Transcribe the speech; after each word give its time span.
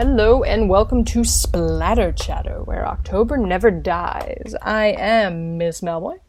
Hello 0.00 0.42
and 0.42 0.70
welcome 0.70 1.04
to 1.04 1.24
Splatter 1.24 2.10
Chatter, 2.12 2.62
where 2.62 2.88
October 2.88 3.36
never 3.36 3.70
dies. 3.70 4.54
I 4.62 4.94
am 4.96 5.58
Miss 5.58 5.82
Melboy, 5.82 6.20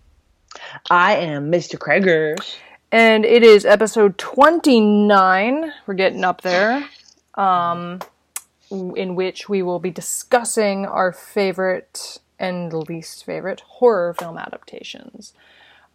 I 0.90 1.16
am 1.16 1.50
Mr. 1.50 1.78
Krager. 1.78 2.36
and 2.92 3.23
it 3.23 3.44
is 3.44 3.66
episode 3.66 4.18
29. 4.18 5.72
We're 5.86 5.94
getting 5.94 6.26
up 6.26 6.42
there. 6.42 6.86
Um, 7.36 8.02
in 8.70 9.16
which 9.16 9.48
we 9.48 9.62
will 9.62 9.80
be 9.80 9.90
discussing 9.90 10.86
our 10.86 11.14
favorite 11.14 12.20
and 12.38 12.74
least 12.74 13.24
favorite 13.24 13.62
horror 13.62 14.14
film 14.14 14.38
adaptations. 14.38 15.31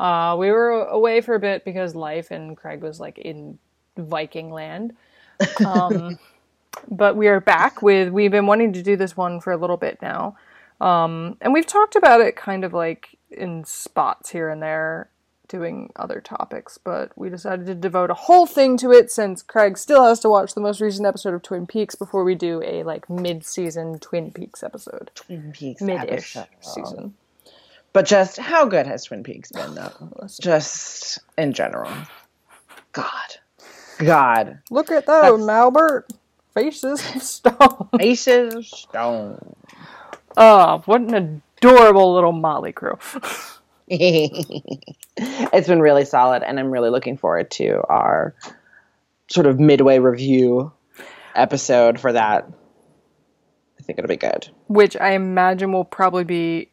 Uh, 0.01 0.35
we 0.39 0.51
were 0.51 0.71
away 0.85 1.21
for 1.21 1.35
a 1.35 1.41
bit 1.41 1.63
because 1.63 1.95
life 1.95 2.31
and 2.31 2.57
Craig 2.57 2.81
was 2.81 3.01
like 3.01 3.19
in 3.19 3.59
Viking 3.99 4.51
land. 4.51 4.97
Um, 5.67 6.19
but 6.89 7.17
we 7.17 7.29
are 7.29 7.41
back 7.41 7.83
with, 7.83 8.11
we've 8.11 8.31
been 8.31 8.47
wanting 8.47 8.73
to 8.75 8.83
do 8.83 8.97
this 8.97 9.17
one 9.17 9.41
for 9.41 9.53
a 9.53 9.57
little 9.57 9.77
bit 9.77 10.01
now. 10.03 10.37
Um, 10.81 11.37
and 11.41 11.53
we've 11.53 11.67
talked 11.67 11.97
about 11.97 12.21
it 12.21 12.37
kind 12.37 12.65
of 12.65 12.73
like 12.73 13.17
in 13.31 13.65
spots 13.65 14.31
here 14.31 14.49
and 14.49 14.63
there, 14.63 15.11
doing 15.49 15.91
other 15.97 16.21
topics, 16.21 16.79
but 16.79 17.13
we 17.17 17.31
decided 17.31 17.67
to 17.67 17.75
devote 17.75 18.11
a 18.11 18.15
whole 18.15 18.47
thing 18.47 18.77
to 18.79 18.91
it 18.91 19.11
since 19.11 19.43
Craig 19.43 19.79
still 19.79 20.05
has 20.05 20.21
to 20.21 20.29
watch 20.29 20.55
the 20.55 20.61
most 20.61 20.81
recent 20.81 21.07
episode 21.07 21.35
of 21.35 21.43
Twin 21.43 21.67
Peaks 21.67 21.95
before 21.95 22.25
we 22.25 22.35
do 22.35 22.63
a 22.65 22.83
like 22.83 23.09
mid-season 23.09 23.99
Twin 24.01 24.33
Peaks 24.33 24.63
episode, 24.63 25.11
Twin 25.15 25.53
Peaks 25.53 25.81
mid-ish 25.81 26.37
episode. 26.37 26.61
season. 26.61 27.15
But 27.93 28.05
just 28.05 28.37
how 28.37 28.67
good 28.67 28.87
has 28.87 29.05
Twin 29.05 29.23
Peaks 29.23 29.51
been, 29.51 29.75
though? 29.75 30.27
Just 30.41 31.19
in 31.39 31.55
general. 31.55 31.91
God. 32.93 33.37
God. 33.97 34.59
Look 34.71 34.91
at 34.91 35.07
those, 35.07 35.41
Malbert. 35.41 36.03
Faces 36.57 37.15
of 37.15 37.23
stone. 37.23 37.89
Aces 38.01 38.55
of 38.55 38.67
stone. 38.67 39.55
Oh, 40.39 40.83
what 40.85 41.01
an 41.01 41.41
adorable 41.57 42.13
little 42.13 42.33
Molly 42.33 42.71
crew. 42.71 42.99
it's 43.89 45.67
been 45.67 45.81
really 45.81 46.05
solid, 46.05 46.43
and 46.43 46.61
I'm 46.61 46.71
really 46.71 46.91
looking 46.91 47.17
forward 47.17 47.51
to 47.53 47.81
our 47.89 48.35
sort 49.29 49.47
of 49.47 49.59
midway 49.59 49.99
review 49.99 50.73
episode 51.35 51.99
for 51.99 52.13
that. 52.13 52.47
I 53.81 53.83
think 53.83 53.99
it'll 53.99 54.09
be 54.09 54.19
good. 54.19 54.51
Which 54.67 54.95
I 54.95 55.13
imagine 55.13 55.73
will 55.73 55.85
probably 55.85 56.25
be 56.25 56.71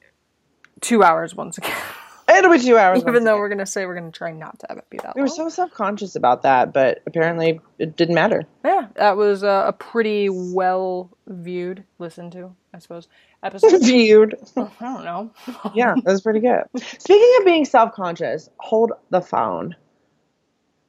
two 0.81 1.03
hours 1.03 1.33
once 1.33 1.57
again. 1.57 1.71
It'll 2.37 2.51
be 2.51 2.59
two 2.59 2.77
hours. 2.77 3.03
Even 3.07 3.23
though 3.23 3.37
we're 3.37 3.49
going 3.49 3.59
to 3.59 3.65
say 3.65 3.85
we're 3.85 3.97
going 3.97 4.11
to 4.11 4.17
try 4.17 4.31
not 4.31 4.59
to 4.59 4.67
have 4.69 4.77
it 4.77 4.89
be 4.89 4.97
that 4.97 5.15
we 5.15 5.21
were 5.21 5.27
so 5.27 5.49
self 5.49 5.71
conscious 5.71 6.15
about 6.15 6.43
that, 6.43 6.73
but 6.73 7.01
apparently 7.05 7.59
it 7.79 7.95
didn't 7.95 8.15
matter. 8.15 8.43
Yeah, 8.63 8.87
that 8.95 9.17
was 9.17 9.43
uh, 9.43 9.65
a 9.67 9.73
pretty 9.73 10.29
well 10.29 11.09
viewed, 11.27 11.83
listened 11.99 12.31
to, 12.33 12.55
I 12.73 12.79
suppose, 12.79 13.07
episode. 13.41 13.79
Viewed. 13.83 14.35
I 14.55 14.69
don't 14.79 15.03
know. 15.03 15.31
yeah, 15.73 15.93
that 15.95 16.11
was 16.11 16.21
pretty 16.21 16.39
good. 16.39 16.63
Speaking 16.99 17.35
of 17.39 17.45
being 17.45 17.65
self 17.65 17.93
conscious, 17.93 18.49
hold 18.57 18.93
the 19.09 19.21
phone. 19.21 19.75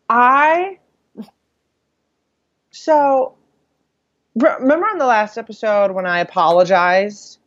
I. 0.08 0.78
So, 2.70 3.36
remember 4.34 4.86
on 4.86 4.98
the 4.98 5.06
last 5.06 5.38
episode 5.38 5.92
when 5.92 6.06
I 6.06 6.18
apologized 6.18 7.38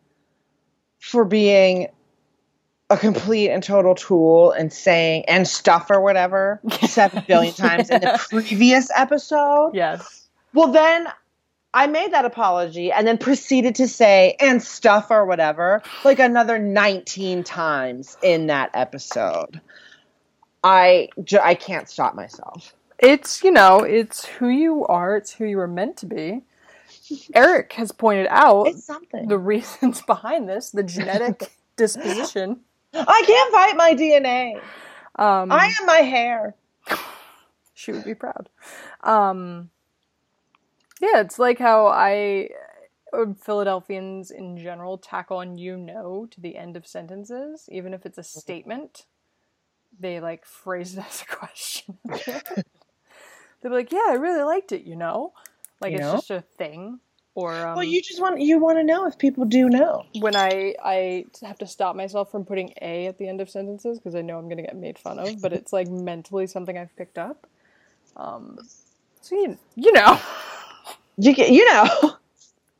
for 0.99 1.25
being 1.25 1.87
a 2.89 2.97
complete 2.97 3.49
and 3.49 3.61
total 3.61 3.95
tool 3.95 4.52
and 4.52 4.71
saying 4.71 5.25
and 5.27 5.47
stuff 5.47 5.89
or 5.89 6.02
whatever 6.02 6.61
seven 6.88 7.23
billion 7.27 7.53
times 7.53 7.89
in 7.89 8.02
the 8.02 8.19
previous 8.30 8.89
episode? 8.95 9.71
Yes. 9.73 10.27
Well, 10.53 10.71
then 10.71 11.08
I 11.73 11.87
made 11.87 12.14
that 12.14 12.25
apology 12.25 12.92
and 12.92 13.05
then 13.05 13.17
proceeded 13.17 13.75
to 13.75 13.87
say 13.87 14.36
and 14.39 14.64
stuff 14.64 15.11
or 15.11 15.25
whatever 15.25 15.83
like 16.03 16.20
another 16.20 16.58
19 16.58 17.43
times 17.43 18.17
in 18.23 18.48
that 18.48 18.71
episode. 18.73 19.61
I 20.64 21.09
I 21.42 21.55
can't 21.55 21.89
stop 21.89 22.15
myself. 22.15 22.73
It's, 22.99 23.43
you 23.43 23.52
know, 23.52 23.81
it's 23.81 24.25
who 24.25 24.48
you 24.48 24.86
are, 24.87 25.17
it's 25.17 25.33
who 25.33 25.45
you 25.45 25.58
were 25.58 25.67
meant 25.67 25.98
to 25.98 26.05
be. 26.05 26.42
Eric 27.33 27.73
has 27.73 27.92
pointed 27.92 28.27
out 28.30 28.69
the 29.27 29.37
reasons 29.37 30.02
behind 30.02 30.49
this, 30.49 30.71
the 30.71 30.83
genetic 30.83 31.52
disposition. 31.75 32.61
I 33.08 33.23
can't 33.25 33.53
fight 33.53 33.77
my 33.77 33.93
DNA. 33.93 34.55
Um, 35.15 35.52
I 35.52 35.73
am 35.80 35.85
my 35.85 35.97
hair. 35.99 36.55
she 37.73 37.91
would 37.91 38.05
be 38.05 38.15
proud. 38.15 38.49
Um, 39.02 39.69
yeah, 41.02 41.21
it's 41.21 41.39
like 41.39 41.59
how 41.59 41.87
I 41.87 42.49
uh, 43.13 43.33
Philadelphians 43.39 44.31
in 44.31 44.57
general 44.57 44.97
tack 44.97 45.31
on 45.31 45.57
"you 45.57 45.77
know" 45.77 46.27
to 46.31 46.41
the 46.41 46.57
end 46.57 46.75
of 46.75 46.87
sentences, 46.87 47.67
even 47.71 47.93
if 47.93 48.05
it's 48.05 48.17
a 48.17 48.23
statement. 48.23 49.05
They 49.99 50.19
like 50.19 50.45
phrase 50.45 50.97
it 50.97 51.05
as 51.07 51.23
a 51.23 51.36
question. 51.36 51.97
They're 53.61 53.71
like, 53.71 53.91
"Yeah, 53.91 54.05
I 54.09 54.13
really 54.13 54.43
liked 54.43 54.71
it," 54.71 54.83
you 54.83 54.95
know, 54.95 55.33
like 55.81 55.91
You 55.91 55.99
it's 55.99 56.07
know? 56.07 56.13
just 56.13 56.31
a 56.31 56.41
thing. 56.41 56.99
Or 57.37 57.53
um, 57.67 57.75
well, 57.75 57.83
you 57.83 58.02
just 58.02 58.20
want 58.20 58.42
you 58.42 58.58
want 58.58 58.80
to 58.80 58.83
know 58.83 59.05
if 59.05 59.20
people 59.20 59.45
do 59.45 59.70
know. 59.70 60.03
when 60.21 60.36
I 60.36 60.73
I 60.83 61.25
have 61.43 61.59
to 61.59 61.67
stop 61.67 61.95
myself 61.95 62.31
from 62.31 62.45
putting 62.45 62.73
a 62.81 63.05
at 63.05 63.20
the 63.20 63.27
end 63.30 63.42
of 63.42 63.48
sentences 63.48 63.99
because 63.99 64.15
I 64.15 64.23
know 64.23 64.39
I'm 64.39 64.49
gonna 64.49 64.64
get 64.64 64.75
made 64.75 64.98
fun 64.98 65.20
of, 65.20 65.39
but 65.39 65.53
it's 65.53 65.71
like 65.71 65.87
mentally 65.87 66.48
something 66.48 66.75
I've 66.75 66.95
picked 66.95 67.20
up. 67.20 67.45
Um, 68.15 68.58
so 69.21 69.36
you 69.36 69.55
you 69.75 69.93
know, 69.93 70.20
You 71.17 71.36
get, 71.36 71.52
you 71.52 71.71
know. 71.71 72.15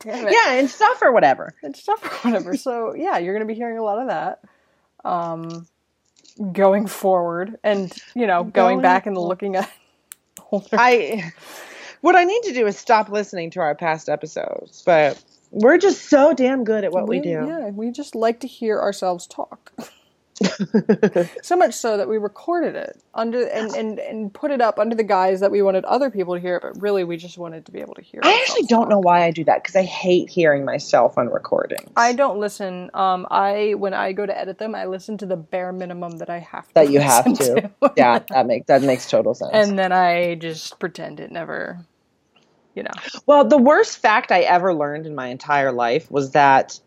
yeah, 0.06 0.54
and 0.54 0.68
stuff 0.68 1.04
or 1.04 1.12
whatever. 1.12 1.54
and 1.62 1.76
stuff 1.76 2.04
or 2.04 2.30
whatever. 2.32 2.58
So 2.58 2.96
yeah, 2.96 3.20
you're 3.20 3.36
gonna 3.36 3.46
be 3.46 3.54
hearing 3.54 3.78
a 3.78 3.84
lot 3.84 4.00
of 4.00 4.08
that. 4.08 4.40
Um, 5.06 5.68
going 6.52 6.88
forward, 6.88 7.60
and 7.64 7.94
you 8.16 8.26
know, 8.26 8.42
going, 8.42 8.52
Going 8.54 8.82
back 8.82 9.06
and 9.06 9.16
looking 9.16 9.56
at 9.56 9.72
older. 10.52 10.68
I 10.74 11.32
what 12.02 12.16
I 12.16 12.24
need 12.24 12.44
to 12.44 12.54
do 12.54 12.68
is 12.68 12.78
stop 12.78 13.10
listening 13.10 13.52
to 13.52 13.60
our 13.60 13.76
past 13.76 14.10
episodes, 14.10 14.84
but 14.86 15.22
we're 15.52 15.78
just 15.78 16.10
so 16.10 16.34
damn 16.34 16.64
good 16.64 16.84
at 16.84 16.92
what 16.92 17.08
we, 17.08 17.20
do. 17.20 17.30
Yeah, 17.30 17.70
we 17.70 17.92
just 17.92 18.16
like 18.16 18.42
to 18.42 18.48
hear 18.48 18.80
ourselves 18.80 19.28
talk. 19.28 19.74
so 21.42 21.56
much 21.56 21.74
so 21.74 21.98
that 21.98 22.08
we 22.08 22.18
recorded 22.18 22.76
it 22.76 23.02
under 23.14 23.48
and, 23.48 23.74
and 23.76 24.00
and 24.00 24.34
put 24.34 24.52
it 24.52 24.62
up 24.62 24.78
under 24.78 24.96
the 24.96 25.04
guise 25.04 25.40
that 25.40 25.50
we 25.50 25.62
wanted 25.62 25.84
other 25.86 26.12
people 26.12 26.36
to 26.36 26.40
hear 26.40 26.58
it, 26.58 26.62
but 26.62 26.82
really 26.82 27.04
we 27.04 27.18
just 27.18 27.38
wanted 27.38 27.66
to 27.66 27.72
be 27.72 27.80
able 27.80 27.96
to 27.96 28.02
hear. 28.02 28.20
It. 28.22 28.28
I 28.28 28.34
actually 28.34 28.64
don't 28.64 28.82
talk. 28.82 28.90
know 28.90 29.00
why 29.00 29.24
I 29.24 29.32
do 29.32 29.44
that 29.46 29.64
because 29.64 29.76
I 29.76 29.84
hate 29.84 30.30
hearing 30.30 30.64
myself 30.64 31.18
on 31.18 31.30
recordings. 31.30 31.92
I 31.96 32.14
don't 32.14 32.40
listen. 32.40 32.92
Um, 32.94 33.26
I 33.32 33.74
when 33.78 33.94
I 33.94 34.14
go 34.14 34.26
to 34.26 34.38
edit 34.38 34.60
them, 34.60 34.76
I 34.76 34.86
listen 34.86 35.18
to 35.20 35.26
the 35.26 35.38
bare 35.38 35.74
minimum 35.74 36.18
that 36.18 36.30
I 36.30 36.40
have 36.40 36.68
to 36.68 36.74
that 36.76 36.92
you 36.92 37.00
have 37.00 37.26
listen 37.26 37.56
to. 37.56 37.72
yeah, 37.98 38.20
that 38.30 38.46
makes 38.46 38.68
that 38.68 38.84
makes 38.84 39.10
total 39.10 39.34
sense. 39.34 39.52
and 39.54 39.80
then 39.80 39.92
I 39.92 40.36
just 40.36 40.80
pretend 40.80 41.20
it 41.20 41.32
never. 41.32 41.80
You 42.76 42.84
know, 42.84 42.92
well, 43.26 43.44
the 43.44 43.58
worst 43.58 43.98
fact 43.98 44.32
I 44.32 44.42
ever 44.42 44.72
learned 44.72 45.08
in 45.08 45.16
my 45.16 45.30
entire 45.30 45.72
life 45.72 46.12
was 46.12 46.34
that 46.34 46.80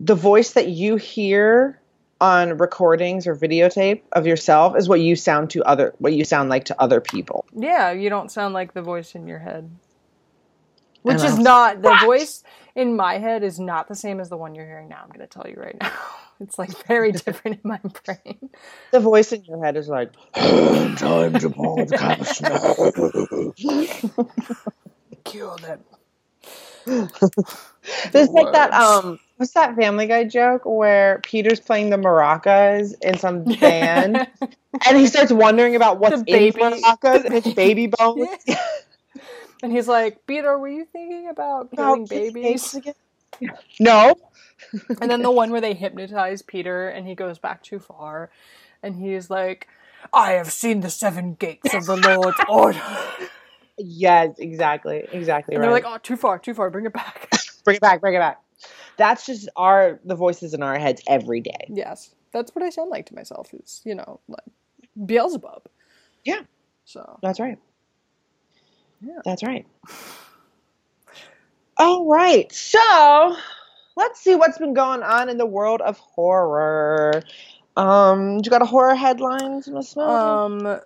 the 0.00 0.16
voice 0.16 0.54
that 0.54 0.66
you 0.66 0.96
hear 0.96 1.80
on 2.22 2.56
recordings 2.58 3.26
or 3.26 3.34
videotape 3.34 4.00
of 4.12 4.26
yourself 4.26 4.76
is 4.76 4.88
what 4.88 5.00
you 5.00 5.16
sound 5.16 5.50
to 5.50 5.62
other 5.64 5.92
what 5.98 6.12
you 6.12 6.24
sound 6.24 6.48
like 6.48 6.64
to 6.66 6.80
other 6.80 7.00
people. 7.00 7.44
yeah, 7.52 7.90
you 7.90 8.08
don't 8.08 8.30
sound 8.30 8.54
like 8.54 8.72
the 8.74 8.82
voice 8.82 9.14
in 9.16 9.26
your 9.26 9.40
head, 9.40 9.68
which 11.02 11.22
is 11.22 11.36
not 11.38 11.82
the 11.82 11.90
What? 11.90 12.00
voice 12.00 12.44
in 12.76 12.94
my 12.96 13.18
head 13.18 13.42
is 13.42 13.58
not 13.58 13.88
the 13.88 13.94
same 13.96 14.20
as 14.20 14.28
the 14.28 14.36
one 14.36 14.54
you're 14.54 14.64
hearing 14.66 14.88
now. 14.88 15.00
I'm 15.02 15.08
going 15.08 15.20
to 15.20 15.26
tell 15.26 15.46
you 15.48 15.56
right 15.60 15.76
now. 15.80 15.90
It's 16.40 16.58
like 16.58 16.70
very 16.86 17.10
different 17.24 17.60
in 17.62 17.68
my 17.68 17.80
brain. 18.04 18.50
The 18.92 19.00
voice 19.00 19.32
in 19.32 19.44
your 19.44 19.62
head 19.64 19.76
is 19.76 19.88
like, 19.88 20.12
time 20.34 21.32
to 21.34 21.50
podcast 21.50 22.40
now. 22.42 24.26
Kill 25.24 25.56
them. 25.56 25.80
There's 28.12 28.28
like 28.30 28.52
that 28.52 28.72
um 28.72 29.18
what's 29.42 29.54
that 29.54 29.74
Family 29.74 30.06
Guy 30.06 30.22
joke 30.22 30.62
where 30.64 31.18
Peter's 31.24 31.58
playing 31.58 31.90
the 31.90 31.96
maracas 31.96 32.94
in 33.02 33.18
some 33.18 33.42
band 33.60 34.28
and 34.86 34.96
he 34.96 35.08
starts 35.08 35.32
wondering 35.32 35.74
about 35.74 35.98
what's 35.98 36.22
The 36.22 36.30
in 36.30 36.52
baby. 36.52 36.60
maracas 36.60 37.24
and 37.24 37.34
it's 37.34 37.52
baby 37.54 37.88
bones. 37.88 38.28
Yeah. 38.46 38.62
And 39.64 39.72
he's 39.72 39.88
like, 39.88 40.24
Peter, 40.28 40.56
were 40.56 40.68
you 40.68 40.84
thinking 40.92 41.28
about 41.28 41.72
killing 41.72 42.06
babies? 42.06 42.78
No. 43.80 44.14
And 45.00 45.10
then 45.10 45.22
the 45.22 45.30
one 45.32 45.50
where 45.50 45.60
they 45.60 45.74
hypnotize 45.74 46.40
Peter 46.42 46.88
and 46.88 47.04
he 47.06 47.16
goes 47.16 47.38
back 47.40 47.64
too 47.64 47.80
far 47.80 48.30
and 48.80 48.94
he's 48.94 49.28
like, 49.28 49.66
I 50.12 50.32
have 50.32 50.52
seen 50.52 50.80
the 50.82 50.90
seven 50.90 51.34
gates 51.34 51.74
of 51.74 51.86
the 51.86 51.96
Lord's 51.96 52.38
order. 52.48 52.80
Yes, 53.76 54.38
exactly. 54.38 55.04
Exactly 55.10 55.56
And 55.56 55.62
right. 55.64 55.66
they're 55.66 55.72
like, 55.72 55.84
oh, 55.84 55.98
too 56.00 56.16
far, 56.16 56.38
too 56.38 56.54
far, 56.54 56.70
bring 56.70 56.86
it 56.86 56.92
back. 56.92 57.28
bring 57.64 57.76
it 57.76 57.80
back, 57.82 58.00
bring 58.00 58.14
it 58.14 58.20
back. 58.20 58.40
That's 58.96 59.26
just 59.26 59.48
our 59.56 60.00
the 60.04 60.14
voices 60.14 60.54
in 60.54 60.62
our 60.62 60.78
heads 60.78 61.02
every 61.06 61.40
day. 61.40 61.66
yes, 61.68 62.14
that's 62.32 62.54
what 62.54 62.64
I 62.64 62.70
sound 62.70 62.90
like 62.90 63.06
to 63.06 63.14
myself 63.14 63.52
is, 63.54 63.82
you 63.84 63.94
know, 63.94 64.20
like 64.28 64.44
Beelzebub. 65.06 65.66
Yeah. 66.24 66.40
So, 66.84 67.18
That's 67.22 67.38
right. 67.38 67.58
Yeah. 69.00 69.18
That's 69.24 69.42
right. 69.42 69.66
All 71.76 72.06
right. 72.06 72.50
So 72.52 73.36
let's 73.96 74.20
see 74.20 74.34
what's 74.34 74.58
been 74.58 74.74
going 74.74 75.02
on 75.02 75.28
in 75.28 75.38
the 75.38 75.46
world 75.46 75.80
of 75.80 75.98
horror. 75.98 77.22
Um, 77.76 78.40
you 78.44 78.50
got 78.50 78.62
a 78.62 78.66
horror 78.66 78.94
headlines, 78.94 79.68
Miss 79.68 79.96
Mel? 79.96 80.10
Um, 80.10 80.80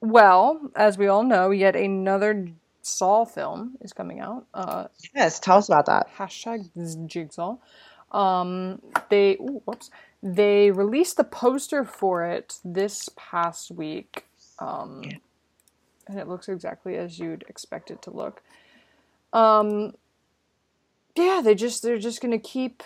well, 0.00 0.70
as 0.76 0.96
we 0.98 1.08
all 1.08 1.24
know, 1.24 1.50
yet 1.50 1.74
another 1.74 2.48
Saw 2.86 3.24
film 3.24 3.76
is 3.80 3.92
coming 3.92 4.20
out. 4.20 4.46
Uh, 4.54 4.86
yes, 5.14 5.40
tell 5.40 5.58
us 5.58 5.68
about 5.68 5.86
that. 5.86 6.08
hashtag 6.16 6.68
Jigsaw. 7.08 7.56
Um, 8.12 8.80
they 9.10 9.32
ooh, 9.40 9.60
whoops. 9.64 9.90
They 10.22 10.70
released 10.70 11.16
the 11.16 11.24
poster 11.24 11.84
for 11.84 12.24
it 12.24 12.58
this 12.64 13.08
past 13.16 13.70
week. 13.72 14.24
Um, 14.60 15.02
Yeah. 15.04 15.16
and 16.06 16.18
it 16.20 16.28
looks 16.28 16.48
exactly 16.48 16.96
as 16.96 17.18
you'd 17.18 17.44
expect 17.48 17.90
it 17.90 18.02
to 18.02 18.10
look. 18.10 18.42
Um, 19.32 19.94
yeah, 21.16 21.40
they 21.42 21.54
just 21.56 21.82
they're 21.82 21.98
just 21.98 22.20
gonna 22.22 22.38
keep, 22.38 22.82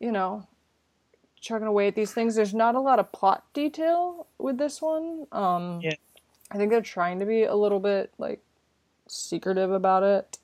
you 0.00 0.10
know, 0.10 0.46
chugging 1.40 1.68
away 1.68 1.88
at 1.88 1.94
these 1.94 2.12
things. 2.14 2.34
There's 2.34 2.54
not 2.54 2.74
a 2.74 2.80
lot 2.80 2.98
of 2.98 3.12
plot 3.12 3.44
detail 3.52 4.26
with 4.38 4.56
this 4.56 4.80
one. 4.80 5.26
Um, 5.32 5.80
Yeah. 5.82 5.94
I 6.50 6.56
think 6.56 6.70
they're 6.70 6.80
trying 6.80 7.18
to 7.18 7.26
be 7.26 7.42
a 7.42 7.54
little 7.54 7.80
bit 7.80 8.12
like 8.18 8.40
secretive 9.08 9.70
about 9.72 10.02
it. 10.02 10.38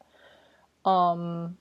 Um, 0.85 1.56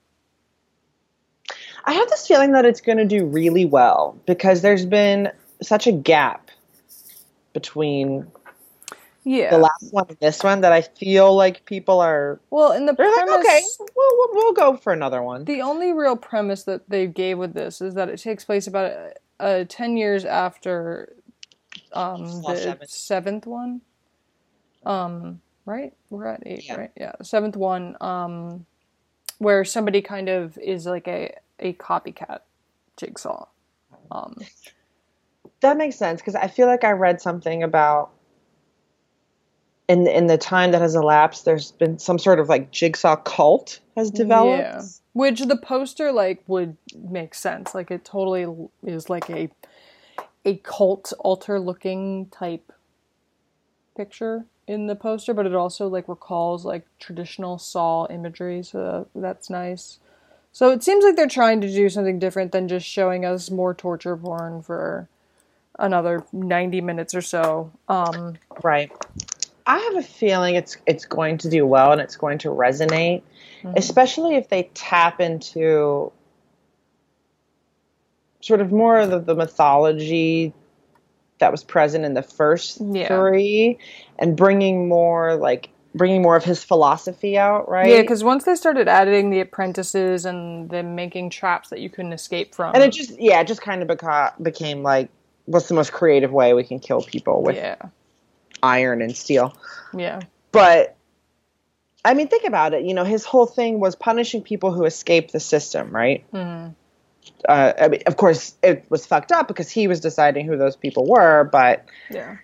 I 1.84 1.92
have 1.92 2.08
this 2.10 2.26
feeling 2.26 2.52
that 2.52 2.64
it's 2.64 2.80
going 2.80 2.98
to 2.98 3.04
do 3.04 3.24
really 3.26 3.64
well 3.64 4.18
because 4.26 4.62
there's 4.62 4.86
been 4.86 5.30
such 5.62 5.86
a 5.86 5.92
gap 5.92 6.50
between 7.52 8.26
yeah. 9.24 9.50
the 9.50 9.58
last 9.58 9.92
one 9.92 10.06
and 10.08 10.18
this 10.20 10.42
one 10.42 10.60
that 10.62 10.72
I 10.72 10.82
feel 10.82 11.34
like 11.34 11.64
people 11.64 12.00
are 12.00 12.40
well, 12.50 12.72
in 12.72 12.86
the 12.86 12.92
they're 12.92 13.10
premise, 13.12 13.30
like, 13.30 13.40
okay, 13.40 13.62
we'll, 13.78 13.88
we'll, 13.96 14.28
we'll 14.32 14.52
go 14.52 14.76
for 14.76 14.92
another 14.92 15.22
one. 15.22 15.44
the 15.44 15.62
only 15.62 15.92
real 15.92 16.16
premise 16.16 16.64
that 16.64 16.88
they 16.88 17.06
gave 17.06 17.38
with 17.38 17.54
this 17.54 17.80
is 17.80 17.94
that 17.94 18.08
it 18.08 18.18
takes 18.18 18.44
place 18.44 18.66
about 18.66 18.92
uh, 19.40 19.64
10 19.68 19.96
years 19.96 20.24
after 20.24 21.14
um, 21.92 22.26
the 22.42 22.56
seven. 22.56 22.88
seventh 22.88 23.46
one. 23.46 23.80
Um, 24.84 25.40
right? 25.66 25.92
We're 26.10 26.26
at 26.26 26.42
eight, 26.46 26.64
Yeah. 26.66 26.76
right? 26.76 26.90
Yeah, 26.96 27.12
seventh 27.22 27.56
one, 27.56 27.96
um, 28.00 28.66
where 29.38 29.64
somebody 29.64 30.02
kind 30.02 30.28
of 30.28 30.56
is 30.58 30.86
like 30.86 31.08
a, 31.08 31.34
a 31.58 31.72
copycat 31.74 32.40
jigsaw. 32.96 33.46
Um, 34.10 34.36
That 35.60 35.76
makes 35.76 35.96
sense 35.96 36.20
because 36.20 36.34
I 36.34 36.48
feel 36.48 36.66
like 36.66 36.84
I 36.84 36.90
read 36.90 37.20
something 37.20 37.62
about 37.62 38.10
in 39.88 40.06
in 40.06 40.26
the 40.26 40.38
time 40.38 40.72
that 40.72 40.80
has 40.80 40.94
elapsed, 40.94 41.44
there's 41.44 41.72
been 41.72 41.98
some 41.98 42.18
sort 42.18 42.40
of 42.40 42.48
like 42.48 42.70
jigsaw 42.70 43.16
cult 43.16 43.80
has 43.96 44.10
developed. 44.10 44.60
Yeah. 44.60 44.82
Which 45.12 45.40
the 45.40 45.56
poster 45.56 46.10
like 46.12 46.42
would 46.46 46.76
make 46.96 47.34
sense. 47.34 47.74
Like 47.74 47.90
it 47.90 48.04
totally 48.04 48.46
is 48.84 49.10
like 49.10 49.28
a 49.30 49.50
a 50.44 50.56
cult 50.58 51.12
altar 51.18 51.60
looking 51.60 52.26
type 52.26 52.72
picture 53.96 54.46
in 54.66 54.86
the 54.86 54.94
poster, 54.94 55.34
but 55.34 55.46
it 55.46 55.54
also 55.54 55.88
like 55.88 56.08
recalls 56.08 56.64
like 56.64 56.86
traditional 56.98 57.58
Saw 57.58 58.06
imagery, 58.08 58.62
so 58.62 59.08
that's 59.14 59.50
nice. 59.50 59.98
So 60.52 60.70
it 60.70 60.82
seems 60.82 61.04
like 61.04 61.16
they're 61.16 61.26
trying 61.26 61.60
to 61.62 61.66
do 61.68 61.88
something 61.88 62.18
different 62.18 62.52
than 62.52 62.68
just 62.68 62.86
showing 62.86 63.24
us 63.24 63.50
more 63.50 63.74
torture 63.74 64.16
porn 64.16 64.62
for 64.62 65.08
another 65.78 66.24
90 66.32 66.80
minutes 66.80 67.14
or 67.14 67.22
so. 67.22 67.72
Um 67.88 68.34
Right. 68.62 68.92
I 69.66 69.78
have 69.78 69.96
a 69.96 70.02
feeling 70.06 70.54
it's 70.56 70.76
it's 70.86 71.04
going 71.06 71.38
to 71.38 71.48
do 71.50 71.66
well 71.66 71.92
and 71.92 72.00
it's 72.00 72.16
going 72.16 72.38
to 72.38 72.48
resonate, 72.48 73.22
Mhm. 73.62 73.76
especially 73.76 74.36
if 74.36 74.48
they 74.48 74.64
tap 74.74 75.20
into 75.20 76.12
sort 78.40 78.60
of 78.60 78.72
more 78.72 78.98
of 78.98 79.10
the, 79.10 79.20
the 79.20 79.34
mythology 79.36 80.52
that 81.42 81.50
was 81.50 81.64
present 81.64 82.04
in 82.04 82.14
the 82.14 82.22
first 82.22 82.80
Yeah. 82.80 83.08
three 83.08 83.78
and 84.18 84.36
bringing 84.36 84.88
more 84.88 85.34
like 85.34 85.68
bringing 85.94 86.22
more 86.22 86.36
of 86.36 86.44
his 86.44 86.62
philosophy 86.64 87.36
out, 87.36 87.68
right? 87.68 87.90
Yeah, 87.90 88.00
because 88.00 88.24
once 88.24 88.44
they 88.44 88.54
started 88.54 88.88
adding 88.88 89.30
the 89.30 89.40
apprentices 89.40 90.24
and 90.24 90.70
them 90.70 90.94
making 90.94 91.30
traps 91.30 91.68
that 91.70 91.80
you 91.80 91.90
couldn't 91.90 92.12
escape 92.12 92.54
from, 92.54 92.74
and 92.74 92.84
it 92.84 92.92
just 92.92 93.20
yeah, 93.20 93.40
it 93.40 93.46
just 93.48 93.60
kind 93.60 93.82
of 93.82 93.88
beca- 93.88 94.40
became 94.42 94.82
like 94.82 95.10
what's 95.46 95.66
the 95.68 95.74
most 95.74 95.92
creative 95.92 96.32
way 96.32 96.54
we 96.54 96.62
can 96.62 96.78
kill 96.78 97.02
people 97.02 97.42
with 97.42 97.56
yeah, 97.56 97.76
iron 98.62 99.02
and 99.02 99.16
steel. 99.16 99.54
yeah, 99.96 100.20
But 100.52 100.96
I 102.04 102.14
mean, 102.14 102.28
think 102.28 102.44
about 102.44 102.72
it. 102.72 102.84
You 102.84 102.94
know, 102.94 103.04
his 103.04 103.24
whole 103.24 103.46
thing 103.46 103.80
was 103.80 103.96
punishing 103.96 104.42
people 104.42 104.72
who 104.72 104.84
escaped 104.84 105.32
the 105.32 105.40
system, 105.40 105.90
right? 105.90 106.24
hmm 106.30 106.68
Uh, 107.48 107.72
I 107.80 107.88
mean, 107.88 108.02
of 108.06 108.16
course, 108.16 108.54
it 108.62 108.84
was 108.88 109.06
fucked 109.06 109.32
up 109.32 109.48
because 109.48 109.70
he 109.70 109.88
was 109.88 110.00
deciding 110.00 110.46
who 110.46 110.56
those 110.56 110.76
people 110.76 111.06
were. 111.06 111.44
But 111.44 111.84
yeah, 112.10 112.36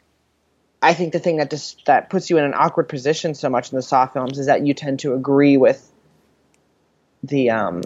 I 0.82 0.94
think 0.94 1.12
the 1.12 1.18
thing 1.18 1.36
that 1.36 1.50
just 1.50 1.84
that 1.86 2.10
puts 2.10 2.30
you 2.30 2.38
in 2.38 2.44
an 2.44 2.54
awkward 2.54 2.88
position 2.88 3.34
so 3.34 3.48
much 3.48 3.72
in 3.72 3.76
the 3.76 3.82
Saw 3.82 4.06
films 4.06 4.38
is 4.38 4.46
that 4.46 4.66
you 4.66 4.74
tend 4.74 5.00
to 5.00 5.14
agree 5.14 5.56
with 5.56 5.90
the 7.22 7.50
um 7.50 7.82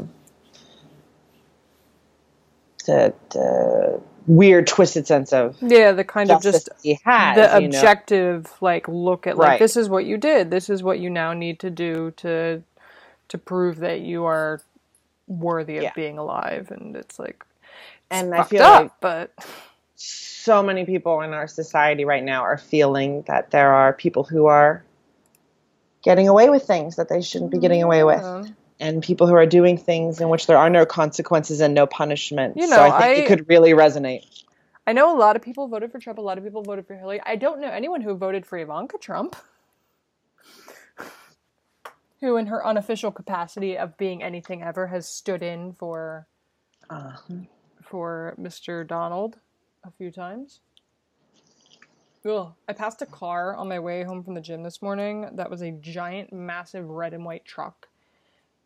the, 2.87 3.15
the 3.31 4.01
weird, 4.27 4.67
twisted 4.67 5.07
sense 5.07 5.33
of 5.33 5.57
yeah. 5.61 5.93
The 5.93 6.05
kind 6.05 6.31
of 6.31 6.43
just 6.43 6.69
he 6.83 6.99
has. 7.05 7.37
the 7.37 7.61
you 7.61 7.69
know? 7.69 7.79
objective 7.79 8.53
like 8.61 8.89
look 8.89 9.27
at 9.27 9.37
like 9.37 9.49
Right. 9.49 9.59
this 9.59 9.77
is 9.77 9.89
what 9.89 10.05
you 10.05 10.17
did. 10.17 10.51
This 10.51 10.69
is 10.69 10.83
what 10.83 10.99
you 10.99 11.11
now 11.11 11.33
need 11.33 11.61
to 11.61 11.71
do 11.71 12.13
to 12.19 12.63
to 13.29 13.39
prove 13.39 13.79
that 13.79 14.01
you 14.01 14.25
are 14.25 14.61
worthy 15.27 15.77
of 15.79 15.83
Yeah. 15.85 15.93
being 15.95 16.19
alive. 16.19 16.71
And 16.71 16.97
it's 16.97 17.19
like 17.19 17.45
it's 17.45 18.21
And 18.23 18.35
I 18.35 18.43
feel 18.43 18.63
up, 18.63 18.83
like- 18.83 19.01
but 19.01 19.31
so 19.95 20.63
many 20.63 20.85
people 20.85 21.21
in 21.21 21.33
our 21.33 21.47
society 21.47 22.05
right 22.05 22.23
now 22.25 22.43
are 22.43 22.59
feeling 22.59 23.23
that 23.23 23.51
there 23.51 23.73
are 23.73 23.93
people 23.93 24.25
who 24.25 24.47
are 24.47 24.83
getting 26.03 26.29
away 26.29 26.49
with 26.51 26.65
things 26.65 26.97
that 26.97 27.09
they 27.09 27.23
shouldn't 27.23 27.51
be 27.53 27.59
getting 27.59 27.83
away 27.83 28.03
with 28.03 28.23
um, 28.25 28.57
and 28.81 29.01
people 29.03 29.29
who 29.29 29.35
are 29.35 29.47
doing 29.47 29.79
things 29.79 30.21
in 30.21 30.29
which 30.29 30.49
there 30.49 30.59
are 30.59 30.69
no 30.69 30.85
consequences 30.85 31.61
and 31.61 31.75
no 31.75 31.87
punishment 31.87 32.57
You 32.57 32.67
so 32.67 32.75
know, 32.77 32.83
i 32.93 33.01
think 33.03 33.19
I- 33.19 33.23
it 33.23 33.27
could 33.29 33.49
really 33.49 33.71
resonate 33.73 34.25
I 34.85 34.93
know 34.95 35.17
a 35.17 35.19
lot 35.19 35.37
of 35.37 35.43
people 35.43 35.69
voted 35.69 35.93
for 35.93 36.01
Trump. 36.01 36.19
A 36.19 36.23
lot 36.23 36.39
of 36.39 36.43
people 36.45 36.61
voted 36.65 36.89
for 36.89 36.97
Hillary. 36.97 37.21
I 37.25 37.37
don't 37.37 37.61
know 37.61 37.69
anyone 37.69 38.01
who 38.01 38.15
voted 38.17 38.45
for 38.45 38.59
Ivanka 38.59 38.99
Trump, 38.99 39.37
who, 42.23 42.37
in 42.37 42.47
her 42.47 42.65
unofficial 42.65 43.11
capacity 43.11 43.77
of 43.77 43.99
being 43.99 44.23
anything 44.23 44.63
ever, 44.63 44.87
has 44.87 45.09
stood 45.09 45.43
in 45.43 45.73
for 45.73 46.29
uh, 46.89 47.17
for 47.83 48.35
Mr. 48.41 48.87
Donald 48.87 49.39
a 49.85 49.91
few 49.91 50.11
times. 50.11 50.61
Ugh. 52.25 52.53
I 52.69 52.73
passed 52.73 53.03
a 53.03 53.07
car 53.07 53.57
on 53.57 53.69
my 53.69 53.81
way 53.81 54.05
home 54.05 54.23
from 54.23 54.35
the 54.35 54.41
gym 54.41 54.63
this 54.63 54.81
morning 54.81 55.29
that 55.33 55.51
was 55.51 55.63
a 55.63 55.73
giant, 55.73 56.33
massive 56.33 56.89
red 56.89 57.13
and 57.13 57.25
white 57.25 57.45
truck. 57.45 57.89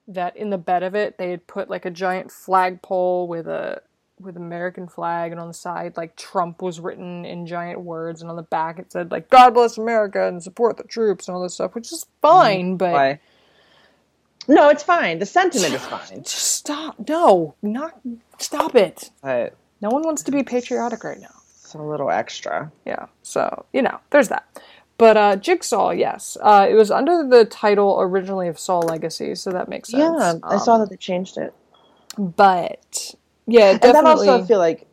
That 0.07 0.37
in 0.37 0.51
the 0.51 0.59
bed 0.59 0.83
of 0.83 0.95
it, 0.95 1.17
they 1.17 1.31
had 1.31 1.47
put 1.47 1.71
like 1.71 1.87
a 1.87 1.91
giant 1.91 2.31
flagpole 2.31 3.27
with 3.27 3.49
a 3.49 3.81
with 4.21 4.37
American 4.37 4.87
flag, 4.87 5.33
and 5.33 5.41
on 5.41 5.49
the 5.49 5.55
side, 5.55 5.97
like 5.97 6.17
Trump 6.17 6.61
was 6.61 6.79
written 6.79 7.25
in 7.25 7.47
giant 7.47 7.81
words, 7.81 8.21
and 8.21 8.31
on 8.31 8.37
the 8.37 8.43
back 8.43 8.79
it 8.79 8.93
said 8.93 9.11
like 9.11 9.31
"God 9.31 9.55
bless 9.55 9.79
America" 9.79 10.29
and 10.29 10.43
support 10.43 10.77
the 10.77 10.85
troops 10.85 11.27
and 11.27 11.35
all 11.35 11.43
this 11.43 11.55
stuff, 11.55 11.75
which 11.75 11.91
is 11.91 12.07
fine, 12.21 12.77
but 12.77 12.93
why 12.93 13.21
no 14.49 14.69
it's 14.71 14.83
fine 14.83 15.19
the 15.19 15.27
sentiment 15.27 15.75
is 15.75 15.87
fine 15.87 16.23
just 16.23 16.39
stop. 16.39 16.97
No, 17.09 17.55
not 17.63 18.01
stop 18.39 18.75
it. 18.77 19.11
but 19.23 19.57
No 19.81 19.91
one 19.91 20.03
wants 20.03 20.23
to 20.25 20.33
be 20.33 20.43
patriotic 20.43 21.05
right 21.05 21.21
now. 21.21 21.35
it's 21.63 21.75
a 21.75 21.79
little 21.79 22.11
extra 22.11 22.73
Yeah, 22.87 23.07
so 23.23 23.67
you 23.73 23.83
know, 23.83 24.01
there's 24.11 24.29
that. 24.29 24.47
But 24.99 25.17
uh, 25.17 25.37
Jigsaw, 25.37 25.91
yes, 25.91 26.37
uh, 26.43 26.67
it 26.71 26.75
was 26.75 26.91
under 26.91 27.27
the 27.29 27.45
title 27.47 27.99
originally 28.01 28.49
of 28.49 28.59
Saw 28.59 28.81
Legacy, 28.81 29.35
so 29.35 29.51
that 29.53 29.69
makes 29.69 29.91
sense. 29.91 30.01
yeah 30.01 30.35
i 30.43 30.57
saw 30.59 30.75
Um, 30.75 30.81
that 30.81 30.91
they 30.91 30.97
changed 30.97 31.39
it 31.39 31.55
but 32.19 33.15
yeah, 33.47 33.75
and 33.83 33.95
that 33.95 34.05
definitely. 34.05 34.07
also 34.07 34.39
I 34.39 34.41
feel 34.43 34.59
like 34.59 34.86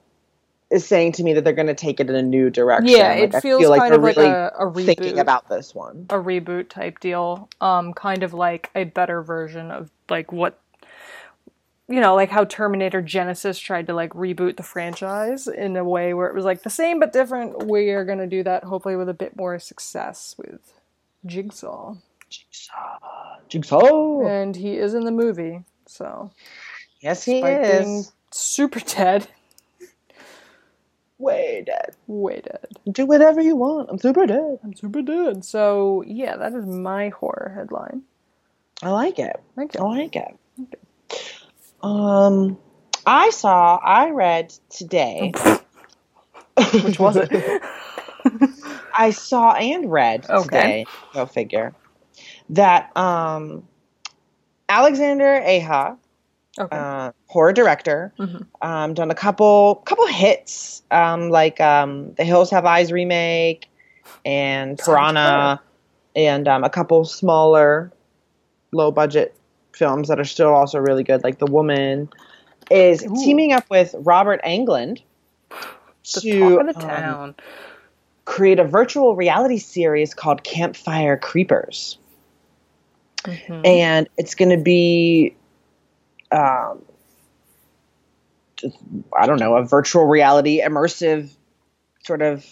is 0.73 0.85
saying 0.87 1.13
to 1.13 1.23
me 1.23 1.33
that 1.33 1.43
they're 1.43 1.53
going 1.53 1.67
to 1.67 1.75
take 1.75 1.99
it 2.01 2.09
in 2.09 2.15
a 2.15 2.23
new 2.23 2.49
direction 2.49 2.97
yeah, 2.97 3.09
Like, 3.09 3.19
it 3.19 3.35
I 3.35 3.41
feels 3.41 3.59
feel 3.61 3.69
like 3.69 3.79
kind 3.81 3.93
they're 3.93 3.99
of 3.99 4.03
like 4.03 4.17
really 4.17 4.29
a, 4.29 4.49
a 4.59 4.65
reboot, 4.65 4.85
thinking 4.85 5.19
about 5.19 5.49
this 5.49 5.75
one 5.75 6.07
a 6.09 6.15
reboot 6.15 6.69
type 6.69 6.99
deal. 6.99 7.49
Um, 7.61 7.93
kind 7.93 8.23
of 8.23 8.33
like 8.33 8.71
a 8.75 8.85
better 8.85 9.21
version 9.23 9.71
of 9.71 9.91
like 10.09 10.31
what 10.31 10.59
you 11.89 12.01
know, 12.01 12.15
like 12.15 12.31
how 12.31 12.45
Terminator 12.45 13.01
Genisys 13.03 13.61
tried 13.61 13.87
to 13.87 13.93
like 13.93 14.11
reboot 14.11 14.57
the 14.57 14.63
franchise 14.63 15.47
in 15.47 15.77
a 15.77 15.83
way 15.83 16.13
where 16.13 16.27
it 16.27 16.35
was 16.35 16.45
like 16.45 16.63
the 16.63 16.69
same 16.71 16.99
but 16.99 17.13
different. 17.13 17.67
We 17.67 17.91
are 17.91 18.05
going 18.05 18.19
to 18.19 18.27
do 18.27 18.43
that 18.43 18.65
hopefully 18.65 18.95
with 18.95 19.09
a 19.09 19.13
bit 19.13 19.35
more 19.37 19.59
success 19.59 20.35
with 20.37 20.73
Jigsaw. 21.25 21.95
jigsaw 22.29 22.99
jigsaw 23.49 24.21
and 24.21 24.55
he 24.55 24.77
is 24.77 24.93
in 24.93 25.05
the 25.05 25.11
movie. 25.11 25.63
So, 25.87 26.31
yes 27.01 27.23
he 27.23 27.41
despite 27.41 27.63
is 27.63 28.13
super 28.31 28.79
dead, 28.87 29.27
way 31.17 31.63
dead 31.65 31.95
way 32.07 32.41
dead. 32.41 32.67
Do 32.91 33.05
whatever 33.05 33.41
you 33.41 33.55
want. 33.55 33.89
I'm 33.89 33.97
super 33.99 34.25
dead. 34.25 34.59
I'm 34.63 34.73
super 34.75 35.01
dead. 35.01 35.45
So, 35.45 36.03
yeah, 36.05 36.37
that 36.37 36.53
is 36.53 36.65
my 36.65 37.09
horror 37.09 37.53
headline. 37.55 38.03
I 38.81 38.89
like 38.89 39.19
it. 39.19 39.35
Thank 39.55 39.77
I 39.77 39.83
like 39.83 40.15
it. 40.15 40.37
Um, 41.81 42.57
I 43.05 43.29
saw. 43.29 43.77
I 43.77 44.09
read 44.11 44.53
today. 44.69 45.31
Which 46.81 46.99
was 46.99 47.17
it? 47.17 47.29
I 48.93 49.11
saw 49.11 49.53
and 49.53 49.91
read 49.91 50.25
Okay. 50.29 50.39
today. 50.43 50.87
Go 51.13 51.25
figure. 51.25 51.73
That 52.49 52.95
um, 52.97 53.67
Alexander 54.69 55.41
Aja, 55.41 55.97
okay. 56.59 56.75
uh, 56.77 57.11
horror 57.27 57.53
director, 57.53 58.13
Mhm. 58.19 58.45
um, 58.61 58.93
done 58.93 59.11
a 59.11 59.15
couple 59.15 59.75
couple 59.85 60.07
hits 60.07 60.83
um, 60.91 61.29
like 61.29 61.59
um, 61.59 62.13
the 62.13 62.23
Hills 62.23 62.49
Have 62.51 62.65
Eyes 62.65 62.91
remake 62.91 63.67
and 64.25 64.77
Piranha, 64.77 65.61
and 66.15 66.47
um, 66.47 66.63
a 66.63 66.69
couple 66.69 67.05
smaller, 67.05 67.91
low 68.71 68.91
budget 68.91 69.35
films 69.73 70.07
that 70.07 70.19
are 70.19 70.25
still 70.25 70.53
also 70.53 70.79
really 70.79 71.03
good, 71.03 71.23
like 71.23 71.39
The 71.39 71.47
Woman. 71.47 72.09
Is 72.71 73.03
Ooh. 73.03 73.15
teaming 73.23 73.51
up 73.51 73.69
with 73.69 73.93
Robert 73.99 74.39
Englund 74.45 75.01
the 75.49 76.21
to 76.21 76.59
um, 76.85 77.35
create 78.25 78.57
a 78.57 78.63
virtual 78.63 79.15
reality 79.17 79.57
series 79.57 80.13
called 80.13 80.43
Campfire 80.43 81.17
Creepers. 81.17 81.97
Mhm. 83.25 83.65
and 83.65 84.09
it's 84.17 84.35
going 84.35 84.49
to 84.49 84.61
be 84.61 85.33
um, 86.33 86.81
just, 88.55 88.77
i 89.17 89.25
don't 89.25 89.39
know 89.39 89.55
a 89.55 89.65
virtual 89.65 90.05
reality 90.05 90.61
immersive 90.61 91.29
sort 92.03 92.21
of 92.21 92.45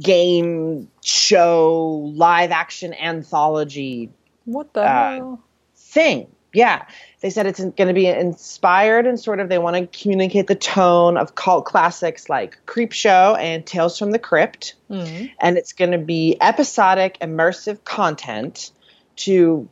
game 0.00 0.88
show 1.04 2.10
live 2.14 2.50
action 2.50 2.94
anthology 2.94 4.10
what 4.44 4.72
the 4.72 4.80
uh, 4.82 5.14
hell? 5.16 5.42
thing 5.76 6.26
yeah 6.54 6.86
they 7.20 7.28
said 7.30 7.46
it's 7.46 7.60
going 7.60 7.88
to 7.88 7.92
be 7.92 8.06
inspired 8.06 9.06
and 9.06 9.20
sort 9.20 9.40
of 9.40 9.48
they 9.48 9.58
want 9.58 9.76
to 9.76 10.00
communicate 10.00 10.46
the 10.46 10.54
tone 10.54 11.16
of 11.16 11.34
cult 11.34 11.64
classics 11.64 12.28
like 12.28 12.58
Creepshow 12.66 13.38
and 13.38 13.66
tales 13.66 13.98
from 13.98 14.10
the 14.10 14.18
crypt 14.18 14.74
Mhm. 14.88 15.30
and 15.40 15.58
it's 15.58 15.72
going 15.72 15.90
to 15.92 15.98
be 15.98 16.36
episodic 16.40 17.18
immersive 17.20 17.84
content 17.84 18.72
to 19.16 19.68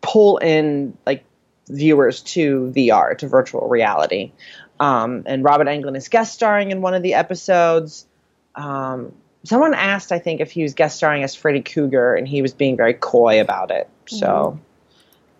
pull 0.00 0.38
in 0.38 0.96
like 1.06 1.24
viewers 1.68 2.22
to 2.22 2.72
VR 2.74 3.16
to 3.18 3.28
virtual 3.28 3.68
reality. 3.68 4.32
Um, 4.78 5.22
and 5.26 5.42
Robert 5.42 5.66
Englund 5.66 5.96
is 5.96 6.08
guest 6.08 6.34
starring 6.34 6.70
in 6.70 6.82
one 6.82 6.94
of 6.94 7.02
the 7.02 7.14
episodes. 7.14 8.06
Um, 8.54 9.12
someone 9.44 9.74
asked, 9.74 10.12
I 10.12 10.18
think, 10.18 10.40
if 10.40 10.50
he 10.50 10.62
was 10.62 10.74
guest 10.74 10.96
starring 10.96 11.22
as 11.22 11.34
Freddy 11.34 11.62
Krueger, 11.62 12.14
and 12.14 12.28
he 12.28 12.42
was 12.42 12.52
being 12.52 12.76
very 12.76 12.94
coy 12.94 13.40
about 13.40 13.70
it. 13.70 13.88
So 14.06 14.58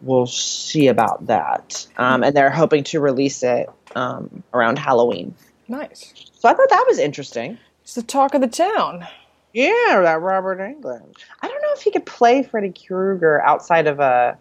we'll 0.02 0.26
see 0.26 0.88
about 0.88 1.26
that. 1.26 1.86
Um, 1.96 2.22
and 2.22 2.36
they're 2.36 2.50
hoping 2.50 2.84
to 2.84 3.00
release 3.00 3.42
it 3.42 3.68
um, 3.94 4.42
around 4.52 4.78
Halloween. 4.78 5.34
Nice. 5.68 6.12
So 6.38 6.48
I 6.48 6.54
thought 6.54 6.70
that 6.70 6.84
was 6.86 6.98
interesting. 6.98 7.58
It's 7.82 7.94
the 7.94 8.02
talk 8.02 8.34
of 8.34 8.40
the 8.40 8.48
town. 8.48 9.06
Yeah, 9.52 10.00
that 10.02 10.20
Robert 10.20 10.58
Englund. 10.58 11.16
I 11.40 11.48
don't 11.48 11.62
know 11.62 11.72
if 11.72 11.82
he 11.82 11.90
could 11.90 12.04
play 12.04 12.42
Freddy 12.42 12.72
Krueger 12.72 13.40
outside 13.40 13.86
of 13.86 14.00
a, 14.00 14.36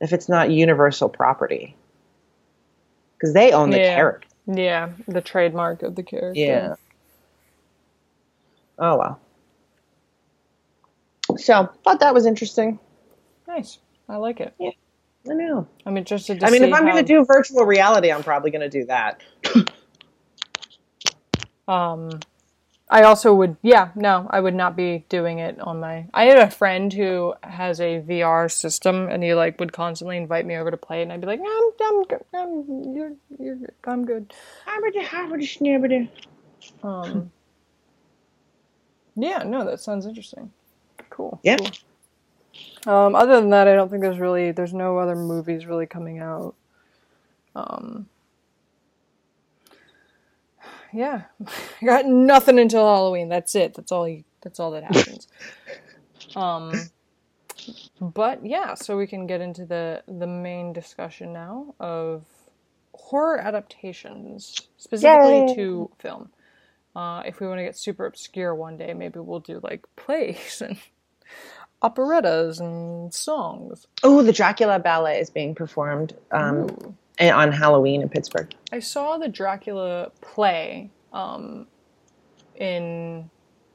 if 0.00 0.12
it's 0.12 0.28
not 0.28 0.50
Universal 0.50 1.10
property, 1.10 1.76
because 3.16 3.34
they 3.34 3.52
own 3.52 3.70
the 3.70 3.80
Yeah. 3.80 3.80
character. 3.80 4.28
Yeah, 4.46 4.90
the 5.08 5.22
trademark 5.22 5.82
of 5.82 5.96
the 5.96 6.02
character. 6.04 6.40
Yeah. 6.40 6.76
Oh 8.78 8.98
well. 8.98 9.20
So 11.38 11.70
thought 11.84 12.00
that 12.00 12.14
was 12.14 12.26
interesting. 12.26 12.78
Nice. 13.48 13.78
I 14.08 14.16
like 14.16 14.40
it. 14.40 14.54
Yeah. 14.58 14.70
I 15.30 15.34
know. 15.34 15.68
I'm 15.86 15.96
interested 15.96 16.40
to 16.40 16.46
I 16.46 16.50
mean, 16.50 16.62
if 16.64 16.72
I'm 16.72 16.84
how, 16.84 16.90
going 16.90 17.04
to 17.04 17.12
do 17.12 17.24
virtual 17.26 17.64
reality, 17.66 18.12
I'm 18.12 18.22
probably 18.24 18.50
going 18.50 18.68
to 18.68 18.70
do 18.70 18.86
that. 18.86 19.22
um 21.68 22.24
I 22.88 23.02
also 23.02 23.34
would 23.34 23.56
yeah, 23.62 23.90
no, 23.96 24.26
I 24.30 24.40
would 24.40 24.54
not 24.54 24.76
be 24.76 25.04
doing 25.08 25.38
it 25.40 25.60
on 25.60 25.80
my 25.80 26.06
I 26.14 26.24
had 26.24 26.38
a 26.38 26.50
friend 26.50 26.92
who 26.92 27.34
has 27.42 27.80
a 27.80 28.00
VR 28.00 28.50
system 28.50 29.08
and 29.08 29.22
he 29.22 29.34
like 29.34 29.58
would 29.60 29.72
constantly 29.72 30.16
invite 30.16 30.46
me 30.46 30.56
over 30.56 30.70
to 30.70 30.76
play 30.76 31.00
it 31.00 31.04
and 31.04 31.12
I'd 31.12 31.20
be 31.20 31.26
like, 31.26 31.40
I'm 31.40 31.70
I'm 31.82 32.04
good. 32.04 32.24
I'm 32.34 32.94
you're 32.94 33.12
you're 33.38 33.56
good. 33.56 33.74
I'm 33.84 34.04
good. 34.04 34.32
I'm 34.66 34.82
good. 35.90 36.08
Um 36.82 37.32
Yeah, 39.16 39.42
no, 39.44 39.64
that 39.64 39.80
sounds 39.80 40.06
interesting. 40.06 40.52
Cool. 41.10 41.40
Yeah. 41.42 41.56
cool. 41.56 41.70
Um, 42.86 43.14
other 43.14 43.40
than 43.40 43.50
that, 43.50 43.66
I 43.66 43.74
don't 43.74 43.90
think 43.90 44.02
there's 44.02 44.18
really 44.18 44.52
there's 44.52 44.74
no 44.74 44.98
other 44.98 45.16
movies 45.16 45.66
really 45.66 45.86
coming 45.86 46.18
out. 46.18 46.54
Um, 47.54 48.08
yeah, 50.92 51.22
I 51.82 51.84
got 51.84 52.06
nothing 52.06 52.58
until 52.58 52.86
Halloween. 52.86 53.28
That's 53.28 53.54
it. 53.54 53.74
That's 53.74 53.92
all. 53.92 54.08
You, 54.08 54.24
that's 54.42 54.60
all 54.60 54.70
that 54.72 54.84
happens. 54.94 55.28
um, 56.34 56.72
but 58.00 58.44
yeah, 58.44 58.74
so 58.74 58.96
we 58.96 59.06
can 59.06 59.26
get 59.26 59.40
into 59.40 59.64
the 59.64 60.02
the 60.06 60.26
main 60.26 60.72
discussion 60.72 61.32
now 61.32 61.74
of 61.80 62.24
horror 62.94 63.38
adaptations, 63.38 64.56
specifically 64.76 65.46
Yay. 65.48 65.54
to 65.54 65.90
film. 65.98 66.30
Uh, 66.94 67.22
if 67.26 67.40
we 67.40 67.46
want 67.46 67.58
to 67.58 67.64
get 67.64 67.76
super 67.76 68.06
obscure 68.06 68.54
one 68.54 68.76
day, 68.78 68.94
maybe 68.94 69.18
we'll 69.20 69.40
do 69.40 69.60
like 69.62 69.84
plays 69.96 70.62
and 70.62 70.78
operettas 71.82 72.58
and 72.58 73.12
songs. 73.12 73.86
Oh, 74.02 74.22
the 74.22 74.32
Dracula 74.32 74.78
ballet 74.78 75.20
is 75.20 75.30
being 75.30 75.54
performed 75.54 76.14
um, 76.30 76.96
on 77.20 77.52
Halloween 77.52 78.02
in 78.02 78.08
Pittsburgh. 78.08 78.52
I 78.72 78.80
saw 78.80 79.16
the 79.18 79.28
Dracula 79.28 80.10
play 80.20 80.90
um, 81.12 81.66
in 82.56 83.30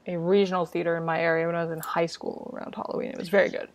a 0.06 0.16
regional 0.16 0.66
theater 0.66 0.96
in 0.96 1.04
my 1.04 1.20
area 1.20 1.46
when 1.46 1.54
I 1.56 1.62
was 1.62 1.72
in 1.72 1.80
high 1.80 2.06
school 2.06 2.50
around 2.54 2.74
Halloween. 2.74 3.10
It 3.10 3.18
was 3.18 3.28
very 3.28 3.48
good. 3.48 3.68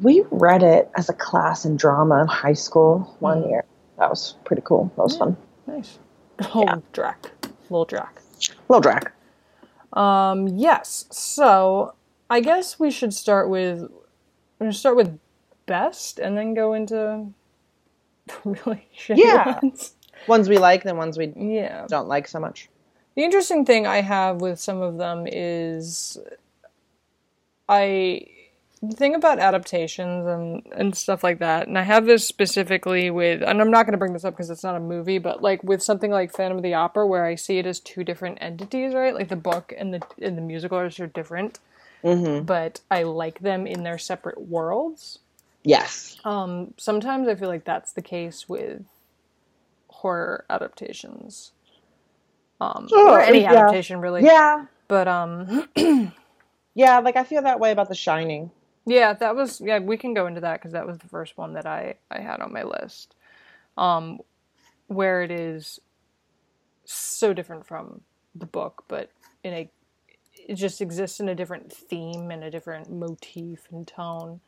We 0.00 0.24
read 0.30 0.62
it 0.62 0.90
as 0.96 1.08
a 1.08 1.12
class 1.12 1.64
in 1.64 1.76
drama 1.76 2.20
in 2.22 2.26
high 2.26 2.54
school 2.54 3.16
one 3.20 3.42
Mm. 3.42 3.50
year. 3.50 3.64
That 3.98 4.10
was 4.10 4.36
pretty 4.44 4.62
cool. 4.64 4.90
That 4.96 5.02
was 5.02 5.16
fun. 5.16 5.36
Nice. 5.66 5.98
Oh, 6.54 6.62
Yeah. 6.64 6.76
Drac. 6.92 7.30
Little 7.70 7.84
Drac. 7.84 8.20
Little 8.68 8.80
Drac. 8.80 9.12
Um, 9.92 10.48
yes. 10.48 11.04
So 11.10 11.94
I 12.30 12.40
guess 12.40 12.80
we 12.80 12.90
should 12.90 13.12
start 13.14 13.48
with 13.48 13.80
we're 13.82 14.66
gonna 14.66 14.72
start 14.72 14.96
with 14.96 15.18
best 15.66 16.18
and 16.18 16.36
then 16.36 16.54
go 16.54 16.72
into 16.72 17.26
really 18.44 18.88
shitty 18.96 19.18
Yeah. 19.18 19.60
ones. 19.62 19.94
Ones 20.26 20.48
we 20.48 20.58
like, 20.58 20.84
then 20.84 20.96
ones 20.96 21.18
we 21.18 21.32
Yeah. 21.36 21.86
don't 21.88 22.08
like 22.08 22.28
so 22.28 22.40
much. 22.40 22.68
The 23.16 23.24
interesting 23.24 23.64
thing 23.66 23.86
I 23.86 24.00
have 24.02 24.40
with 24.40 24.58
some 24.60 24.80
of 24.82 24.98
them 24.98 25.26
is 25.30 26.18
I 27.68 28.26
the 28.82 28.96
thing 28.96 29.14
about 29.14 29.38
adaptations 29.38 30.26
and 30.26 30.62
and 30.72 30.96
stuff 30.96 31.22
like 31.24 31.38
that, 31.38 31.68
and 31.68 31.78
I 31.78 31.82
have 31.82 32.06
this 32.06 32.26
specifically 32.26 33.10
with 33.10 33.42
and 33.42 33.60
I'm 33.60 33.70
not 33.70 33.84
going 33.86 33.92
to 33.92 33.98
bring 33.98 34.12
this 34.12 34.24
up 34.24 34.34
because 34.34 34.50
it's 34.50 34.64
not 34.64 34.76
a 34.76 34.80
movie, 34.80 35.18
but 35.18 35.42
like 35.42 35.62
with 35.62 35.82
something 35.82 36.10
like 36.10 36.34
Phantom 36.34 36.58
of 36.58 36.62
the 36.64 36.74
Opera 36.74 37.06
where 37.06 37.24
I 37.24 37.34
see 37.36 37.58
it 37.58 37.66
as 37.66 37.80
two 37.80 38.04
different 38.04 38.38
entities, 38.40 38.94
right? 38.94 39.14
Like 39.14 39.28
the 39.28 39.36
book 39.36 39.72
and 39.76 39.94
the 39.94 40.02
and 40.20 40.36
the 40.36 40.42
musical 40.42 40.78
are 40.78 40.90
are 41.00 41.06
different, 41.06 41.60
Mm-hmm. 42.04 42.44
but 42.44 42.80
I 42.90 43.04
like 43.04 43.40
them 43.40 43.66
in 43.66 43.84
their 43.84 43.98
separate 43.98 44.40
worlds. 44.40 45.20
Yes. 45.64 46.16
Um, 46.24 46.74
sometimes 46.78 47.28
I 47.28 47.34
feel 47.36 47.48
like 47.48 47.64
that's 47.64 47.92
the 47.92 48.02
case 48.02 48.48
with 48.48 48.82
horror 49.88 50.46
adaptations. 50.50 51.52
Um, 52.60 52.94
Oh, 52.94 53.08
or 53.08 53.22
any 53.22 53.46
yeah. 53.46 53.46
adaptation 53.46 54.00
really. 54.00 54.30
Yeah. 54.30 54.66
But 54.88 55.08
um 55.08 55.68
Yeah, 56.74 57.00
like 57.00 57.16
I 57.16 57.24
feel 57.24 57.42
that 57.42 57.60
way 57.60 57.72
about 57.72 57.88
The 57.90 57.96
Shining. 57.96 58.52
yeah, 58.86 59.14
that 59.14 59.36
was 59.36 59.60
yeah, 59.60 59.78
we 59.80 59.96
can 59.98 60.14
go 60.14 60.26
into 60.26 60.42
that 60.42 60.62
cuz 60.62 60.72
that 60.72 60.86
was 60.86 60.98
the 60.98 61.08
first 61.08 61.38
one 61.38 61.54
that 61.54 61.66
I 61.66 61.96
I 62.10 62.20
had 62.20 62.40
on 62.40 62.52
my 62.52 62.64
list. 62.64 63.16
Um 63.78 64.20
where 64.88 65.22
it 65.22 65.30
is 65.32 65.80
so 66.84 67.32
different 67.34 67.66
from 67.66 68.02
the 68.34 68.46
book, 68.46 68.84
but 68.88 69.10
in 69.44 69.54
a 69.54 69.70
it 70.48 70.56
just 70.56 70.80
exists 70.82 71.20
in 71.20 71.28
a 71.28 71.34
different 71.36 71.72
theme 71.72 72.30
and 72.30 72.44
a 72.44 72.50
different 72.50 72.90
motif 72.90 73.66
and 73.72 73.86
tone. 73.88 74.40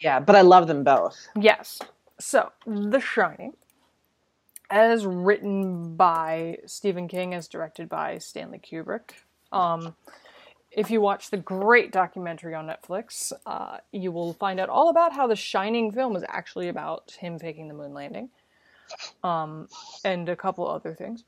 Yeah, 0.00 0.20
but 0.20 0.36
I 0.36 0.42
love 0.42 0.66
them 0.68 0.84
both. 0.84 1.28
Yes. 1.38 1.80
So, 2.20 2.52
The 2.66 3.00
Shining, 3.00 3.54
as 4.70 5.06
written 5.06 5.96
by 5.96 6.58
Stephen 6.66 7.08
King, 7.08 7.34
as 7.34 7.48
directed 7.48 7.88
by 7.88 8.18
Stanley 8.18 8.58
Kubrick. 8.58 9.10
Um, 9.52 9.94
if 10.70 10.90
you 10.90 11.00
watch 11.00 11.30
the 11.30 11.36
great 11.36 11.92
documentary 11.92 12.54
on 12.54 12.66
Netflix, 12.66 13.32
uh, 13.46 13.78
you 13.92 14.12
will 14.12 14.34
find 14.34 14.60
out 14.60 14.68
all 14.68 14.90
about 14.90 15.12
how 15.12 15.26
The 15.26 15.36
Shining 15.36 15.90
film 15.90 16.14
is 16.14 16.24
actually 16.28 16.68
about 16.68 17.16
him 17.18 17.38
faking 17.38 17.68
the 17.68 17.74
moon 17.74 17.94
landing, 17.94 18.28
um, 19.24 19.68
and 20.04 20.28
a 20.28 20.36
couple 20.36 20.68
other 20.68 20.94
things. 20.94 21.24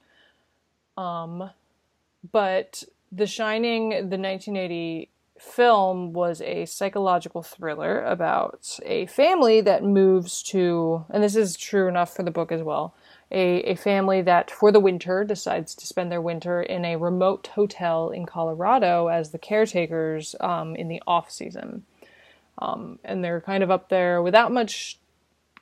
Um, 0.97 1.51
but 2.31 2.85
The 3.11 3.27
Shining, 3.27 3.91
the 3.91 4.19
1980 4.19 5.09
film 5.41 6.13
was 6.13 6.43
a 6.43 6.67
psychological 6.67 7.43
thriller 7.43 8.05
about 8.05 8.79
a 8.85 9.07
family 9.07 9.63
that 9.63 9.83
moves 9.83 10.43
to, 10.43 11.05
and 11.11 11.23
this 11.23 11.35
is 11.35 11.57
true 11.57 11.89
enough 11.89 12.15
for 12.15 12.23
the 12.23 12.31
book 12.31 12.53
as 12.53 12.63
well, 12.63 12.95
a, 13.31 13.63
a 13.63 13.75
family 13.75 14.21
that 14.21 14.51
for 14.51 14.71
the 14.71 14.81
winter 14.81 15.25
decides 15.25 15.75
to 15.75 15.87
spend 15.87 16.13
their 16.13 16.21
winter 16.21 16.61
in 16.61 16.85
a 16.85 16.97
remote 16.97 17.47
hotel 17.55 18.11
in 18.11 18.27
Colorado 18.27 19.07
as 19.07 19.31
the 19.31 19.39
caretakers 19.39 20.37
um, 20.41 20.77
in 20.77 20.89
the 20.89 21.03
off 21.07 21.31
season. 21.31 21.85
Um, 22.59 22.99
and 23.03 23.25
they're 23.25 23.41
kind 23.41 23.63
of 23.63 23.71
up 23.71 23.89
there 23.89 24.21
without 24.21 24.53
much 24.53 24.99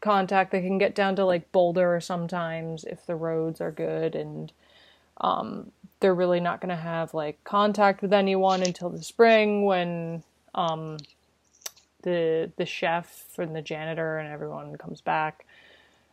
contact. 0.00 0.50
They 0.50 0.60
can 0.60 0.78
get 0.78 0.94
down 0.94 1.14
to 1.16 1.24
like 1.24 1.52
Boulder 1.52 2.00
sometimes 2.00 2.84
if 2.84 3.06
the 3.06 3.14
roads 3.14 3.60
are 3.60 3.70
good, 3.70 4.16
and 4.16 4.52
um, 5.20 5.70
they're 6.00 6.14
really 6.14 6.40
not 6.40 6.60
going 6.60 6.70
to 6.70 6.76
have 6.76 7.14
like 7.14 7.42
contact 7.44 8.02
with 8.02 8.12
anyone 8.12 8.62
until 8.62 8.88
the 8.90 9.02
spring 9.02 9.64
when 9.64 10.22
um, 10.54 10.98
the 12.02 12.50
the 12.56 12.66
chef 12.66 13.26
and 13.38 13.54
the 13.54 13.62
janitor 13.62 14.18
and 14.18 14.32
everyone 14.32 14.76
comes 14.76 15.00
back. 15.00 15.44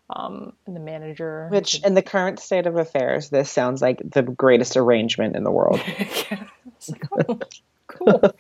Um, 0.08 0.54
and 0.68 0.76
the 0.76 0.80
manager. 0.80 1.48
Which, 1.50 1.82
in 1.84 1.96
the 1.96 2.04
current 2.04 2.40
state 2.40 2.68
of 2.68 2.78
affairs, 2.78 3.30
this 3.30 3.50
sounds 3.50 3.82
like 3.82 4.08
the 4.08 4.22
greatest 4.22 4.78
arrangement 4.78 5.36
in 5.36 5.44
the 5.44 5.50
world. 5.50 5.82
yeah. 6.30 6.44
Like, 6.88 7.08
oh, 7.28 7.40
cool. 7.88 8.36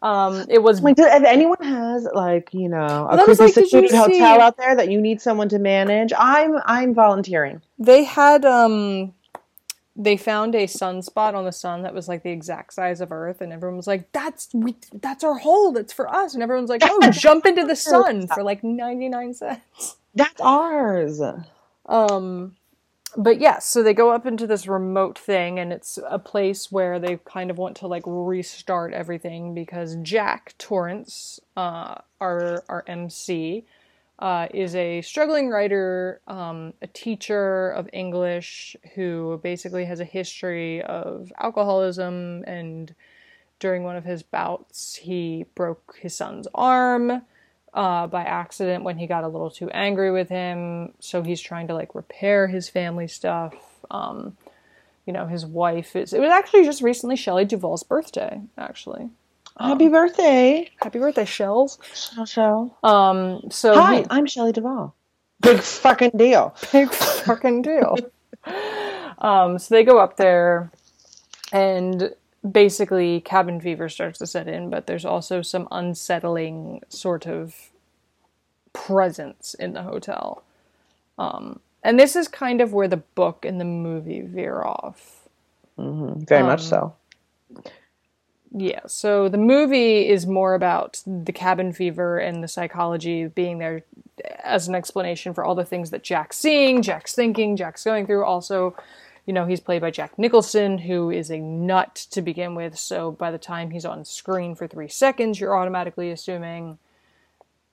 Um, 0.00 0.46
it 0.48 0.62
was 0.62 0.80
like, 0.80 0.96
if 0.98 1.24
anyone 1.24 1.62
has 1.62 2.06
like 2.12 2.52
you 2.52 2.68
know 2.68 3.08
a 3.10 3.24
creepy 3.24 3.42
like, 3.42 3.72
you 3.72 3.80
hotel 3.82 4.08
see- 4.08 4.22
out 4.22 4.56
there 4.56 4.76
that 4.76 4.90
you 4.90 5.00
need 5.00 5.20
someone 5.20 5.48
to 5.50 5.58
manage, 5.58 6.12
I'm 6.16 6.56
I'm 6.64 6.94
volunteering. 6.94 7.62
they 7.78 8.04
had 8.04 8.44
um 8.44 9.14
they 9.94 10.16
found 10.16 10.54
a 10.54 10.66
sunspot 10.66 11.34
on 11.34 11.44
the 11.44 11.52
sun 11.52 11.82
that 11.82 11.94
was 11.94 12.08
like 12.08 12.22
the 12.22 12.30
exact 12.30 12.72
size 12.72 13.00
of 13.00 13.12
Earth, 13.12 13.40
and 13.40 13.52
everyone 13.52 13.76
was 13.76 13.86
like, 13.86 14.10
"That's 14.12 14.48
we, 14.54 14.76
that's 14.92 15.22
our 15.22 15.34
hole. 15.34 15.72
That's 15.72 15.92
for 15.92 16.08
us." 16.08 16.34
And 16.34 16.42
everyone's 16.42 16.70
like, 16.70 16.82
"Oh, 16.84 17.10
jump 17.12 17.46
into 17.46 17.64
the 17.64 17.76
sun 17.76 18.26
for 18.28 18.42
like 18.42 18.64
ninety 18.64 19.08
nine 19.08 19.34
cents." 19.34 19.96
That's 20.14 20.40
ours. 20.40 21.20
Um, 21.86 22.56
but 23.16 23.40
yes, 23.40 23.66
so 23.66 23.82
they 23.82 23.92
go 23.92 24.10
up 24.10 24.24
into 24.24 24.46
this 24.46 24.66
remote 24.66 25.18
thing, 25.18 25.58
and 25.58 25.72
it's 25.72 25.98
a 26.08 26.18
place 26.18 26.72
where 26.72 26.98
they 26.98 27.18
kind 27.24 27.50
of 27.50 27.58
want 27.58 27.76
to 27.78 27.86
like 27.86 28.04
restart 28.06 28.94
everything 28.94 29.52
because 29.54 29.96
Jack 30.02 30.54
Torrance, 30.58 31.38
uh, 31.56 31.96
our 32.20 32.64
our 32.68 32.84
MC, 32.86 33.66
uh, 34.22 34.46
is 34.54 34.76
a 34.76 35.02
struggling 35.02 35.48
writer, 35.48 36.20
um, 36.28 36.72
a 36.80 36.86
teacher 36.86 37.70
of 37.70 37.90
English 37.92 38.76
who 38.94 39.40
basically 39.42 39.84
has 39.84 39.98
a 39.98 40.04
history 40.04 40.80
of 40.80 41.32
alcoholism. 41.40 42.44
And 42.46 42.94
during 43.58 43.82
one 43.82 43.96
of 43.96 44.04
his 44.04 44.22
bouts, 44.22 44.94
he 44.94 45.46
broke 45.56 45.96
his 46.00 46.14
son's 46.14 46.46
arm 46.54 47.22
uh, 47.74 48.06
by 48.06 48.22
accident 48.22 48.84
when 48.84 48.96
he 48.96 49.08
got 49.08 49.24
a 49.24 49.28
little 49.28 49.50
too 49.50 49.68
angry 49.70 50.12
with 50.12 50.28
him. 50.28 50.92
So 51.00 51.24
he's 51.24 51.40
trying 51.40 51.66
to 51.66 51.74
like 51.74 51.92
repair 51.92 52.46
his 52.46 52.68
family 52.68 53.08
stuff. 53.08 53.56
Um, 53.90 54.36
you 55.04 55.12
know, 55.12 55.26
his 55.26 55.44
wife 55.44 55.96
is. 55.96 56.12
It 56.12 56.20
was 56.20 56.30
actually 56.30 56.64
just 56.64 56.80
recently 56.80 57.16
Shelley 57.16 57.44
Duvall's 57.44 57.82
birthday, 57.82 58.40
actually. 58.56 59.10
Happy 59.62 59.88
birthday, 59.88 60.70
Happy 60.82 60.98
birthday, 60.98 61.24
Shells. 61.24 61.78
Shell. 62.26 62.76
Um, 62.82 63.42
so 63.50 63.74
Hi, 63.80 63.98
he- 64.00 64.06
I'm 64.10 64.26
Shelley 64.26 64.52
Duvall. 64.52 64.94
Big 65.40 65.60
fucking 65.60 66.12
deal. 66.16 66.54
big 66.72 66.90
fucking 66.92 67.62
deal. 67.62 67.96
um, 69.18 69.58
so 69.58 69.74
they 69.74 69.84
go 69.84 69.98
up 69.98 70.16
there, 70.16 70.70
and 71.52 72.10
basically 72.50 73.20
cabin 73.20 73.60
fever 73.60 73.88
starts 73.88 74.18
to 74.18 74.26
set 74.26 74.48
in, 74.48 74.68
but 74.70 74.86
there's 74.86 75.04
also 75.04 75.42
some 75.42 75.68
unsettling 75.70 76.82
sort 76.88 77.26
of 77.26 77.70
presence 78.72 79.54
in 79.54 79.74
the 79.74 79.82
hotel. 79.82 80.42
Um, 81.18 81.60
and 81.84 81.98
this 82.00 82.16
is 82.16 82.26
kind 82.26 82.60
of 82.60 82.72
where 82.72 82.88
the 82.88 82.96
book 82.96 83.44
and 83.44 83.60
the 83.60 83.64
movie 83.64 84.22
veer 84.22 84.62
off. 84.62 85.28
Very 85.78 86.42
much 86.42 86.60
Um, 86.72 86.94
so. 87.62 87.64
Yeah, 88.54 88.80
so 88.86 89.30
the 89.30 89.38
movie 89.38 90.08
is 90.08 90.26
more 90.26 90.54
about 90.54 91.02
the 91.06 91.32
cabin 91.32 91.72
fever 91.72 92.18
and 92.18 92.44
the 92.44 92.48
psychology 92.48 93.26
being 93.26 93.58
there 93.58 93.82
as 94.44 94.68
an 94.68 94.74
explanation 94.74 95.32
for 95.32 95.42
all 95.42 95.54
the 95.54 95.64
things 95.64 95.90
that 95.90 96.02
Jack's 96.02 96.36
seeing, 96.36 96.82
Jack's 96.82 97.14
thinking, 97.14 97.56
Jack's 97.56 97.82
going 97.82 98.04
through. 98.04 98.24
Also, 98.24 98.76
you 99.24 99.32
know, 99.32 99.46
he's 99.46 99.60
played 99.60 99.80
by 99.80 99.90
Jack 99.90 100.18
Nicholson, 100.18 100.76
who 100.76 101.10
is 101.10 101.30
a 101.30 101.38
nut 101.38 101.94
to 102.10 102.20
begin 102.20 102.54
with. 102.54 102.78
So 102.78 103.12
by 103.12 103.30
the 103.30 103.38
time 103.38 103.70
he's 103.70 103.86
on 103.86 104.04
screen 104.04 104.54
for 104.54 104.66
three 104.66 104.88
seconds, 104.88 105.40
you're 105.40 105.56
automatically 105.56 106.10
assuming 106.10 106.78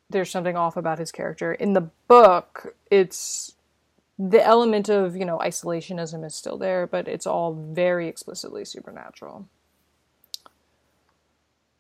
there's 0.09 0.29
something 0.31 0.55
off 0.55 0.77
about 0.77 0.99
his 0.99 1.11
character. 1.11 1.53
In 1.53 1.73
the 1.73 1.89
book, 2.07 2.75
it's 2.89 3.53
the 4.17 4.43
element 4.43 4.87
of, 4.87 5.17
you 5.17 5.25
know, 5.25 5.39
isolationism 5.39 6.25
is 6.25 6.35
still 6.35 6.57
there, 6.57 6.87
but 6.87 7.07
it's 7.07 7.27
all 7.27 7.53
very 7.53 8.07
explicitly 8.07 8.63
supernatural. 8.63 9.45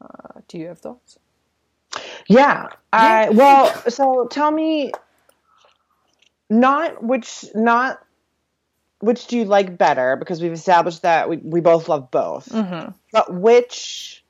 Uh, 0.01 0.41
do 0.47 0.57
you 0.57 0.67
have 0.67 0.79
thoughts? 0.79 1.19
Yeah. 2.27 2.67
I 2.93 3.29
well, 3.29 3.73
so 3.89 4.27
tell 4.29 4.51
me 4.51 4.91
not 6.49 7.03
which 7.03 7.45
not 7.53 7.99
which 8.99 9.27
do 9.27 9.37
you 9.37 9.45
like 9.45 9.77
better 9.77 10.15
because 10.17 10.41
we've 10.41 10.51
established 10.51 11.03
that 11.03 11.29
we, 11.29 11.37
we 11.37 11.61
both 11.61 11.87
love 11.87 12.11
both. 12.11 12.49
Mm-hmm. 12.49 12.91
But 13.11 13.33
which 13.33 14.23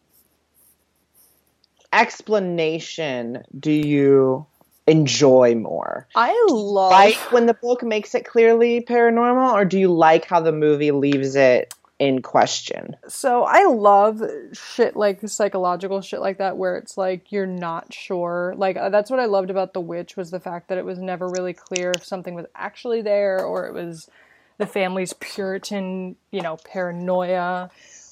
explanation 1.92 3.44
do 3.58 3.72
you 3.72 4.46
enjoy 4.86 5.56
more? 5.56 6.08
I 6.16 6.48
love. 6.50 6.92
Like 6.92 7.18
when 7.32 7.48
the 7.48 7.54
book 7.54 7.84
makes 7.84 8.14
it 8.14 8.26
clearly 8.26 8.82
paranormal 8.82 9.54
or 9.54 9.66
do 9.66 9.80
you 9.80 9.92
like 9.92 10.26
how 10.26 10.40
the 10.40 10.52
movie 10.52 10.92
leaves 10.92 11.36
it 11.36 11.74
in 12.00 12.22
question? 12.22 12.96
so 13.08 13.44
I 13.44 13.66
love 13.66 14.22
shit 14.54 14.96
like 14.96 15.28
psychological 15.28 16.02
shit 16.02 16.22
like 16.22 16.38
that, 16.40 16.58
where 16.58 16.78
it's 16.78 16.98
like 16.98 17.32
you're 17.32 17.46
not 17.46 17.94
sure. 17.94 18.54
Like 18.58 18.78
uh, 18.78 18.90
that's 18.90 19.12
what 19.12 19.20
I 19.20 19.26
loved 19.26 19.50
about 19.50 19.74
The 19.74 19.82
Witch 19.82 20.18
was 20.18 20.32
the 20.32 20.40
fact 20.40 20.70
that 20.70 20.78
it 20.78 20.86
was 20.86 20.98
never 20.98 21.28
really 21.28 21.54
clear 21.54 21.92
if 21.92 22.06
something 22.06 22.34
was 22.34 22.46
actually 22.56 23.02
there 23.02 23.44
or 23.44 23.68
it 23.68 23.74
was 23.74 24.10
the 24.58 24.66
family's 24.66 25.14
Puritan, 25.14 26.16
you 26.32 26.42
know, 26.42 26.58
paranoia. 26.58 27.70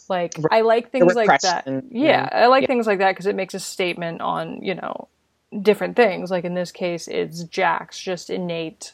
Like 0.10 0.34
I 0.52 0.62
like 0.62 0.92
things 0.92 1.16
like 1.16 1.42
that. 1.42 1.68
Yeah, 1.68 1.82
yeah. 1.92 2.30
I 2.32 2.48
like 2.48 2.68
things 2.68 2.88
like 2.88 3.00
that 3.00 3.12
because 3.12 3.26
it 3.26 3.36
makes 3.36 3.54
a 3.54 3.60
statement 3.60 4.22
on 4.22 4.64
you 4.64 4.76
know 4.76 5.10
different 5.62 5.96
things. 5.96 6.32
Like 6.32 6.46
in 6.46 6.54
this 6.54 6.72
case, 6.72 7.08
it's 7.08 7.44
Jack's 7.44 8.00
just 8.00 8.30
innate 8.30 8.94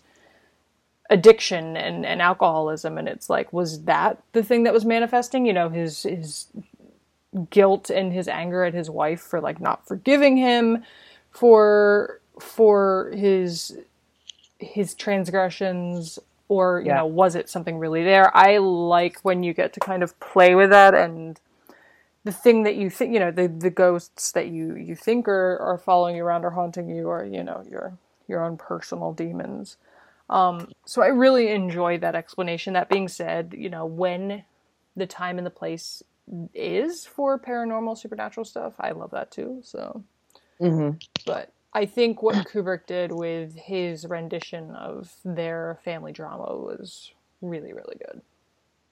addiction 1.10 1.78
and, 1.78 2.06
and 2.06 2.22
alcoholism 2.22 2.98
and 2.98 3.08
it's 3.08 3.30
like 3.30 3.54
was 3.54 3.84
that 3.84 4.22
the 4.34 4.44
thing 4.44 4.64
that 4.64 4.74
was 4.74 4.86
manifesting? 4.86 5.46
You 5.46 5.54
know 5.54 5.70
his 5.70 6.04
his 6.04 6.48
guilt 7.50 7.90
and 7.90 8.14
his 8.14 8.28
anger 8.28 8.64
at 8.64 8.74
his 8.74 8.90
wife 8.90 9.22
for 9.22 9.42
like 9.42 9.62
not 9.62 9.88
forgiving 9.88 10.38
him 10.38 10.84
for 11.32 12.22
for 12.40 13.12
his 13.16 13.78
his 14.60 14.94
transgressions 14.96 16.20
or 16.50 16.82
you 16.86 16.88
Yeah. 16.88 16.96
know 16.96 17.06
was 17.06 17.36
it 17.36 17.50
something 17.50 17.78
really 17.80 18.04
there? 18.04 18.36
I 18.36 18.58
like 18.60 19.20
when 19.24 19.44
you 19.44 19.54
get 19.54 19.74
to 19.74 19.80
kind 19.82 20.04
of 20.04 20.20
play 20.20 20.56
with 20.56 20.72
that 20.72 20.94
and 20.96 21.40
the 22.24 22.32
thing 22.32 22.64
that 22.64 22.76
you 22.76 22.90
think 22.90 23.14
you 23.14 23.20
know 23.20 23.32
the 23.32 23.48
the 23.48 23.70
ghosts 23.70 24.32
that 24.34 24.48
you 24.50 24.76
you 24.76 24.96
think 24.96 25.28
are 25.28 25.58
are 25.60 25.78
following 25.78 26.16
you 26.16 26.24
around 26.26 26.46
or 26.46 26.52
haunting 26.52 26.90
you 26.90 27.08
or 27.10 27.26
you 27.26 27.44
know 27.44 27.64
your 27.70 27.98
your 28.28 28.44
own 28.46 28.58
personal 28.58 29.14
demons 29.14 29.78
um 30.34 30.70
so 30.86 31.02
i 31.02 31.08
really 31.08 31.50
enjoy 31.50 31.98
that 31.98 32.16
explanation 32.16 32.74
that 32.74 32.90
being 32.90 33.08
said 33.08 33.56
you 33.58 33.70
know 33.70 33.86
when 33.86 34.44
the 34.98 35.08
time 35.08 35.38
and 35.38 35.48
the 35.48 35.52
place 35.52 36.04
is 36.54 37.06
for 37.06 37.40
paranormal 37.40 37.98
supernatural 37.98 38.46
stuff 38.46 38.74
i 38.80 38.92
love 38.92 39.12
that 39.12 39.32
too 39.32 39.62
so 39.64 40.04
Mm-hmm. 40.62 40.98
but 41.26 41.52
I 41.74 41.86
think 41.88 42.22
what 42.22 42.36
Kubrick 42.48 42.86
did 42.86 43.12
with 43.12 43.56
his 43.56 44.06
rendition 44.06 44.72
of 44.76 45.12
their 45.26 45.80
family 45.84 46.12
drama 46.12 46.56
was 46.56 47.12
really, 47.42 47.74
really 47.74 47.98
good. 47.98 48.22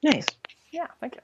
Nice. 0.04 0.26
Yeah, 0.72 0.88
thank 1.00 1.16
you. 1.16 1.22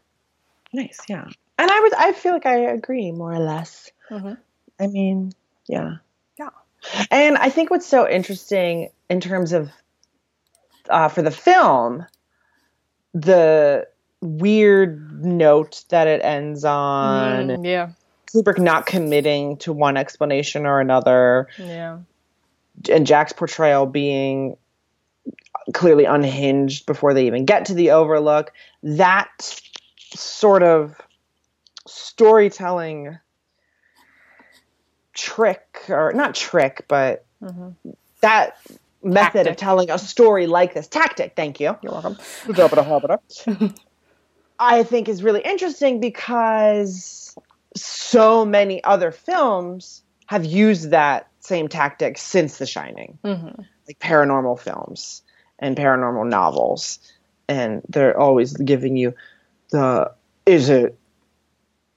Nice, 0.82 1.00
yeah. 1.10 1.26
And 1.58 1.72
I 1.72 1.80
would 1.82 1.94
I 1.96 2.14
feel 2.14 2.34
like 2.34 2.46
I 2.46 2.58
agree 2.60 3.12
more 3.12 3.34
or 3.34 3.40
less. 3.40 3.92
Mhm. 4.12 4.38
I 4.80 4.88
mean, 4.88 5.34
yeah. 5.68 5.96
Yeah. 6.38 6.50
And 7.10 7.38
I 7.38 7.50
think 7.50 7.72
what's 7.72 7.88
so 7.88 8.08
interesting 8.08 8.90
in 9.10 9.20
terms 9.20 9.54
of 9.54 9.72
uh, 10.90 11.10
for 11.10 11.22
the 11.22 11.32
film, 11.32 12.06
the 13.14 13.88
weird 14.22 15.24
note 15.24 15.84
that 15.90 16.08
it 16.08 16.22
ends 16.24 16.64
on, 16.64 17.50
Mm, 17.50 17.66
yeah, 17.66 17.90
Kubrick 18.34 18.60
not 18.60 18.86
committing 18.86 19.58
to 19.58 19.74
one 19.74 19.98
explanation 19.98 20.66
or 20.66 20.80
another, 20.80 21.48
yeah, 21.58 22.00
and 22.90 23.08
Jack's 23.08 23.34
portrayal 23.34 23.86
being 23.86 24.58
clearly 25.74 26.06
unhinged 26.06 26.86
before 26.86 27.14
they 27.14 27.28
even 27.28 27.46
get 27.46 27.66
to 27.66 27.74
the 27.74 27.92
overlook. 27.92 28.54
That 28.84 29.62
sort 30.16 30.64
of 30.64 30.96
storytelling 31.88 33.18
trick 35.14 35.86
or 35.90 36.14
not 36.14 36.36
trick, 36.36 36.86
but 36.88 37.26
that 38.22 38.58
method 39.08 39.48
of 39.48 39.56
telling 39.56 39.90
a 39.90 39.98
story 39.98 40.48
like 40.48 40.74
this 40.74 40.88
tactic. 40.88 41.34
Thank 41.36 41.60
you. 41.60 41.76
You're 41.82 41.94
welcome. 41.94 42.18
I 44.60 44.84
think 44.84 45.08
is 45.08 45.24
really 45.24 45.42
interesting 45.42 46.00
because 46.00 47.36
so 47.76 48.46
many 48.46 48.84
other 48.84 49.12
films 49.12 50.04
have 50.28 50.46
used 50.46 50.92
that 50.92 51.30
same 51.40 51.68
tactic 51.68 52.18
since 52.18 52.58
The 52.58 52.66
Shining, 52.66 53.18
hmm 53.24 53.50
like 53.88 54.00
paranormal 54.00 54.60
films 54.60 55.22
and 55.60 55.78
paranormal 55.78 56.28
novels, 56.28 57.00
and 57.48 57.82
they're 57.88 58.20
always 58.20 58.52
giving 58.58 58.98
you 58.98 59.14
the 59.72 60.12
is 60.46 60.70
it 60.70 60.98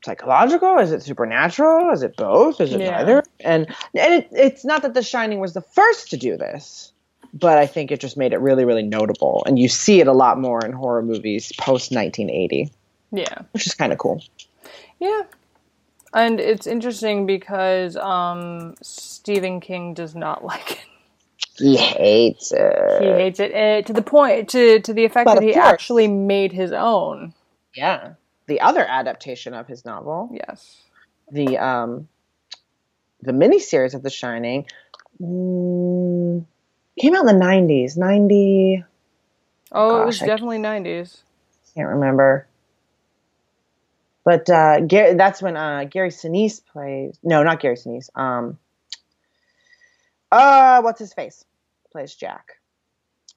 psychological? 0.04 0.78
Is 0.78 0.92
it 0.92 1.02
supernatural? 1.02 1.92
Is 1.92 2.02
it 2.02 2.16
both? 2.16 2.60
Is 2.60 2.72
it 2.72 2.80
Yeah. 2.80 2.98
neither? 2.98 3.22
And 3.40 3.66
and 3.94 4.14
it, 4.14 4.28
it's 4.32 4.64
not 4.64 4.82
that 4.82 4.94
The 4.94 5.02
Shining 5.02 5.40
was 5.40 5.52
the 5.54 5.60
first 5.62 6.10
to 6.10 6.16
do 6.16 6.36
this, 6.36 6.92
but 7.34 7.58
I 7.58 7.66
think 7.66 7.90
it 7.90 8.00
just 8.00 8.16
made 8.16 8.32
it 8.32 8.38
really, 8.40 8.64
really 8.64 8.82
notable, 8.82 9.42
and 9.46 9.58
you 9.58 9.68
see 9.68 10.00
it 10.00 10.06
a 10.06 10.12
lot 10.12 10.38
more 10.40 10.64
in 10.64 10.72
horror 10.72 11.02
movies 11.02 11.52
post 11.58 11.92
1980, 11.92 12.70
Yeah. 13.12 13.42
which 13.52 13.66
is 13.66 13.74
kind 13.74 13.92
of 13.92 13.98
cool. 13.98 14.22
Yeah. 14.98 15.22
And 16.12 16.40
it's 16.40 16.66
interesting 16.66 17.24
because 17.26 17.96
um, 17.96 18.74
Stephen 18.82 19.60
King 19.60 19.94
does 19.94 20.14
not 20.14 20.44
like 20.52 20.72
it. 20.72 20.78
He 21.56 21.76
hates 21.76 22.52
it. 22.52 23.02
He 23.02 23.06
hates 23.08 23.38
it 23.38 23.54
uh, 23.54 23.82
to 23.86 23.92
the 23.92 24.02
point 24.02 24.48
to 24.50 24.80
to 24.80 24.92
the 24.94 25.04
effect 25.04 25.26
But 25.26 25.34
that 25.36 25.42
he 25.42 25.52
course. 25.52 25.66
actually 25.66 26.08
made 26.08 26.52
his 26.52 26.72
own. 26.72 27.34
Yeah. 27.74 28.14
The 28.46 28.60
other 28.60 28.84
adaptation 28.84 29.52
of 29.54 29.66
his 29.68 29.84
novel, 29.84 30.30
Yes. 30.32 30.78
the 31.30 31.58
um, 31.58 32.08
the 33.22 33.32
miniseries 33.32 33.94
of 33.94 34.02
The 34.02 34.10
Shining, 34.10 34.66
mm, 35.20 36.44
came 37.00 37.14
out 37.14 37.26
in 37.28 37.38
the 37.38 37.44
'90s. 37.44 37.96
'90, 37.96 38.84
Oh, 39.72 40.02
it 40.02 40.06
was 40.06 40.18
Gosh, 40.18 40.22
I- 40.24 40.26
definitely 40.26 40.58
nineties. 40.58 41.22
can't 41.74 41.88
remember. 41.88 42.46
But 44.24 44.50
uh, 44.50 44.80
Gary, 44.80 45.14
that's 45.14 45.40
when 45.40 45.56
uh, 45.56 45.84
Gary 45.84 46.10
Sinise 46.10 46.64
plays. 46.64 47.18
No, 47.22 47.42
not 47.42 47.60
Gary 47.60 47.76
Sinise. 47.76 48.10
Um, 48.18 48.58
uh, 50.30 50.80
what's 50.82 50.98
his 51.00 51.12
face? 51.14 51.44
Plays 51.92 52.14
Jack. 52.14 52.58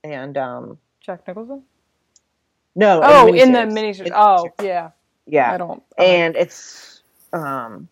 And 0.04 0.38
um, 0.38 0.78
Jack 0.99 1.26
Nicholson. 1.28 1.63
no, 2.76 2.99
Oh, 3.04 3.34
in 3.34 3.52
the 3.54 3.60
miniseries. 3.60 4.12
Oh, 4.13 4.52
yeah. 4.62 4.89
yeah. 5.26 5.54
I 5.54 5.58
don't. 5.58 5.82
and 5.97 6.36
it's 6.36 7.02
um 7.32 7.88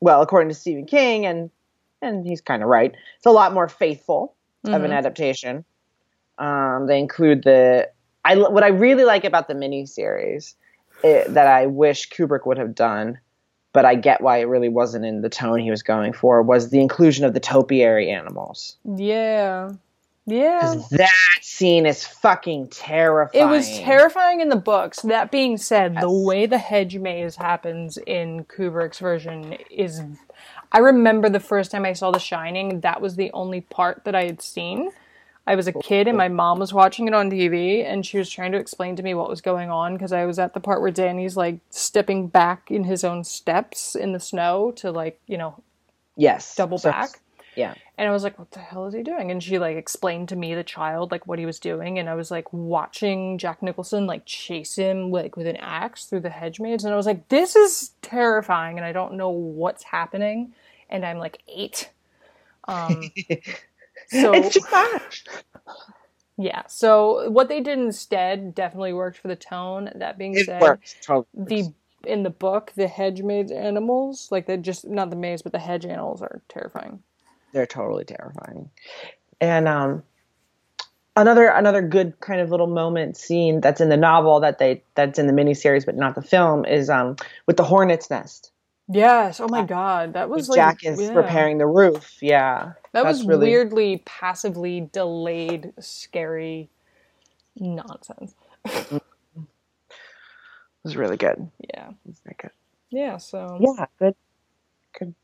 well 0.00 0.20
according 0.20 0.48
to 0.50 0.54
stephen 0.54 0.84
king 0.84 1.24
and 1.24 1.50
and 2.02 2.26
he's 2.26 2.42
kind 2.42 2.62
of 2.62 2.68
right 2.68 2.94
it's 3.16 3.24
a 3.26 3.30
lot 3.30 3.54
more 3.54 3.66
faithful 3.68 4.34
of 4.68 4.82
an 4.84 4.90
Mhm. 4.90 4.96
adaptation 4.98 5.64
um 6.38 6.86
they 6.86 6.98
include 6.98 7.42
the 7.44 7.88
i 8.24 8.36
what 8.36 8.62
i 8.62 8.68
really 8.68 9.04
like 9.04 9.24
about 9.24 9.48
the 9.48 9.54
miniseries 9.54 10.54
it, 11.02 11.32
that 11.32 11.46
i 11.46 11.66
wish 11.66 12.10
kubrick 12.10 12.46
would 12.46 12.58
have 12.58 12.74
done 12.74 13.18
but 13.72 13.84
i 13.84 13.94
get 13.94 14.20
why 14.20 14.38
it 14.38 14.44
really 14.44 14.68
wasn't 14.68 15.04
in 15.04 15.22
the 15.22 15.28
tone 15.30 15.58
he 15.60 15.70
was 15.70 15.82
going 15.82 16.12
for 16.12 16.42
was 16.42 16.70
the 16.70 16.80
inclusion 16.80 17.24
of 17.24 17.32
the 17.34 17.40
topiary 17.40 18.10
animals 18.10 18.76
Yeah. 18.84 19.72
Yeah. 20.28 20.74
that 20.90 21.38
scene 21.40 21.86
is 21.86 22.04
fucking 22.04 22.68
terrifying 22.70 23.44
It 23.44 23.48
was 23.48 23.78
terrifying 23.78 24.40
in 24.40 24.48
the 24.48 24.56
books. 24.56 25.02
That 25.02 25.30
being 25.30 25.56
said, 25.56 26.00
the 26.00 26.10
way 26.10 26.46
the 26.46 26.58
hedge 26.58 26.96
maze 26.98 27.36
happens 27.36 27.96
in 27.96 28.44
Kubrick's 28.44 28.98
version 28.98 29.52
is. 29.70 30.02
I 30.72 30.78
remember 30.78 31.28
the 31.28 31.40
first 31.40 31.70
time 31.70 31.84
I 31.84 31.92
saw 31.92 32.10
The 32.10 32.18
Shining, 32.18 32.80
that 32.80 33.00
was 33.00 33.16
the 33.16 33.30
only 33.32 33.60
part 33.60 34.04
that 34.04 34.14
I 34.14 34.24
had 34.24 34.42
seen. 34.42 34.90
I 35.46 35.54
was 35.54 35.68
a 35.68 35.72
kid 35.72 36.08
and 36.08 36.16
my 36.18 36.26
mom 36.28 36.58
was 36.58 36.74
watching 36.74 37.06
it 37.06 37.14
on 37.14 37.30
TV 37.30 37.84
and 37.84 38.04
she 38.04 38.18
was 38.18 38.28
trying 38.28 38.50
to 38.50 38.58
explain 38.58 38.96
to 38.96 39.02
me 39.02 39.14
what 39.14 39.28
was 39.28 39.40
going 39.40 39.70
on 39.70 39.92
because 39.94 40.12
I 40.12 40.24
was 40.24 40.40
at 40.40 40.54
the 40.54 40.60
part 40.60 40.80
where 40.80 40.90
Danny's 40.90 41.36
like 41.36 41.60
stepping 41.70 42.26
back 42.26 42.68
in 42.70 42.82
his 42.82 43.04
own 43.04 43.22
steps 43.22 43.94
in 43.94 44.12
the 44.12 44.18
snow 44.18 44.72
to 44.76 44.90
like, 44.90 45.20
you 45.28 45.38
know, 45.38 45.62
yes 46.16 46.56
double 46.56 46.78
So- 46.78 46.90
back. 46.90 47.20
Yeah 47.56 47.74
And 47.98 48.08
I 48.08 48.12
was 48.12 48.22
like, 48.22 48.38
what 48.38 48.50
the 48.50 48.58
hell 48.60 48.86
is 48.86 48.94
he 48.94 49.02
doing? 49.02 49.30
And 49.30 49.42
she 49.42 49.58
like 49.58 49.76
explained 49.76 50.28
to 50.30 50.36
me, 50.36 50.54
the 50.54 50.64
child, 50.64 51.10
like 51.10 51.26
what 51.26 51.38
he 51.38 51.46
was 51.46 51.58
doing. 51.58 51.98
And 51.98 52.08
I 52.08 52.14
was 52.14 52.30
like 52.30 52.52
watching 52.52 53.38
Jack 53.38 53.62
Nicholson 53.62 54.06
like 54.06 54.26
chase 54.26 54.76
him 54.76 55.10
like 55.10 55.36
with 55.36 55.46
an 55.46 55.56
axe 55.56 56.04
through 56.04 56.20
the 56.20 56.30
hedge 56.30 56.60
maze. 56.60 56.84
And 56.84 56.92
I 56.92 56.96
was 56.96 57.06
like, 57.06 57.28
this 57.28 57.56
is 57.56 57.92
terrifying. 58.02 58.76
And 58.76 58.84
I 58.84 58.92
don't 58.92 59.14
know 59.14 59.30
what's 59.30 59.82
happening. 59.82 60.54
And 60.90 61.04
I'm 61.04 61.18
like 61.18 61.42
eight. 61.48 61.90
Um, 62.68 63.10
so 64.08 64.34
it's 64.34 64.52
too 64.54 64.60
much 64.70 65.24
yeah. 66.36 66.62
So 66.66 67.30
what 67.30 67.48
they 67.48 67.60
did 67.60 67.78
instead 67.78 68.54
definitely 68.54 68.92
worked 68.92 69.18
for 69.18 69.28
the 69.28 69.36
tone. 69.36 69.90
That 69.94 70.18
being 70.18 70.34
it 70.34 70.46
said, 70.46 70.60
works 70.60 70.96
totally 71.00 71.26
the 71.34 71.72
in 72.04 72.22
the 72.22 72.30
book, 72.30 72.72
the 72.76 72.88
hedge 72.88 73.22
maze 73.22 73.50
animals, 73.50 74.28
like 74.30 74.46
they 74.46 74.56
just 74.56 74.86
not 74.86 75.10
the 75.10 75.16
maze, 75.16 75.42
but 75.42 75.52
the 75.52 75.58
hedge 75.58 75.86
animals 75.86 76.22
are 76.22 76.42
terrifying. 76.48 77.02
They're 77.52 77.66
totally 77.66 78.04
terrifying. 78.04 78.70
And 79.40 79.68
um, 79.68 80.02
another 81.16 81.46
another 81.48 81.82
good 81.82 82.18
kind 82.20 82.40
of 82.40 82.50
little 82.50 82.66
moment 82.66 83.16
scene 83.16 83.60
that's 83.60 83.80
in 83.80 83.88
the 83.88 83.96
novel 83.96 84.40
that 84.40 84.58
they 84.58 84.82
that's 84.94 85.18
in 85.18 85.26
the 85.26 85.32
miniseries 85.32 85.86
but 85.86 85.96
not 85.96 86.14
the 86.14 86.22
film 86.22 86.64
is 86.64 86.90
um 86.90 87.16
with 87.46 87.56
the 87.56 87.64
hornet's 87.64 88.10
nest. 88.10 88.52
Yes. 88.88 89.40
Oh 89.40 89.48
my 89.48 89.64
god, 89.64 90.12
that 90.14 90.28
was 90.30 90.48
like 90.48 90.56
Jack 90.58 90.84
is 90.84 91.00
yeah. 91.00 91.12
repairing 91.14 91.58
the 91.58 91.66
roof. 91.66 92.18
Yeah, 92.22 92.72
That 92.92 93.04
was 93.04 93.24
really- 93.26 93.48
weirdly 93.48 94.02
passively 94.06 94.88
delayed, 94.92 95.72
scary 95.80 96.70
nonsense. 97.56 98.34
it 98.64 99.02
was 100.84 100.96
really 100.96 101.16
good. 101.16 101.50
Yeah. 101.74 101.90
It 101.90 101.96
was 102.06 102.20
very 102.24 102.36
good. 102.40 102.50
Yeah. 102.90 103.16
So 103.18 103.58
Yeah, 103.60 103.86
Good. 103.98 104.14
good. 104.98 105.14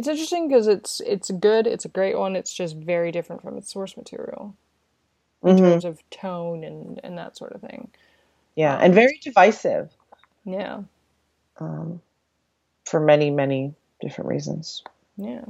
It's 0.00 0.08
interesting 0.08 0.48
because 0.48 0.66
it's 0.66 1.00
it's 1.00 1.30
good. 1.30 1.68
It's 1.68 1.84
a 1.84 1.90
great 1.90 2.18
one. 2.18 2.36
It's 2.36 2.54
just 2.54 2.76
very 2.76 3.12
different 3.12 3.42
from 3.42 3.58
its 3.58 3.72
source 3.72 3.96
material 3.98 4.56
in 5.44 5.56
Mhm. 5.56 5.58
terms 5.58 5.84
of 5.84 6.02
tone 6.10 6.64
and 6.64 7.00
and 7.04 7.18
that 7.18 7.36
sort 7.36 7.52
of 7.52 7.60
thing. 7.62 7.90
Yeah, 8.56 8.76
and 8.76 8.94
very 8.94 9.18
divisive 9.22 9.92
Yeah. 10.44 10.82
um, 11.58 12.02
for 12.86 13.00
many 13.00 13.30
many 13.30 13.74
different 14.00 14.30
reasons. 14.30 14.82
Yeah. 15.16 15.44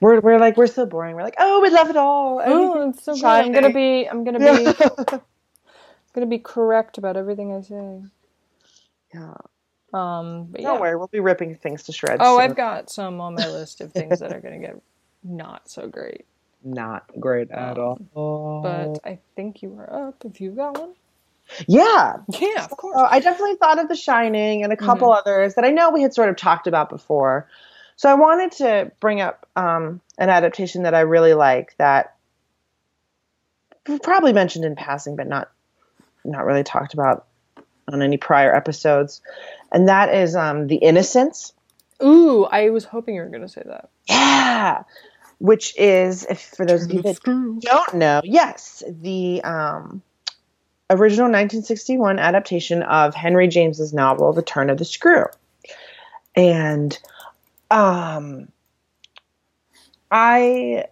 We're 0.00 0.20
we're 0.20 0.38
like 0.38 0.56
we're 0.58 0.66
so 0.68 0.86
boring. 0.86 1.16
We're 1.16 1.22
like 1.22 1.36
oh 1.38 1.62
we 1.62 1.70
love 1.70 1.90
it 1.90 1.96
all. 1.96 2.42
Oh, 2.44 2.90
it's 2.90 3.04
so 3.04 3.14
good. 3.14 3.24
I'm 3.24 3.52
gonna 3.52 3.72
be. 3.72 4.08
I'm 4.08 4.24
gonna 4.24 4.40
be. 4.40 4.44
yeah. 4.80 5.18
gonna 6.14 6.26
be 6.26 6.38
correct 6.40 6.98
about 6.98 7.16
everything 7.16 7.52
I 7.54 7.62
say. 7.62 8.02
yeah. 9.14 9.34
Um. 9.94 10.46
But 10.50 10.62
Don't 10.62 10.74
yeah. 10.74 10.80
worry, 10.80 10.96
we'll 10.96 11.06
be 11.06 11.20
ripping 11.20 11.54
things 11.56 11.84
to 11.84 11.92
shreds. 11.92 12.20
Oh. 12.24 12.38
I've 12.38 12.56
got 12.56 12.90
some 12.90 13.20
on 13.20 13.34
my 13.34 13.48
list 13.48 13.80
of 13.80 13.92
things 13.92 14.20
that 14.20 14.32
are 14.32 14.40
gonna 14.40 14.58
get 14.58 14.80
not 15.22 15.68
so 15.70 15.86
great. 15.88 16.26
not 16.62 17.04
great 17.20 17.50
at 17.50 17.78
Um, 17.78 18.08
all. 18.14 18.60
But 18.62 18.98
I 19.08 19.18
think 19.36 19.62
you 19.62 19.74
are 19.78 20.08
up 20.08 20.24
if 20.24 20.40
you've 20.40 20.56
got 20.56 20.78
one. 20.78 20.94
yeah, 21.68 22.16
Yeah, 22.40 22.64
of 22.64 22.70
course. 22.70 22.96
I 22.98 23.20
definitely 23.20 23.56
thought 23.56 23.78
of 23.78 23.88
The 23.88 23.94
Shining 23.96 24.64
and 24.64 24.72
a 24.72 24.76
couple 24.76 25.08
Mm-hmm. 25.08 25.18
others 25.18 25.54
that 25.56 25.64
I 25.64 25.70
know 25.70 25.90
we 25.90 26.02
had 26.02 26.14
sort 26.14 26.28
of 26.30 26.36
talked 26.36 26.66
about 26.66 26.88
before. 26.88 27.48
So 27.96 28.08
I 28.10 28.14
wanted 28.14 28.52
to 28.52 28.90
bring 28.98 29.20
up 29.20 29.46
um, 29.54 30.00
an 30.18 30.30
adaptation 30.30 30.82
that 30.84 30.94
I 30.94 31.00
really 31.00 31.34
like 31.34 31.74
that 31.78 32.16
we've 33.86 34.02
probably 34.02 34.32
mentioned 34.32 34.64
in 34.64 34.74
passing, 34.74 35.16
but 35.16 35.26
not 35.28 35.50
not 36.24 36.46
really 36.46 36.64
talked 36.64 36.94
about 36.94 37.26
on 37.92 38.00
any 38.02 38.16
prior 38.16 38.54
episodes, 38.54 39.20
and 39.74 39.88
that 39.88 40.14
is 40.14 40.36
um, 40.36 40.68
The 40.68 40.76
Innocents. 40.76 41.52
Ooh, 42.02 42.44
I 42.44 42.70
was 42.70 42.84
hoping 42.84 43.16
you 43.16 43.22
were 43.22 43.28
gonna 43.28 43.48
say 43.48 43.62
that. 43.66 43.90
Yeah, 44.08 44.84
which 45.38 45.74
is 45.76 46.24
if 46.24 46.40
for 46.40 46.64
those 46.64 46.84
of 46.84 46.92
you 46.92 47.02
that 47.02 47.20
don't 47.60 47.94
know, 47.94 48.20
yes, 48.24 48.82
the 48.88 49.42
um, 49.42 50.02
original 50.90 51.24
1961 51.26 52.18
adaptation 52.18 52.82
of 52.82 53.14
Henry 53.14 53.48
James's 53.48 53.92
novel 53.92 54.32
The 54.32 54.42
Turn 54.42 54.70
of 54.70 54.78
the 54.78 54.84
Screw. 54.84 55.26
And 56.36 56.98
um 57.70 58.48
I 60.10 60.86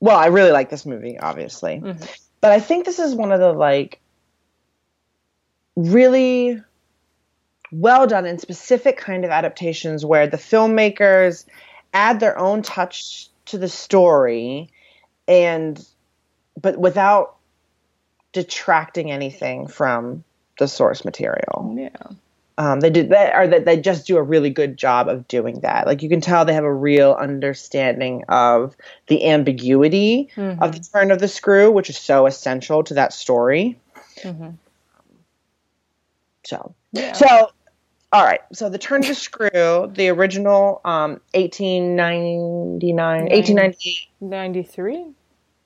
well, 0.00 0.16
I 0.16 0.26
really 0.26 0.52
like 0.52 0.70
this 0.70 0.86
movie 0.86 1.18
obviously. 1.18 1.80
Mhm. 1.80 2.18
But 2.40 2.52
I 2.52 2.60
think 2.60 2.84
this 2.84 2.98
is 2.98 3.14
one 3.14 3.32
of 3.32 3.40
the 3.40 3.52
like 3.52 4.00
really 5.76 6.62
well 7.80 8.06
done 8.06 8.24
and 8.24 8.40
specific 8.40 8.96
kind 8.96 9.24
of 9.24 9.30
adaptations 9.30 10.04
where 10.04 10.26
the 10.26 10.36
filmmakers 10.36 11.44
add 11.92 12.20
their 12.20 12.38
own 12.38 12.62
touch 12.62 13.28
to 13.46 13.58
the 13.58 13.68
story 13.68 14.70
and 15.26 15.84
but 16.60 16.76
without 16.78 17.36
detracting 18.32 19.10
anything 19.10 19.66
from 19.66 20.22
the 20.58 20.68
source 20.68 21.04
material. 21.04 21.74
Yeah. 21.76 21.88
Um, 22.56 22.78
they 22.78 22.90
did 22.90 23.08
that, 23.08 23.34
or 23.34 23.48
that 23.48 23.64
they 23.64 23.80
just 23.80 24.06
do 24.06 24.16
a 24.16 24.22
really 24.22 24.50
good 24.50 24.76
job 24.76 25.08
of 25.08 25.26
doing 25.26 25.60
that. 25.60 25.88
Like 25.88 26.02
you 26.04 26.08
can 26.08 26.20
tell 26.20 26.44
they 26.44 26.54
have 26.54 26.62
a 26.62 26.72
real 26.72 27.12
understanding 27.12 28.22
of 28.28 28.76
the 29.08 29.26
ambiguity 29.28 30.28
Mm-hmm. 30.36 30.62
of 30.62 30.72
the 30.72 30.78
turn 30.92 31.10
of 31.10 31.18
the 31.18 31.26
screw, 31.26 31.72
which 31.72 31.90
is 31.90 31.98
so 31.98 32.26
essential 32.26 32.84
to 32.84 32.94
that 32.94 33.12
story. 33.12 33.76
Mhm. 34.22 34.54
So, 36.44 36.74
Yeah. 36.92 37.12
so 37.14 37.50
all 38.14 38.24
right. 38.24 38.40
So 38.52 38.68
the 38.68 38.78
turn 38.78 39.00
of 39.00 39.08
the 39.08 39.14
screw, 39.14 39.90
the 39.92 40.08
original 40.08 40.80
um, 40.84 41.20
1899, 41.34 43.24
1898, 43.24 44.08
93? 44.20 45.06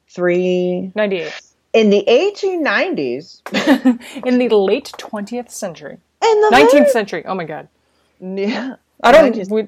three 0.09 0.91
98. 0.95 1.41
in 1.75 1.91
the 1.91 2.03
1890s. 2.09 3.43
In 4.27 4.39
the 4.39 4.49
late 4.49 4.91
20th 4.97 5.51
century. 5.51 5.99
In 6.23 6.41
the 6.41 6.51
19th 6.53 6.89
century. 6.89 7.23
Oh 7.27 7.35
my 7.35 7.45
god. 7.45 7.69
yeah, 8.19 8.77
I 9.03 9.13
don't 9.13 9.51
we. 9.51 9.63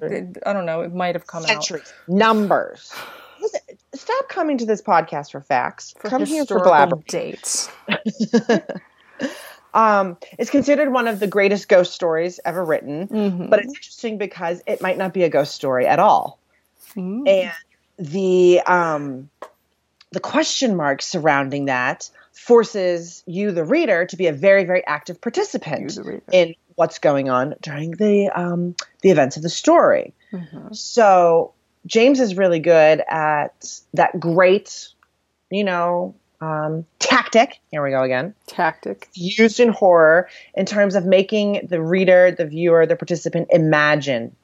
I 0.47 0.53
don't 0.55 0.65
know. 0.65 0.81
It 0.81 0.95
might 0.95 1.15
have 1.15 1.27
come 1.27 1.45
out. 1.45 1.71
numbers. 2.09 2.95
Listen, 3.43 3.61
stop 3.95 4.29
coming 4.31 4.57
to 4.59 4.65
this 4.67 4.81
podcast 4.83 5.33
for 5.33 5.41
facts. 5.43 5.95
For 5.99 6.09
Come 6.09 6.25
here 6.25 6.47
for 6.47 6.61
blabber. 6.61 6.97
dates. 7.07 7.69
Um, 9.75 10.17
it's 10.39 10.51
considered 10.51 10.93
one 10.93 11.07
of 11.09 11.21
the 11.21 11.27
greatest 11.27 11.69
ghost 11.69 11.93
stories 11.93 12.41
ever 12.45 12.65
written, 12.65 13.09
Mhm. 13.09 13.51
but 13.51 13.61
it's 13.61 13.69
interesting 13.75 14.19
because 14.19 14.63
it 14.67 14.81
might 14.83 14.99
not 14.99 15.13
be 15.15 15.23
a 15.23 15.29
ghost 15.29 15.55
story 15.55 15.87
at 15.87 15.99
all. 15.99 16.39
Mm. 16.97 17.29
and 17.29 17.53
the 17.99 18.61
um 18.67 19.31
the 20.11 20.19
question 20.19 20.75
marks 20.75 21.07
surrounding 21.07 21.67
that 21.67 22.11
forces 22.33 23.23
you 23.27 23.53
the 23.53 23.63
reader 23.63 24.07
to 24.07 24.17
be 24.17 24.27
a 24.27 24.33
very 24.33 24.65
very 24.65 24.85
active 24.87 25.21
participant 25.21 25.95
You, 25.95 26.21
in 26.33 26.55
what's 26.75 26.99
going 26.99 27.31
on 27.31 27.55
during 27.61 27.93
the 27.93 28.29
um 28.35 28.75
the 29.03 29.11
events 29.11 29.37
of 29.37 29.45
the 29.45 29.49
story 29.49 30.13
Mhm. 30.33 30.75
so 30.75 31.53
james 31.87 32.19
is 32.19 32.37
really 32.37 32.59
good 32.59 33.05
at 33.07 33.81
that 33.95 34.19
great 34.19 34.89
you 35.51 35.63
know 35.63 36.15
um, 36.41 36.87
tactic 36.99 37.61
here 37.71 37.83
we 37.83 37.91
go 37.91 38.03
again 38.03 38.35
Tactic. 38.47 39.09
used 39.15 39.61
in 39.61 39.69
horror 39.69 40.29
in 40.55 40.67
terms 40.67 40.95
of 40.95 41.05
making 41.05 41.67
the 41.69 41.81
reader, 41.81 42.31
the 42.31 42.47
viewer, 42.47 42.87
the 42.87 42.97
participant 42.97 43.49
imagine 43.51 44.35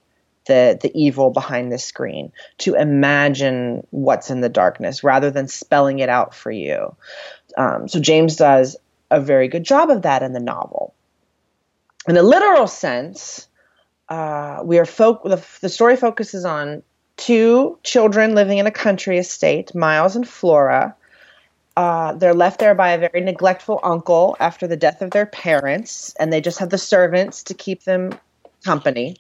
the 0.47 0.79
the 0.81 0.91
evil 0.95 1.31
behind 1.31 1.71
the 1.71 1.79
screen, 1.79 2.33
to 2.59 2.75
imagine 2.75 3.87
what's 3.91 4.31
in 4.31 4.41
the 4.41 4.49
darkness 4.49 5.05
rather 5.05 5.31
than 5.31 5.49
spelling 5.49 5.99
it 5.99 6.09
out 6.09 6.35
for 6.35 6.51
you. 6.51 6.95
Um, 7.57 7.89
so 7.89 8.01
James 8.01 8.37
does 8.37 8.77
a 9.11 9.21
very 9.21 9.49
good 9.49 9.65
job 9.65 9.91
of 9.91 10.03
that 10.03 10.23
in 10.23 10.33
the 10.33 10.41
novel. 10.41 10.95
In 12.09 12.17
a 12.17 12.23
literal 12.23 12.67
sense, 12.67 13.49
uh, 14.09 14.61
we 14.65 14.79
are 14.79 14.85
folk. 14.85 15.23
The, 15.25 15.45
the 15.61 15.69
story 15.69 15.97
focuses 15.97 16.45
on 16.45 16.83
two 17.17 17.79
children 17.83 18.35
living 18.35 18.59
in 18.59 18.67
a 18.67 18.71
country 18.71 19.19
estate, 19.19 19.75
Miles 19.75 20.17
and 20.17 20.27
Flora. 20.27 20.95
Uh, 21.77 22.15
they're 22.15 22.35
left 22.35 22.59
there 22.59 22.75
by 22.75 22.93
a 22.93 22.99
very 22.99 23.21
neglectful 23.21 23.81
uncle 23.83 24.37
after 24.41 24.67
the 24.67 24.77
death 24.77 25.03
of 25.03 25.11
their 25.11 25.27
parents, 25.27 26.15
and 26.19 26.33
they 26.33 26.41
just 26.41 26.59
have 26.59 26.71
the 26.71 26.79
servants 26.79 27.43
to 27.43 27.55
keep 27.55 27.85
them 27.85 28.19
company. 28.65 29.17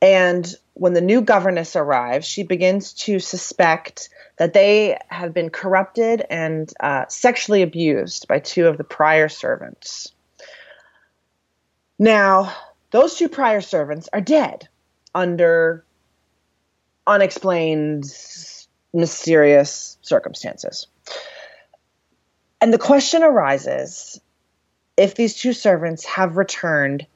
And 0.00 0.54
when 0.74 0.92
the 0.92 1.00
new 1.00 1.22
governess 1.22 1.74
arrives, 1.74 2.26
she 2.26 2.42
begins 2.42 2.92
to 2.92 3.18
suspect 3.18 4.10
that 4.36 4.52
they 4.52 4.98
have 5.08 5.32
been 5.32 5.50
corrupted 5.50 6.24
and 6.28 6.72
uh, 6.78 7.06
sexually 7.08 7.62
abused 7.62 8.28
by 8.28 8.38
two 8.38 8.66
of 8.66 8.76
the 8.76 8.84
prior 8.84 9.28
servants. 9.28 10.12
Now, 11.98 12.54
those 12.90 13.16
two 13.16 13.28
prior 13.28 13.62
servants 13.62 14.08
are 14.12 14.20
dead 14.20 14.68
under 15.14 15.84
unexplained, 17.06 18.04
mysterious 18.92 19.96
circumstances. 20.02 20.86
And 22.60 22.72
the 22.72 22.78
question 22.78 23.22
arises 23.22 24.20
if 24.96 25.14
these 25.14 25.34
two 25.34 25.52
servants 25.52 26.04
have 26.06 26.36
returned 26.36 27.06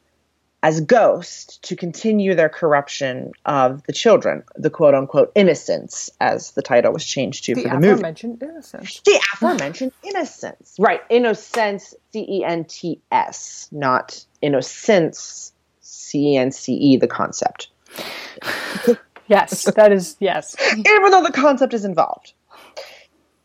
as 0.62 0.82
ghosts 0.82 1.56
to 1.62 1.74
continue 1.74 2.34
their 2.34 2.50
corruption 2.50 3.32
of 3.46 3.82
the 3.84 3.94
children, 3.94 4.42
the 4.56 4.68
quote 4.68 4.94
unquote 4.94 5.32
innocents, 5.34 6.10
as 6.20 6.50
the 6.50 6.60
title 6.60 6.92
was 6.92 7.04
changed 7.04 7.44
to 7.44 7.54
The 7.54 7.62
for 7.62 7.68
the 7.70 7.74
movie. 7.76 7.88
aforementioned 7.88 8.42
innocents. 8.42 9.00
The 9.06 9.18
aforementioned 9.32 9.92
innocents. 10.04 10.76
Right. 10.78 11.00
Innocents, 11.08 11.94
C 12.12 12.26
E 12.28 12.44
N 12.44 12.64
T 12.66 13.00
S, 13.10 13.68
not 13.72 14.22
innocence, 14.42 15.54
C 15.80 16.34
E 16.34 16.36
N 16.36 16.52
C 16.52 16.74
E, 16.74 16.96
the 16.98 17.08
concept. 17.08 17.68
Yes, 19.28 19.64
that 19.76 19.92
is 19.92 20.16
yes. 20.20 20.56
Even 20.76 21.10
though 21.10 21.22
the 21.22 21.32
concept 21.32 21.72
is 21.72 21.84
involved. 21.84 22.34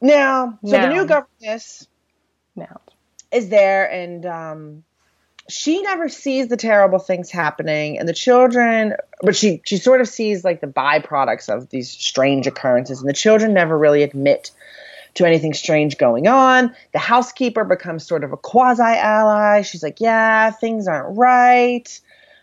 Now, 0.01 0.59
so 0.63 0.71
the 0.71 0.89
new 0.89 1.05
governess 1.05 1.87
Now. 2.55 2.81
is 3.31 3.49
there 3.49 3.89
and 3.89 4.25
um 4.25 4.83
she 5.47 5.81
never 5.83 6.09
sees 6.09 6.47
the 6.47 6.57
terrible 6.57 6.97
things 6.99 7.29
happening 7.29 7.99
and 7.99 8.09
the 8.09 8.13
children 8.13 8.95
but 9.21 9.35
she 9.35 9.61
she 9.65 9.77
sort 9.77 10.01
of 10.01 10.07
sees 10.07 10.43
like 10.43 10.59
the 10.59 10.67
byproducts 10.67 11.49
of 11.49 11.69
these 11.69 11.89
strange 11.89 12.47
occurrences 12.47 12.99
and 12.99 13.07
the 13.07 13.13
children 13.13 13.53
never 13.53 13.77
really 13.77 14.03
admit 14.03 14.51
to 15.13 15.25
anything 15.25 15.53
strange 15.53 15.97
going 15.97 16.27
on. 16.27 16.75
The 16.91 16.99
housekeeper 16.99 17.63
becomes 17.63 18.05
sort 18.05 18.25
of 18.25 18.33
a 18.33 18.37
quasi 18.37 18.83
ally 18.83 19.61
she's 19.61 19.83
like 19.83 20.01
yeah 20.01 20.51
things 20.51 20.87
aren't 20.87 21.17
right. 21.17 22.01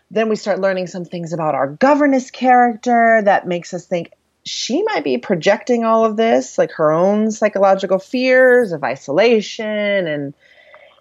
Then 0.09 0.29
we 0.29 0.35
start 0.35 0.59
learning 0.59 0.87
some 0.87 1.05
things 1.05 1.33
about 1.33 1.55
our 1.55 1.67
governess 1.67 2.29
character 2.31 3.21
that 3.23 3.47
makes 3.47 3.73
us 3.73 3.85
think 3.85 4.11
she 4.45 4.83
might 4.83 5.03
be 5.03 5.17
projecting 5.17 5.83
all 5.83 6.05
of 6.05 6.17
this 6.17 6.57
like 6.57 6.71
her 6.71 6.91
own 6.91 7.31
psychological 7.31 7.99
fears 7.99 8.71
of 8.71 8.83
isolation 8.83 9.65
and 9.65 10.33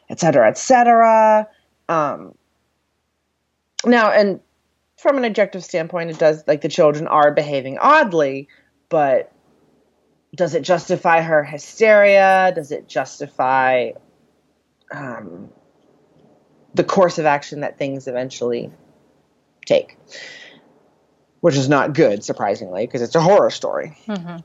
et 0.09 0.21
cetera, 0.21 0.49
et 0.49 0.59
cetera. 0.59 1.49
Um, 1.89 2.35
now, 3.85 4.11
and 4.11 4.41
from 4.97 5.17
an 5.17 5.25
objective 5.25 5.65
standpoint, 5.65 6.11
it 6.11 6.19
does 6.19 6.45
like 6.47 6.61
the 6.61 6.69
children 6.69 7.09
are 7.09 7.33
behaving 7.33 7.79
oddly, 7.79 8.49
but 8.89 9.33
does 10.35 10.55
it 10.55 10.63
justify 10.63 11.21
her 11.21 11.43
hysteria? 11.43 12.53
Does 12.55 12.71
it 12.71 12.89
justify 12.89 13.91
um, 14.93 15.51
the 16.75 16.85
course 16.85 17.19
of 17.19 17.27
action 17.27 17.61
that 17.61 17.79
things 17.79 18.07
eventually 18.07 18.71
take? 19.67 19.99
Which 21.43 21.57
is 21.57 21.69
not 21.69 21.95
good, 21.95 22.25
surprisingly, 22.25 22.87
because 22.87 23.03
it's 23.03 23.17
a 23.17 23.21
horror 23.21 23.51
story. 23.51 23.99
hmm 24.07 24.39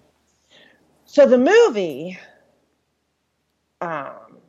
So 1.05 1.27
the 1.27 1.37
movie, 1.37 2.19
um, 3.81 4.39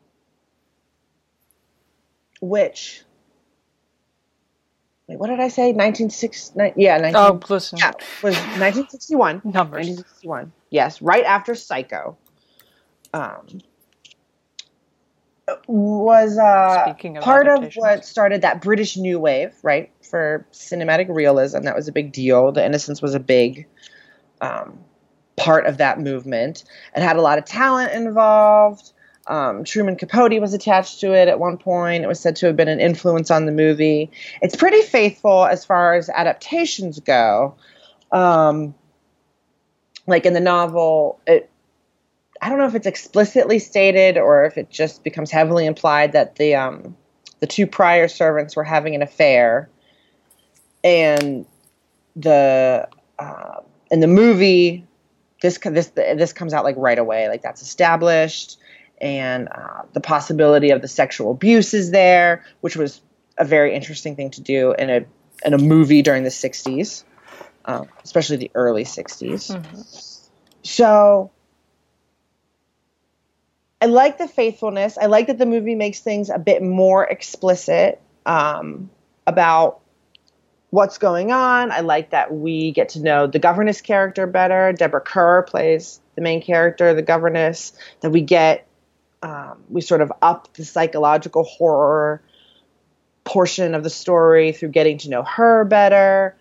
which, 2.40 3.02
wait, 5.06 5.18
what 5.18 5.28
did 5.28 5.40
I 5.40 5.48
say? 5.48 5.72
1960, 5.72 6.72
yeah, 6.76 6.98
19, 6.98 7.14
Oh, 7.16 7.40
listen. 7.50 7.78
yeah, 7.78 7.92
was 8.22 8.34
1961. 8.34 9.42
Numbers. 9.44 9.86
1961. 9.86 10.52
Yes, 10.70 11.02
right 11.02 11.24
after 11.24 11.54
Psycho. 11.54 12.16
Um, 13.14 13.46
was 15.66 16.38
uh, 16.38 16.94
of 17.16 17.22
part 17.22 17.48
of 17.48 17.72
what 17.74 18.04
started 18.04 18.42
that 18.42 18.60
British 18.60 18.96
New 18.96 19.18
Wave, 19.18 19.54
right? 19.62 19.90
For 20.02 20.46
cinematic 20.52 21.06
realism, 21.08 21.62
that 21.62 21.76
was 21.76 21.88
a 21.88 21.92
big 21.92 22.12
deal. 22.12 22.52
The 22.52 22.64
Innocents 22.64 23.02
was 23.02 23.14
a 23.14 23.20
big 23.20 23.66
um, 24.40 24.78
part 25.36 25.66
of 25.66 25.78
that 25.78 26.00
movement. 26.00 26.64
It 26.94 27.02
had 27.02 27.16
a 27.16 27.22
lot 27.22 27.38
of 27.38 27.44
talent 27.44 27.92
involved. 27.92 28.92
Um, 29.26 29.64
Truman 29.64 29.96
Capote 29.96 30.40
was 30.40 30.54
attached 30.54 31.00
to 31.00 31.12
it 31.12 31.28
at 31.28 31.38
one 31.38 31.58
point. 31.58 32.02
It 32.02 32.06
was 32.06 32.18
said 32.18 32.36
to 32.36 32.46
have 32.46 32.56
been 32.56 32.68
an 32.68 32.80
influence 32.80 33.30
on 33.30 33.44
the 33.44 33.52
movie. 33.52 34.10
It's 34.40 34.56
pretty 34.56 34.82
faithful 34.82 35.44
as 35.44 35.64
far 35.64 35.94
as 35.94 36.08
adaptations 36.08 36.98
go. 37.00 37.54
Um, 38.10 38.74
like 40.06 40.24
in 40.24 40.32
the 40.32 40.40
novel, 40.40 41.20
it 41.26 41.50
I 42.40 42.48
don't 42.48 42.58
know 42.58 42.66
if 42.66 42.74
it's 42.74 42.86
explicitly 42.86 43.58
stated 43.58 44.16
or 44.16 44.44
if 44.44 44.58
it 44.58 44.70
just 44.70 45.02
becomes 45.04 45.30
heavily 45.30 45.66
implied 45.66 46.12
that 46.12 46.36
the 46.36 46.54
um, 46.54 46.96
the 47.40 47.46
two 47.46 47.66
prior 47.66 48.08
servants 48.08 48.56
were 48.56 48.64
having 48.64 48.94
an 48.94 49.02
affair, 49.02 49.68
and 50.84 51.46
the 52.16 52.88
uh, 53.18 53.60
in 53.90 54.00
the 54.00 54.06
movie, 54.06 54.86
this 55.42 55.58
this 55.58 55.88
this 55.88 56.32
comes 56.32 56.52
out 56.52 56.64
like 56.64 56.76
right 56.76 56.98
away, 56.98 57.28
like 57.28 57.42
that's 57.42 57.62
established, 57.62 58.58
and 59.00 59.48
uh, 59.48 59.82
the 59.92 60.00
possibility 60.00 60.70
of 60.70 60.82
the 60.82 60.88
sexual 60.88 61.32
abuse 61.32 61.74
is 61.74 61.90
there, 61.90 62.44
which 62.60 62.76
was 62.76 63.00
a 63.36 63.44
very 63.44 63.74
interesting 63.74 64.16
thing 64.16 64.30
to 64.30 64.40
do 64.40 64.72
in 64.72 64.90
a 64.90 65.04
in 65.44 65.54
a 65.54 65.58
movie 65.58 66.02
during 66.02 66.24
the 66.24 66.30
'60s, 66.30 67.04
um, 67.64 67.88
especially 68.04 68.36
the 68.36 68.50
early 68.54 68.84
'60s. 68.84 69.56
Mhm. 69.56 70.28
So 70.62 71.30
I 73.80 73.86
like 73.86 74.18
the 74.18 74.28
faithfulness. 74.28 74.98
I 74.98 75.06
like 75.06 75.28
that 75.28 75.38
the 75.38 75.46
movie 75.46 75.74
makes 75.74 76.00
things 76.00 76.30
a 76.30 76.38
bit 76.38 76.62
more 76.62 77.04
explicit 77.04 78.00
um, 78.26 78.90
about 79.26 79.80
what's 80.70 80.98
going 80.98 81.32
on. 81.32 81.70
I 81.70 81.80
like 81.80 82.10
that 82.10 82.34
we 82.34 82.72
get 82.72 82.90
to 82.90 83.00
know 83.00 83.26
the 83.26 83.38
governess 83.38 83.80
character 83.80 84.26
better. 84.26 84.72
Deborah 84.72 85.00
Kerr 85.00 85.42
plays 85.42 86.00
the 86.16 86.22
main 86.22 86.42
character, 86.42 86.92
the 86.92 87.02
governess. 87.02 87.72
That 88.00 88.10
we 88.10 88.20
get, 88.20 88.66
um, 89.22 89.62
we 89.68 89.80
sort 89.80 90.00
of 90.00 90.12
up 90.20 90.52
the 90.54 90.64
psychological 90.64 91.44
horror 91.44 92.20
portion 93.24 93.74
of 93.74 93.82
the 93.84 93.90
story 93.90 94.52
through 94.52 94.70
getting 94.70 94.98
to 94.98 95.10
know 95.10 95.22
her 95.22 95.64
better. 95.64 96.36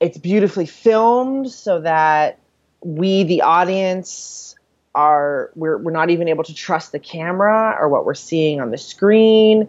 It's 0.00 0.18
beautifully 0.18 0.66
filmed 0.66 1.50
so 1.50 1.80
that 1.82 2.40
we, 2.82 3.22
the 3.22 3.42
audience, 3.42 4.56
are 4.94 5.50
we're, 5.54 5.78
we're 5.78 5.92
not 5.92 6.10
even 6.10 6.28
able 6.28 6.44
to 6.44 6.54
trust 6.54 6.92
the 6.92 6.98
camera 6.98 7.76
or 7.78 7.88
what 7.88 8.04
we're 8.04 8.14
seeing 8.14 8.60
on 8.60 8.70
the 8.70 8.78
screen 8.78 9.68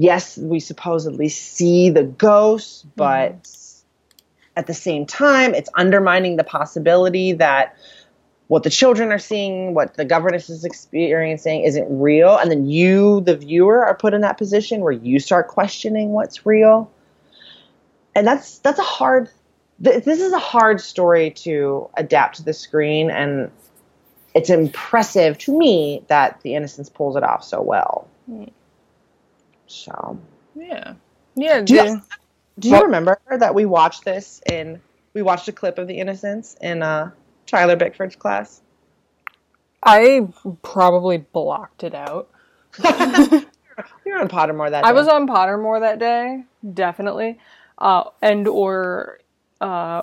yes, 0.00 0.38
we 0.38 0.60
supposedly 0.60 1.28
see 1.28 1.90
the 1.90 2.02
ghost, 2.02 2.86
but 2.96 3.42
mm. 3.42 3.82
at 4.56 4.66
the 4.66 4.74
same 4.74 5.04
time, 5.04 5.54
it's 5.54 5.68
undermining 5.74 6.36
the 6.36 6.44
possibility 6.44 7.32
that 7.32 7.76
what 8.48 8.62
the 8.62 8.70
children 8.70 9.12
are 9.12 9.18
seeing, 9.18 9.74
what 9.74 9.94
the 9.94 10.04
governess 10.04 10.48
is 10.48 10.64
experiencing 10.64 11.62
isn't 11.62 11.86
real. 12.00 12.36
And 12.36 12.50
then 12.50 12.66
you, 12.66 13.20
the 13.20 13.36
viewer, 13.36 13.84
are 13.84 13.94
put 13.94 14.14
in 14.14 14.22
that 14.22 14.38
position 14.38 14.80
where 14.80 14.92
you 14.92 15.20
start 15.20 15.48
questioning 15.48 16.10
what's 16.10 16.46
real. 16.46 16.90
And 18.14 18.26
that's 18.26 18.58
that's 18.58 18.78
a 18.78 18.82
hard 18.84 19.30
th- 19.84 20.02
this 20.02 20.20
is 20.20 20.32
a 20.32 20.38
hard 20.38 20.80
story 20.80 21.30
to 21.30 21.88
adapt 21.96 22.36
to 22.36 22.42
the 22.42 22.52
screen 22.52 23.10
and 23.10 23.52
it's 24.34 24.50
impressive 24.50 25.38
to 25.38 25.56
me 25.56 26.04
that 26.08 26.40
the 26.42 26.54
innocents 26.54 26.88
pulls 26.88 27.16
it 27.16 27.22
off 27.22 27.44
so 27.44 27.60
well. 27.60 28.08
So 29.66 30.18
yeah, 30.54 30.94
yeah. 31.34 31.60
Do 31.62 31.74
you, 31.74 32.02
do 32.58 32.68
you 32.68 32.74
well, 32.74 32.84
remember 32.84 33.18
that 33.30 33.54
we 33.54 33.64
watched 33.64 34.04
this 34.04 34.40
in? 34.50 34.80
We 35.14 35.22
watched 35.22 35.48
a 35.48 35.52
clip 35.52 35.78
of 35.78 35.88
The 35.88 35.98
Innocents 35.98 36.56
in 36.60 36.82
uh, 36.82 37.10
Tyler 37.46 37.76
Bickford's 37.76 38.14
class. 38.14 38.60
I 39.82 40.28
probably 40.62 41.18
blocked 41.18 41.82
it 41.82 41.94
out. 41.94 42.30
You're 44.04 44.20
on 44.20 44.28
Pottermore 44.28 44.70
that. 44.70 44.82
Day. 44.82 44.88
I 44.88 44.92
was 44.92 45.08
on 45.08 45.26
Pottermore 45.26 45.80
that 45.80 45.98
day, 45.98 46.44
definitely, 46.74 47.38
uh, 47.78 48.04
and 48.22 48.46
or 48.46 49.18
uh, 49.60 50.02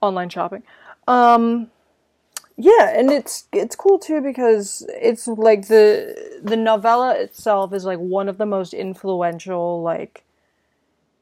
online 0.00 0.28
shopping. 0.28 0.62
Um, 1.06 1.70
yeah, 2.62 2.90
and 2.94 3.10
it's 3.10 3.44
it's 3.52 3.74
cool 3.74 3.98
too 3.98 4.20
because 4.20 4.86
it's 4.90 5.26
like 5.26 5.68
the 5.68 6.40
the 6.42 6.56
novella 6.56 7.14
itself 7.14 7.72
is 7.72 7.86
like 7.86 7.98
one 7.98 8.28
of 8.28 8.36
the 8.36 8.44
most 8.44 8.74
influential 8.74 9.80
like 9.80 10.24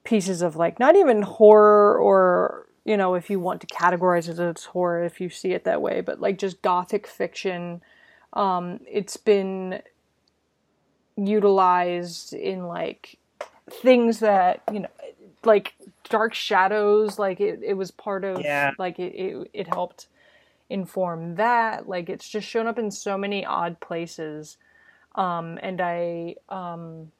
pieces 0.03 0.43
of 0.43 0.57
like 0.57 0.81
not 0.81 0.97
even 0.97 1.23
horror 1.23 1.97
or 1.97 2.67
you 2.85 2.97
know 2.97 3.15
if 3.15 3.31
you 3.31 3.39
want 3.39 3.61
to 3.61 3.69
categorize 3.69 4.29
it 4.29 4.41
as 4.41 4.65
horror 4.65 5.05
if 5.05 5.21
you 5.21 5.31
see 5.31 5.53
it 5.53 5.63
that 5.63 5.81
way, 5.81 6.01
but 6.01 6.21
like 6.21 6.39
just 6.39 6.61
gothic 6.61 7.07
fiction. 7.07 7.83
Um, 8.33 8.81
it's 8.91 9.17
been 9.17 9.81
utilized 11.17 12.33
in 12.33 12.67
like 12.67 13.17
things 13.71 14.19
that 14.19 14.63
you 14.73 14.81
know 14.81 14.89
like 15.45 15.75
dark 16.09 16.35
shadows 16.35 17.17
like 17.17 17.41
it, 17.41 17.61
it 17.63 17.75
was 17.75 17.93
part 17.93 18.25
of 18.25 18.41
yeah. 18.41 18.73
like 18.77 18.99
it, 18.99 19.15
it, 19.15 19.51
it 19.53 19.67
helped 19.69 20.09
inform 20.71 21.37
that. 21.37 21.89
Like 21.89 22.09
it's 22.09 22.29
just 22.29 22.49
shown 22.49 22.67
up 22.67 22.79
in 22.79 22.91
so 22.91 23.17
many 23.19 23.45
odd 23.45 23.81
places. 23.81 24.57
Um, 25.15 25.59
and 25.63 25.81
I, 25.81 26.37
um, 26.49 27.11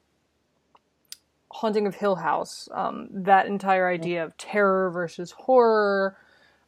Haunting 1.51 1.87
of 1.87 1.95
Hill 1.95 2.15
House, 2.15 2.69
um, 2.71 3.09
that 3.11 3.47
entire 3.47 3.89
idea 3.89 4.23
of 4.23 4.37
terror 4.37 4.91
versus 4.91 5.31
horror 5.31 6.15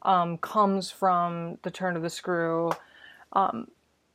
um, 0.01 0.37
comes 0.39 0.89
from 0.89 1.59
the 1.61 1.71
turn 1.71 1.95
of 1.95 2.01
the 2.01 2.09
screw. 2.09 2.71
Um, 3.33 3.67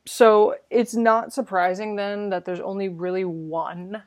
so 0.05 0.55
it's 0.69 0.95
not 0.95 1.33
surprising 1.33 1.95
then 1.95 2.29
that 2.29 2.45
there's 2.45 2.59
only 2.59 2.89
really 2.89 3.25
one 3.25 4.03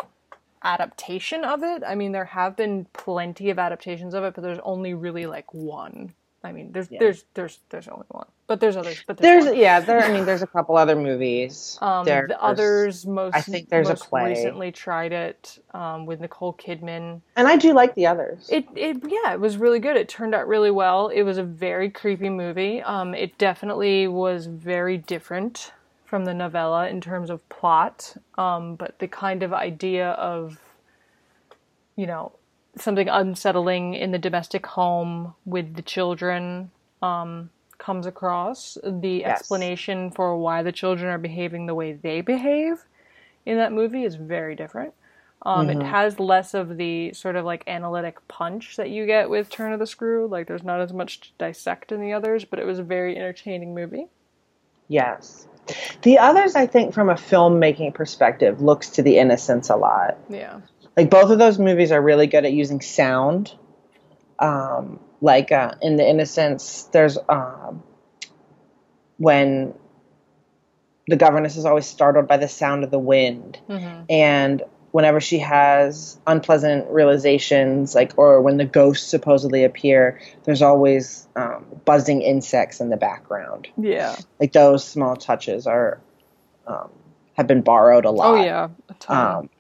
adaptation 0.63 1.45
of 1.45 1.63
it. 1.63 1.83
I 1.87 1.95
mean, 1.95 2.13
there 2.13 2.27
have 2.27 2.57
been 2.57 2.87
plenty 2.93 3.51
of 3.51 3.59
adaptations 3.59 4.15
of 4.15 4.25
it, 4.25 4.35
but 4.35 4.43
there's 4.43 4.59
only 4.63 4.95
really 4.95 5.27
like 5.27 5.53
one. 5.53 6.15
I 6.43 6.53
mean, 6.53 6.73
there's 6.73 6.91
yeah. 6.91 6.99
there's 7.01 7.25
there's 7.35 7.59
there's 7.69 7.89
only 7.89 8.07
one, 8.09 8.27
but 8.51 8.59
there's 8.59 8.77
others. 8.77 9.05
But 9.07 9.19
there's, 9.19 9.45
there's 9.45 9.57
yeah, 9.57 9.79
there. 9.79 10.03
I 10.03 10.13
mean, 10.13 10.25
there's 10.25 10.43
a 10.43 10.47
couple 10.47 10.77
other 10.77 10.97
movies. 10.97 11.79
Um, 11.91 12.05
there's, 12.05 12.29
the 12.29 12.43
others 12.43 13.07
most 13.07 13.35
I 13.35 13.41
think 13.41 13.69
there's 13.69 13.89
a 13.89 13.95
play. 13.95 14.31
recently 14.31 14.73
tried 14.73 15.13
it 15.13 15.59
um, 15.73 16.05
with 16.05 16.21
Nicole 16.21 16.53
Kidman, 16.53 17.21
and 17.37 17.49
I 17.49 17.57
do 17.57 17.73
like 17.73 17.95
the 17.95 18.07
others. 18.07 18.49
It 18.51 18.67
it 18.75 18.99
yeah, 19.09 19.33
it 19.33 19.41
was 19.41 19.57
really 19.57 19.79
good. 19.79 19.97
It 19.97 20.09
turned 20.09 20.35
out 20.35 20.49
really 20.49 20.71
well. 20.71 21.09
It 21.09 21.23
was 21.23 21.39
a 21.39 21.43
very 21.43 21.91
creepy 21.91 22.29
movie. 22.29 22.83
Um, 22.83 23.15
it 23.15 23.39
definitely 23.39 24.09
was 24.09 24.47
very 24.47 24.99
different 24.99 25.73
from 26.05 26.25
the 26.25 26.35
novella 26.35 26.89
in 26.89 27.01
terms 27.01 27.31
of 27.31 27.49
plot, 27.49 28.17
um, 28.37 28.75
but 28.75 28.99
the 28.99 29.09
kind 29.09 29.43
of 29.43 29.53
idea 29.53 30.11
of 30.11 30.59
you 31.97 32.07
know 32.07 32.33
something 32.77 33.09
unsettling 33.09 33.95
in 33.95 34.11
the 34.11 34.19
domestic 34.19 34.67
home 34.67 35.35
with 35.45 35.77
the 35.77 35.83
children 35.83 36.71
um, 37.01 37.51
comes 37.81 38.07
across. 38.07 38.79
The 38.85 39.23
yes. 39.23 39.41
explanation 39.41 40.11
for 40.13 40.37
why 40.37 40.63
the 40.63 40.71
children 40.73 41.11
are 41.11 41.19
behaving 41.19 41.67
the 41.67 41.75
way 41.75 41.93
they 41.93 42.21
behave 42.21 42.85
in 43.45 43.57
that 43.57 43.73
movie 43.73 44.05
is 44.05 44.15
very 44.15 44.55
different. 44.55 44.95
Um, 45.43 45.67
mm-hmm. 45.67 45.81
It 45.81 45.85
has 45.85 46.21
less 46.21 46.55
of 46.55 46.77
the 46.77 47.13
sort 47.15 47.35
of 47.35 47.45
like 47.45 47.65
analytic 47.67 48.27
punch 48.29 48.77
that 48.77 48.91
you 48.91 49.07
get 49.07 49.31
with 49.31 49.49
Turn 49.49 49.73
of 49.73 49.81
the 49.81 49.87
Screw. 49.87 50.29
Like, 50.29 50.47
there's 50.47 50.63
not 50.63 50.81
as 50.81 50.93
much 50.93 51.21
to 51.21 51.29
dissect 51.39 51.91
in 51.91 52.01
the 52.01 52.13
others, 52.13 52.45
but 52.45 52.59
it 52.59 52.67
was 52.67 52.79
a 52.79 52.85
very 52.85 53.17
entertaining 53.17 53.75
movie. 53.75 54.07
Yes. 54.89 55.49
The 56.03 56.19
others, 56.19 56.57
I 56.57 56.67
think, 56.67 56.93
from 56.93 57.09
a 57.09 57.15
filmmaking 57.15 57.95
perspective, 57.95 58.61
looks 58.61 58.91
to 58.91 59.03
the 59.03 59.19
innocents 59.19 59.71
a 59.71 59.77
lot. 59.77 60.19
Yeah 60.29 60.61
like 60.97 61.11
both 61.11 61.31
of 61.31 61.39
those 61.39 61.59
movies 61.59 61.93
are 61.93 62.03
really 62.03 62.27
good 62.27 62.45
at 62.45 62.53
using 62.53 62.81
sound. 62.81 63.55
Um, 64.39 65.01
like 65.21 65.53
uh, 65.53 65.75
in 65.83 65.97
the 65.97 66.09
Innocents, 66.09 66.85
there's 66.85 67.19
um, 67.29 67.83
when 69.19 69.75
the 71.07 71.17
governess 71.17 71.57
is 71.57 71.65
always 71.65 71.87
startled 71.87 72.29
by 72.29 72.37
the 72.37 72.49
sound 72.49 72.85
of 72.85 72.91
the 72.91 72.99
wind, 72.99 73.59
mm-hmm. 73.69 74.03
and 74.09 74.63
whenever 74.93 75.21
she 75.21 75.39
has 75.39 76.19
unpleasant 76.27 76.89
realizations, 76.91 77.95
like 77.95 78.13
or 78.17 78.41
when 78.41 78.57
the 78.57 78.65
ghosts 78.65 79.07
supposedly 79.07 79.65
appear, 79.65 80.21
there's 80.45 80.63
always 80.63 81.29
um, 81.37 81.65
buzzing 81.85 82.23
insects 82.23 82.81
in 82.81 82.89
the 82.89 82.97
background. 82.97 83.69
Yeah, 83.77 84.17
like 84.39 84.53
those 84.53 84.85
small 84.85 85.17
touches 85.17 85.67
are 85.67 86.01
um, 86.67 86.91
have 87.35 87.47
been 87.47 87.63
borrowed 87.63 88.05
a 88.05 88.11
lot. 88.11 88.39
Oh 88.39 88.45
yeah, 88.45 88.69
um, 89.09 89.51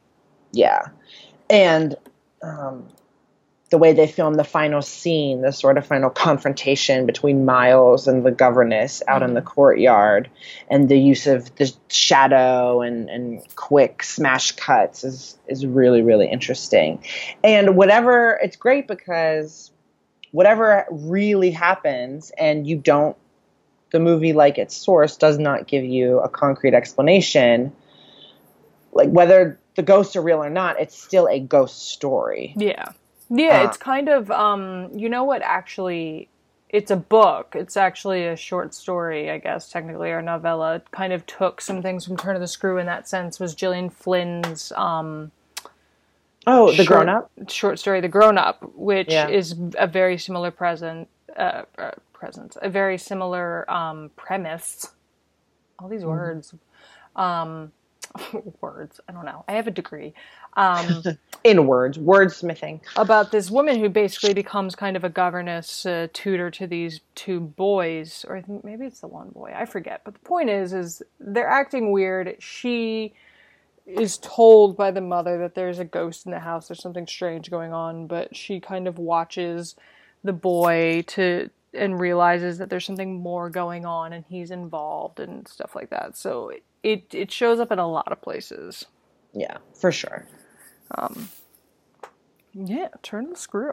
yeah 0.52 0.86
and 1.50 1.96
um, 2.42 2.86
the 3.70 3.78
way 3.78 3.92
they 3.92 4.06
film 4.06 4.34
the 4.34 4.44
final 4.44 4.82
scene, 4.82 5.42
the 5.42 5.52
sort 5.52 5.78
of 5.78 5.86
final 5.86 6.10
confrontation 6.10 7.06
between 7.06 7.44
Miles 7.44 8.08
and 8.08 8.26
the 8.26 8.32
governess 8.32 9.00
out 9.06 9.22
mm-hmm. 9.22 9.28
in 9.28 9.34
the 9.34 9.42
courtyard, 9.42 10.28
and 10.68 10.88
the 10.88 10.98
use 10.98 11.28
of 11.28 11.54
the 11.54 11.72
shadow 11.88 12.82
and, 12.82 13.08
and 13.08 13.42
quick 13.54 14.02
smash 14.02 14.52
cuts 14.52 15.04
is 15.04 15.38
is 15.46 15.64
really 15.64 16.02
really 16.02 16.28
interesting. 16.28 17.02
And 17.44 17.76
whatever, 17.76 18.40
it's 18.42 18.56
great 18.56 18.88
because 18.88 19.70
whatever 20.32 20.84
really 20.90 21.50
happens, 21.50 22.32
and 22.38 22.66
you 22.66 22.76
don't, 22.76 23.16
the 23.92 24.00
movie 24.00 24.32
like 24.32 24.58
its 24.58 24.76
source 24.76 25.16
does 25.16 25.38
not 25.38 25.66
give 25.66 25.84
you 25.84 26.18
a 26.20 26.28
concrete 26.28 26.74
explanation, 26.74 27.72
like 28.92 29.10
whether 29.10 29.58
the 29.76 29.82
ghosts 29.82 30.16
are 30.16 30.22
real 30.22 30.42
or 30.42 30.50
not, 30.50 30.80
it's 30.80 31.00
still 31.00 31.28
a 31.28 31.38
ghost 31.38 31.90
story. 31.90 32.52
Yeah. 32.56 32.92
Yeah, 33.30 33.62
uh, 33.62 33.68
it's 33.68 33.76
kind 33.76 34.08
of 34.08 34.30
um 34.30 34.90
you 34.94 35.08
know 35.08 35.24
what 35.24 35.42
actually 35.42 36.28
it's 36.68 36.90
a 36.90 36.96
book. 36.96 37.54
It's 37.56 37.76
actually 37.76 38.26
a 38.26 38.36
short 38.36 38.74
story, 38.74 39.28
I 39.28 39.38
guess, 39.38 39.68
technically, 39.68 40.10
or 40.10 40.22
novella. 40.22 40.76
It 40.76 40.90
kind 40.92 41.12
of 41.12 41.26
took 41.26 41.60
some 41.60 41.82
things 41.82 42.06
from 42.06 42.16
Turn 42.16 42.36
of 42.36 42.40
the 42.40 42.46
Screw 42.46 42.78
in 42.78 42.86
that 42.86 43.08
sense. 43.08 43.40
Was 43.40 43.54
Gillian 43.54 43.90
Flynn's 43.90 44.72
um 44.72 45.32
Oh, 46.46 46.72
the 46.72 46.84
grown 46.84 47.08
up 47.08 47.30
short 47.48 47.78
story, 47.78 48.00
The 48.00 48.08
Grown 48.08 48.38
Up, 48.38 48.62
which 48.74 49.10
yeah. 49.10 49.28
is 49.28 49.54
a 49.78 49.86
very 49.86 50.16
similar 50.16 50.50
present 50.50 51.08
uh, 51.36 51.62
uh, 51.78 51.90
presence, 52.12 52.56
a 52.62 52.70
very 52.70 52.96
similar 52.96 53.70
um, 53.70 54.10
premise. 54.16 54.90
All 55.78 55.88
these 55.88 56.02
mm. 56.02 56.08
words. 56.08 56.54
Um, 57.14 57.72
words. 58.60 59.00
I 59.08 59.12
don't 59.12 59.26
know. 59.26 59.44
I 59.48 59.52
have 59.52 59.66
a 59.66 59.70
degree. 59.70 60.14
Um, 60.54 61.02
in 61.44 61.66
words, 61.66 61.96
wordsmithing. 61.96 62.80
About 62.96 63.32
this 63.32 63.50
woman 63.50 63.78
who 63.78 63.88
basically 63.88 64.34
becomes 64.34 64.74
kind 64.74 64.96
of 64.96 65.04
a 65.04 65.08
governess 65.08 65.86
uh, 65.86 66.08
tutor 66.12 66.50
to 66.50 66.66
these 66.66 67.00
two 67.14 67.40
boys, 67.40 68.24
or 68.28 68.42
maybe 68.62 68.84
it's 68.84 69.00
the 69.00 69.06
one 69.06 69.30
boy. 69.30 69.52
I 69.56 69.64
forget. 69.64 70.02
But 70.04 70.14
the 70.14 70.20
point 70.20 70.50
is, 70.50 70.72
is 70.72 71.02
they're 71.18 71.48
acting 71.48 71.92
weird. 71.92 72.36
She 72.40 73.14
is 73.86 74.18
told 74.18 74.76
by 74.76 74.90
the 74.90 75.00
mother 75.00 75.38
that 75.38 75.54
there's 75.54 75.78
a 75.78 75.84
ghost 75.84 76.26
in 76.26 76.32
the 76.32 76.38
house, 76.38 76.68
there's 76.68 76.82
something 76.82 77.06
strange 77.06 77.50
going 77.50 77.72
on, 77.72 78.06
but 78.06 78.36
she 78.36 78.60
kind 78.60 78.86
of 78.86 78.98
watches 78.98 79.76
the 80.22 80.32
boy 80.32 81.02
to 81.08 81.50
and 81.72 82.00
realizes 82.00 82.58
that 82.58 82.68
there's 82.68 82.84
something 82.84 83.20
more 83.20 83.48
going 83.48 83.86
on 83.86 84.12
and 84.12 84.24
he's 84.28 84.50
involved 84.50 85.20
and 85.20 85.46
stuff 85.46 85.74
like 85.74 85.90
that. 85.90 86.16
So 86.16 86.52
it 86.82 87.02
it 87.12 87.32
shows 87.32 87.60
up 87.60 87.72
in 87.72 87.78
a 87.78 87.88
lot 87.88 88.10
of 88.12 88.20
places. 88.20 88.86
Yeah, 89.32 89.58
for 89.74 89.92
sure. 89.92 90.26
Yeah, 92.54 92.88
turn 93.02 93.30
the 93.30 93.36
screw. 93.36 93.72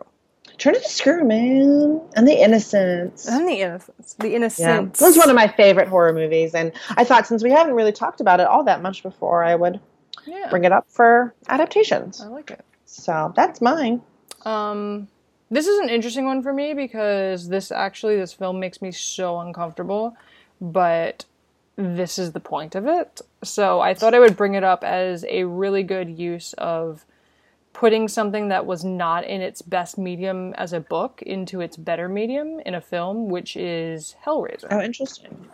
Turn 0.57 0.73
to 0.73 0.79
the 0.79 0.87
screw, 0.89 1.23
man, 1.25 2.01
and 2.15 2.27
the 2.27 2.41
innocents. 2.41 3.27
And 3.27 3.47
the 3.47 3.61
innocents. 3.61 4.13
The 4.13 4.29
Yeah, 4.29 4.35
innocents. 4.37 4.99
this 4.99 5.09
is 5.11 5.17
one 5.17 5.29
of 5.29 5.35
my 5.35 5.47
favorite 5.47 5.87
horror 5.87 6.13
movies, 6.13 6.55
and 6.55 6.71
I 6.95 7.03
thought 7.03 7.27
since 7.27 7.43
we 7.43 7.51
haven't 7.51 7.75
really 7.75 7.91
talked 7.91 8.21
about 8.21 8.39
it 8.39 8.47
all 8.47 8.63
that 8.63 8.81
much 8.81 9.03
before, 9.03 9.43
I 9.43 9.55
would 9.55 9.79
yeah, 10.25 10.49
bring 10.49 10.63
it 10.63 10.71
up 10.71 10.85
for 10.89 11.33
adaptations. 11.49 12.21
I 12.21 12.27
like 12.27 12.51
it. 12.51 12.63
So 12.85 13.33
that's 13.35 13.61
mine. 13.61 14.01
Um, 14.45 15.07
this 15.49 15.67
is 15.67 15.79
an 15.79 15.89
interesting 15.89 16.25
one 16.25 16.41
for 16.41 16.53
me 16.53 16.73
because 16.73 17.49
this 17.49 17.71
actually 17.71 18.17
this 18.17 18.33
film 18.33 18.59
makes 18.59 18.81
me 18.81 18.91
so 18.91 19.39
uncomfortable, 19.39 20.15
but 20.61 21.25
this 21.75 22.17
is 22.17 22.31
the 22.31 22.39
point 22.39 22.75
of 22.75 22.87
it. 22.87 23.21
So 23.43 23.79
I 23.79 23.93
thought 23.93 24.13
I 24.13 24.19
would 24.19 24.35
bring 24.35 24.55
it 24.55 24.63
up 24.63 24.83
as 24.83 25.25
a 25.29 25.43
really 25.43 25.83
good 25.83 26.17
use 26.17 26.53
of 26.53 27.05
putting 27.73 28.07
something 28.07 28.47
that 28.47 28.65
was 28.65 28.83
not 28.83 29.23
in 29.23 29.41
its 29.41 29.61
best 29.61 29.99
medium 29.99 30.53
as 30.55 30.73
a 30.73 30.79
book 30.79 31.21
into 31.21 31.61
its 31.61 31.77
better 31.77 32.09
medium 32.09 32.59
in 32.65 32.73
a 32.73 32.81
film, 32.81 33.29
which 33.29 33.55
is 33.55 34.15
Hellraiser. 34.25 34.67
Oh, 34.71 34.81
interesting. 34.81 35.47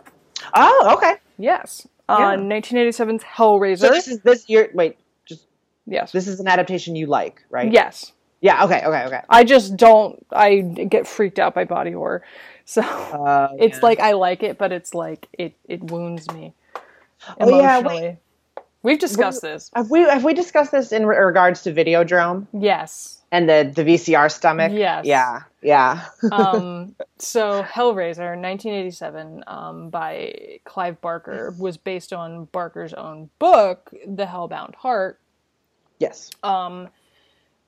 Oh, 0.54 0.94
okay. 0.96 1.16
Yes. 1.36 1.86
Yeah. 2.08 2.16
Uh, 2.16 2.36
1987's 2.36 3.24
Hellraiser. 3.24 3.78
So 3.80 3.88
this 3.90 4.08
is 4.08 4.20
this 4.20 4.48
year. 4.48 4.70
Wait, 4.72 4.96
just 5.26 5.46
yes. 5.86 6.12
this 6.12 6.26
is 6.26 6.40
an 6.40 6.48
adaptation 6.48 6.96
you 6.96 7.06
like, 7.06 7.44
right? 7.50 7.70
Yes. 7.70 8.12
Yeah. 8.40 8.64
Okay. 8.64 8.82
Okay. 8.84 9.04
Okay. 9.04 9.20
I 9.28 9.44
just 9.44 9.76
don't. 9.76 10.24
I 10.30 10.60
get 10.60 11.06
freaked 11.06 11.38
out 11.38 11.54
by 11.54 11.64
body 11.64 11.92
horror. 11.92 12.22
So. 12.64 12.80
Uh, 12.80 13.48
it's 13.58 13.78
yeah. 13.78 13.82
like 13.82 14.00
I 14.00 14.12
like 14.12 14.42
it, 14.42 14.56
but 14.56 14.72
it's 14.72 14.94
like 14.94 15.28
it 15.34 15.54
it 15.68 15.82
wounds 15.82 16.30
me 16.32 16.54
Oh, 17.40 17.48
yeah, 17.60 17.78
emotionally. 17.78 18.18
We've 18.82 18.98
discussed 18.98 19.40
this. 19.40 19.70
have 19.74 19.90
we 19.90 20.00
have 20.00 20.24
we 20.24 20.34
discussed 20.34 20.70
this 20.70 20.92
in 20.92 21.06
re- 21.06 21.16
regards 21.16 21.62
to 21.62 21.72
Videodrome 21.72 22.46
Yes. 22.52 23.22
and 23.32 23.48
the 23.48 23.72
the 23.74 23.82
VCR 23.82 24.30
stomach? 24.30 24.72
Yes. 24.74 25.06
Yeah. 25.06 25.40
Yeah. 25.62 26.04
Um, 26.30 26.94
so 27.18 27.62
Hellraiser, 27.62 28.36
1987, 28.38 29.42
um, 29.46 29.88
by 29.88 30.58
Clive 30.64 31.00
Barker, 31.00 31.54
was 31.58 31.78
based 31.78 32.12
on 32.12 32.44
Barker's 32.52 32.92
own 32.92 33.30
book, 33.38 33.90
The 34.06 34.26
Hellbound 34.26 34.74
Heart, 34.74 35.18
yes. 35.98 36.30
um, 36.42 36.90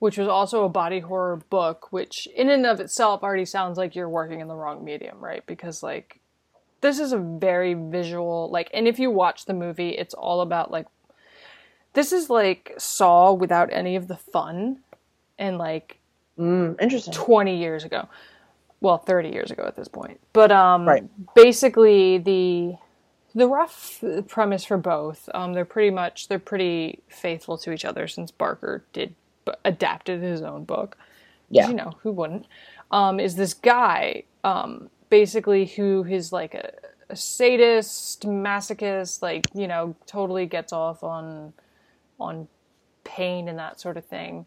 which 0.00 0.18
was 0.18 0.28
also 0.28 0.64
a 0.64 0.68
body 0.68 1.00
horror 1.00 1.36
book, 1.48 1.90
which 1.92 2.28
in 2.36 2.50
and 2.50 2.66
of 2.66 2.78
itself 2.78 3.22
already 3.22 3.46
sounds 3.46 3.78
like 3.78 3.94
you're 3.94 4.10
working 4.10 4.40
in 4.40 4.48
the 4.48 4.54
wrong 4.54 4.84
medium, 4.84 5.18
right? 5.18 5.46
Because 5.46 5.82
like 5.82 6.20
this 6.86 7.00
is 7.00 7.12
a 7.12 7.18
very 7.18 7.74
visual 7.74 8.48
like 8.50 8.70
and 8.72 8.86
if 8.86 8.98
you 9.00 9.10
watch 9.10 9.44
the 9.46 9.54
movie, 9.54 9.90
it's 9.90 10.14
all 10.14 10.40
about 10.40 10.70
like 10.70 10.86
this 11.94 12.12
is 12.12 12.30
like 12.30 12.74
Saw 12.78 13.32
without 13.32 13.70
any 13.72 13.96
of 13.96 14.06
the 14.06 14.16
fun 14.16 14.78
and 15.38 15.58
like 15.58 15.98
Mm, 16.38 16.80
interesting. 16.82 17.14
20 17.14 17.56
years 17.56 17.82
ago. 17.84 18.08
Well, 18.82 18.98
30 18.98 19.30
years 19.30 19.50
ago 19.50 19.64
at 19.66 19.74
this 19.74 19.88
point. 19.88 20.20
But 20.32 20.52
um 20.52 20.86
Right. 20.86 21.04
basically 21.34 22.18
the 22.18 22.76
the 23.34 23.48
rough 23.48 24.04
premise 24.28 24.64
for 24.64 24.76
both 24.78 25.28
um 25.34 25.54
they're 25.54 25.64
pretty 25.64 25.90
much 25.90 26.28
they're 26.28 26.38
pretty 26.38 27.00
faithful 27.08 27.58
to 27.58 27.72
each 27.72 27.84
other 27.84 28.06
since 28.06 28.30
Barker 28.30 28.84
did 28.92 29.14
adapted 29.64 30.22
his 30.22 30.42
own 30.42 30.64
book 30.64 30.96
Yeah. 31.50 31.68
You 31.68 31.74
know, 31.74 31.94
who 32.02 32.12
wouldn't? 32.12 32.46
Um 32.92 33.18
is 33.18 33.34
this 33.34 33.54
guy 33.54 34.22
um 34.44 34.90
basically 35.10 35.66
who 35.66 36.04
is 36.04 36.32
like 36.32 36.54
a, 36.54 36.72
a 37.08 37.16
sadist, 37.16 38.22
masochist, 38.26 39.22
like, 39.22 39.46
you 39.54 39.66
know, 39.66 39.94
totally 40.06 40.46
gets 40.46 40.72
off 40.72 41.02
on 41.04 41.52
on 42.18 42.48
pain 43.04 43.48
and 43.48 43.58
that 43.58 43.78
sort 43.80 43.96
of 43.96 44.04
thing. 44.04 44.46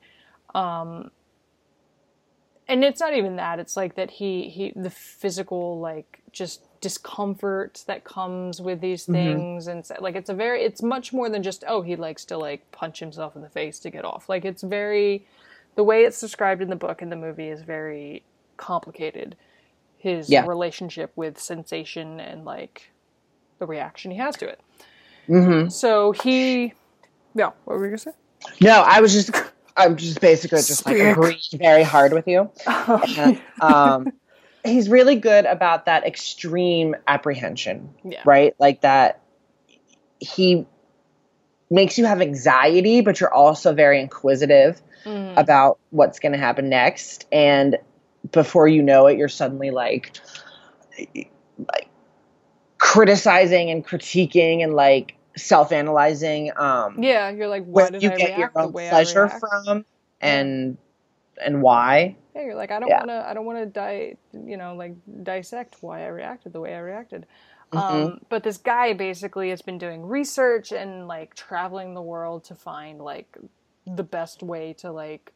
Um, 0.53 1.12
and 2.68 2.84
it's 2.84 2.99
not 2.99 3.16
even 3.16 3.38
that. 3.38 3.60
It's 3.60 3.76
like 3.76 3.95
that 3.95 4.12
he 4.12 4.49
he 4.49 4.74
the 4.76 4.89
physical 4.89 5.80
like 5.80 6.22
just 6.32 6.62
discomfort 6.82 7.84
that 7.88 8.03
comes 8.03 8.62
with 8.62 8.80
these 8.80 9.05
things. 9.05 9.68
And 9.68 9.86
so- 9.86 9.97
like 9.99 10.16
it's 10.16 10.30
a 10.30 10.34
very 10.34 10.64
it's 10.64 10.84
much 10.84 11.12
more 11.12 11.30
than 11.30 11.41
just 11.41 11.64
oh 11.68 11.82
he 11.82 11.95
likes 11.95 12.26
to 12.26 12.38
like 12.38 12.70
punch 12.72 12.99
himself 12.99 13.36
in 13.36 13.41
the 13.41 13.49
face 13.49 13.80
to 13.80 13.89
get 13.89 14.05
off. 14.05 14.30
Like 14.30 14.45
it's 14.45 14.62
very 14.62 15.26
the 15.76 15.84
way 15.84 16.03
it's 16.03 16.20
described 16.20 16.62
in 16.62 16.70
the 16.70 16.76
book 16.76 17.01
and 17.01 17.12
the 17.12 17.16
movie 17.16 17.49
is 17.49 17.62
very 17.62 18.24
complicated 18.57 19.36
his 20.00 20.30
Yeah. 20.30 20.45
relationship 20.45 21.12
with 21.16 21.39
sensation 21.39 22.20
and 22.20 22.45
like 22.45 22.91
the 23.60 23.68
reaction 23.68 24.10
he 24.12 24.18
has 24.18 24.36
to 24.38 24.47
it 24.47 24.60
hmm 25.28 25.68
so 25.70 26.12
he 26.12 26.74
yeah 27.36 27.52
what 27.66 27.78
were 27.78 27.86
you 27.86 27.91
gonna 27.91 27.97
say 28.00 28.12
No, 28.62 28.82
I 28.82 29.02
was 29.02 29.14
just. 29.14 29.32
I'm 29.78 29.95
just 29.95 30.20
basically 30.20 30.60
just 30.60 30.86
like 30.86 30.97
agreeing 30.97 31.39
very 31.54 31.84
hard 31.84 32.12
with 32.12 32.28
you. 32.28 32.50
And, 33.18 33.39
um, 33.62 34.12
he's 34.66 34.89
really 34.89 35.16
good 35.16 35.45
about 35.45 35.86
that 35.86 36.06
extreme 36.06 36.95
apprehension, 37.08 37.93
yeah 38.04 38.22
right? 38.26 38.56
Like 38.60 38.82
that. 38.82 39.22
He 40.20 40.66
makes 41.72 41.97
you 41.97 42.06
have 42.06 42.20
anxiety, 42.22 43.00
but 43.02 43.20
you're 43.22 43.34
also 43.34 43.74
very 43.74 44.02
inquisitive 44.02 44.82
Mhm. 45.06 45.34
about 45.38 45.80
what's 45.91 46.20
going 46.20 46.34
to 46.34 46.38
happen 46.38 46.68
next, 46.68 47.26
and 47.32 47.78
before 48.32 48.67
you 48.67 48.82
know 48.84 49.07
it, 49.07 49.17
you're 49.17 49.30
suddenly 49.30 49.72
like, 49.72 50.17
like 51.57 51.89
criticizing 52.78 53.70
and 53.70 53.86
critiquing 53.86 54.63
and 54.63 54.74
like 54.74 55.15
self-analyzing. 55.38 56.51
Um, 56.57 56.97
yeah 57.03 57.30
you're 57.30 57.47
like 57.47 57.65
where 57.65 57.89
did 57.89 58.03
you 58.03 58.09
I 58.09 58.17
get 58.17 58.32
react 58.32 58.38
your 58.38 58.51
the 58.61 58.67
own 58.67 58.74
way 58.74 58.89
pleasure 58.89 59.26
I 59.26 59.30
react? 59.30 59.45
from 59.65 59.86
and 60.22 60.78
and 61.43 61.61
why 61.61 62.17
Yeah, 62.36 62.43
you're 62.43 62.55
like 62.55 62.72
I 62.72 62.80
don't 62.80 62.89
Yeah. 62.89 62.97
want 62.97 63.09
to. 63.09 63.26
I 63.28 63.34
don't 63.34 63.45
want 63.45 63.59
to 63.59 63.65
die. 63.65 64.15
You 64.34 64.57
know, 64.57 64.76
like 64.76 64.95
dissect 65.24 65.78
why 65.82 66.03
I 66.03 66.07
reacted 66.07 66.53
the 66.53 66.61
way 66.61 66.76
I 66.76 66.80
reacted. 66.80 67.26
Mm-hmm. 67.74 67.93
Um, 67.93 68.20
but 68.30 68.43
this 68.43 68.57
guy 68.57 68.93
basically 68.93 69.49
has 69.49 69.61
been 69.61 69.78
doing 69.78 70.05
research 70.05 70.72
and 70.72 71.07
like 71.07 71.36
traveling 71.36 71.93
the 71.93 72.01
world 72.01 72.45
to 72.45 72.55
find 72.55 72.99
like 73.01 73.38
the 73.86 74.03
best 74.03 74.43
way 74.43 74.74
to 74.80 74.91
like 74.91 75.34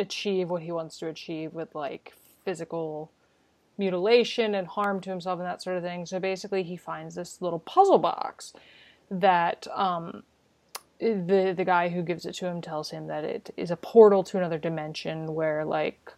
achieve 0.00 0.50
what 0.50 0.62
he 0.62 0.72
wants 0.72 0.98
to 0.98 1.08
achieve 1.08 1.52
with 1.54 1.74
like 1.74 2.12
physical 2.44 3.10
mutilation 3.78 4.54
and 4.54 4.66
harm 4.66 5.00
to 5.00 5.10
himself 5.10 5.38
and 5.40 5.48
that 5.48 5.62
sort 5.62 5.76
of 5.76 5.82
thing. 5.82 6.06
So 6.06 6.20
basically, 6.20 6.62
he 6.62 6.76
finds 6.76 7.14
this 7.16 7.40
little 7.40 7.58
puzzle 7.58 7.98
box 7.98 8.52
that 9.10 9.66
um, 9.74 10.22
the 11.00 11.54
the 11.56 11.64
guy 11.64 11.88
who 11.88 12.02
gives 12.02 12.26
it 12.26 12.34
to 12.34 12.46
him 12.46 12.60
tells 12.60 12.90
him 12.90 13.08
that 13.08 13.24
it 13.24 13.52
is 13.56 13.70
a 13.70 13.76
portal 13.76 14.22
to 14.24 14.38
another 14.38 14.58
dimension 14.58 15.34
where 15.34 15.64
like 15.64 16.12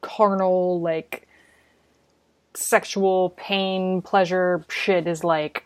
carnal 0.00 0.80
like 0.80 1.26
sexual 2.54 3.30
pain 3.36 4.00
pleasure 4.00 4.64
shit 4.68 5.06
is 5.06 5.24
like 5.24 5.64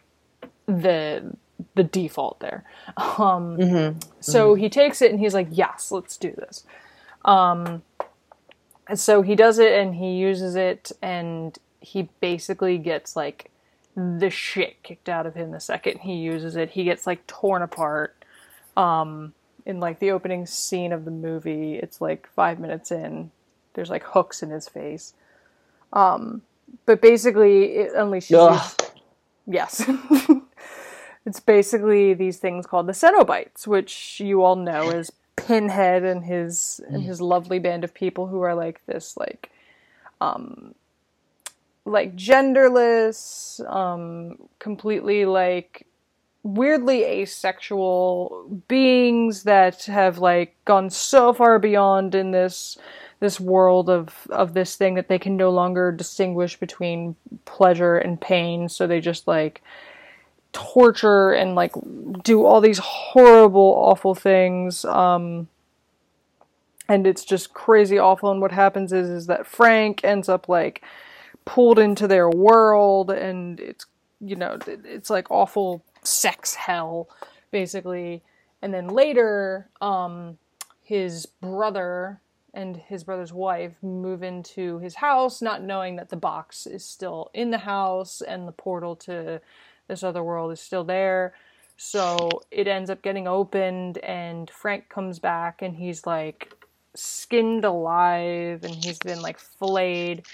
the 0.67 1.37
the 1.75 1.85
default 1.85 2.41
there. 2.41 2.65
Um 3.19 3.99
so 4.21 4.55
he 4.55 4.69
takes 4.69 5.03
it 5.03 5.11
and 5.11 5.21
he's 5.21 5.35
like 5.35 5.49
yes 5.51 5.91
let's 5.93 6.17
do 6.17 6.31
this 6.31 6.65
um 7.29 7.83
so 8.95 9.21
he 9.21 9.35
does 9.37 9.59
it 9.59 9.73
and 9.73 9.95
he 9.97 10.13
uses 10.17 10.57
it 10.57 10.91
and 11.03 11.59
he 11.81 12.09
basically 12.21 12.79
gets 12.79 13.15
like 13.15 13.51
the 13.95 14.31
shit 14.31 14.83
kicked 14.83 15.09
out 15.09 15.27
of 15.27 15.35
him 15.35 15.51
the 15.51 15.61
second 15.61 15.99
he 15.99 16.15
uses 16.15 16.57
it. 16.57 16.71
He 16.71 16.85
gets 16.85 17.07
like 17.07 17.27
torn 17.27 17.63
apart. 17.63 18.25
Um 18.77 19.35
in 19.67 19.79
like 19.79 19.99
the 19.99 20.11
opening 20.11 20.47
scene 20.47 20.93
of 20.93 21.05
the 21.05 21.11
movie 21.11 21.75
it's 21.77 22.01
like 22.01 22.27
five 22.29 22.59
minutes 22.59 22.91
in 22.91 23.31
there's 23.75 23.91
like 23.91 24.03
hooks 24.05 24.43
in 24.43 24.51
his 24.51 24.69
face. 24.69 25.13
Um 25.93 26.43
but 26.87 27.03
basically 27.03 27.65
it 27.77 27.95
unleashes 27.95 28.39
Ugh. 28.39 28.93
yes. 29.47 29.89
It's 31.27 31.41
basically 31.41 32.15
these 32.15 32.39
things 32.39 32.65
called 32.67 32.87
the 32.87 32.95
Cenobites, 32.95 33.67
which 33.67 34.19
you 34.19 34.43
all 34.43 34.57
know 34.57 34.89
as 34.89 35.11
Pinhead 35.47 36.05
and 36.05 36.25
his 36.25 36.81
and 36.89 37.03
his 37.03 37.21
lovely 37.21 37.59
band 37.59 37.85
of 37.85 37.95
people 37.95 38.27
who 38.27 38.41
are 38.43 38.55
like 38.55 38.85
this 38.87 39.17
like 39.17 39.51
um 40.21 40.75
like 41.85 42.15
genderless, 42.17 43.61
um 43.73 44.37
completely 44.59 45.25
like 45.25 45.87
weirdly 46.43 47.05
asexual 47.05 48.63
beings 48.69 49.43
that 49.43 49.85
have 49.85 50.19
like 50.19 50.57
gone 50.65 50.91
so 50.91 51.33
far 51.33 51.59
beyond 51.59 52.15
in 52.15 52.31
this 52.31 52.79
this 53.21 53.41
world 53.41 53.91
of 53.91 54.27
of 54.31 54.55
this 54.55 54.77
thing 54.77 54.95
that 54.95 55.09
they 55.09 55.19
can 55.19 55.37
no 55.37 55.51
longer 55.51 55.91
distinguish 55.91 56.59
between 56.59 57.17
pleasure 57.45 57.97
and 57.97 58.21
pain. 58.21 58.69
So 58.69 58.87
they 58.87 59.01
just 59.01 59.27
like 59.27 59.63
torture 60.53 61.33
and 61.33 61.55
like 61.55 61.73
do 62.23 62.45
all 62.45 62.61
these 62.61 62.79
horrible, 62.79 63.75
awful 63.77 64.15
things. 64.15 64.85
Um, 64.85 65.49
and 66.89 67.07
it's 67.07 67.25
just 67.25 67.53
crazy 67.53 67.99
awful. 67.99 68.31
And 68.31 68.41
what 68.41 68.53
happens 68.53 68.93
is 68.93 69.09
is 69.09 69.27
that 69.27 69.47
Frank 69.47 70.05
ends 70.05 70.29
up 70.29 70.49
like 70.49 70.83
pulled 71.45 71.79
into 71.79 72.07
their 72.07 72.29
world, 72.29 73.11
and 73.11 73.61
it's 73.61 73.87
you 74.21 74.37
know 74.37 74.59
it's 74.67 75.11
like 75.11 75.31
awful 75.31 75.85
sex 76.03 76.55
hell 76.55 77.09
basically. 77.51 78.23
And 78.61 78.75
then 78.75 78.89
later, 78.89 79.69
um, 79.81 80.39
his 80.83 81.27
brother 81.27 82.21
and 82.55 82.77
his 82.77 83.05
brother's 83.05 83.33
wife 83.33 83.75
move 83.83 84.23
into 84.23 84.79
his 84.81 84.97
house, 84.97 85.41
not 85.41 85.63
knowing 85.63 85.97
that 85.97 86.09
the 86.09 86.17
box 86.17 86.67
is 86.67 86.85
still 86.85 87.31
in 87.35 87.51
the 87.51 87.59
house 87.59 88.21
and 88.21 88.49
the 88.49 88.53
portal 88.53 88.97
to 88.97 89.41
this 89.89 90.03
other 90.03 90.23
world 90.23 90.53
is 90.53 90.61
still 90.61 90.85
there. 90.85 91.35
So 91.77 92.29
it 92.51 92.67
ends 92.69 92.91
up 92.91 93.03
getting 93.03 93.29
opened, 93.29 93.99
and 93.99 94.51
Frank 94.51 94.89
comes 94.89 95.19
back 95.19 95.63
and 95.63 95.77
he's 95.77 96.07
like 96.07 96.53
skinned 96.95 97.65
alive 97.65 98.65
and 98.65 98.75
he's 98.75 98.99
been 98.99 99.23
like 99.23 99.39
filleted, 99.39 100.27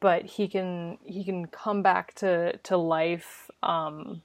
but 0.00 0.24
he 0.24 0.48
can 0.48 0.98
he 1.04 1.24
can 1.24 1.46
come 1.46 1.82
back 1.82 2.14
to 2.16 2.56
to 2.58 2.76
life 2.76 3.50
um, 3.62 4.22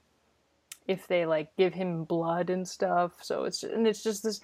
if 0.86 1.08
they 1.08 1.26
like 1.26 1.54
give 1.56 1.74
him 1.74 2.04
blood 2.04 2.50
and 2.50 2.66
stuff. 2.68 3.12
So 3.22 3.44
it's 3.44 3.64
and 3.64 3.86
it's 3.86 4.02
just 4.02 4.22
this 4.22 4.40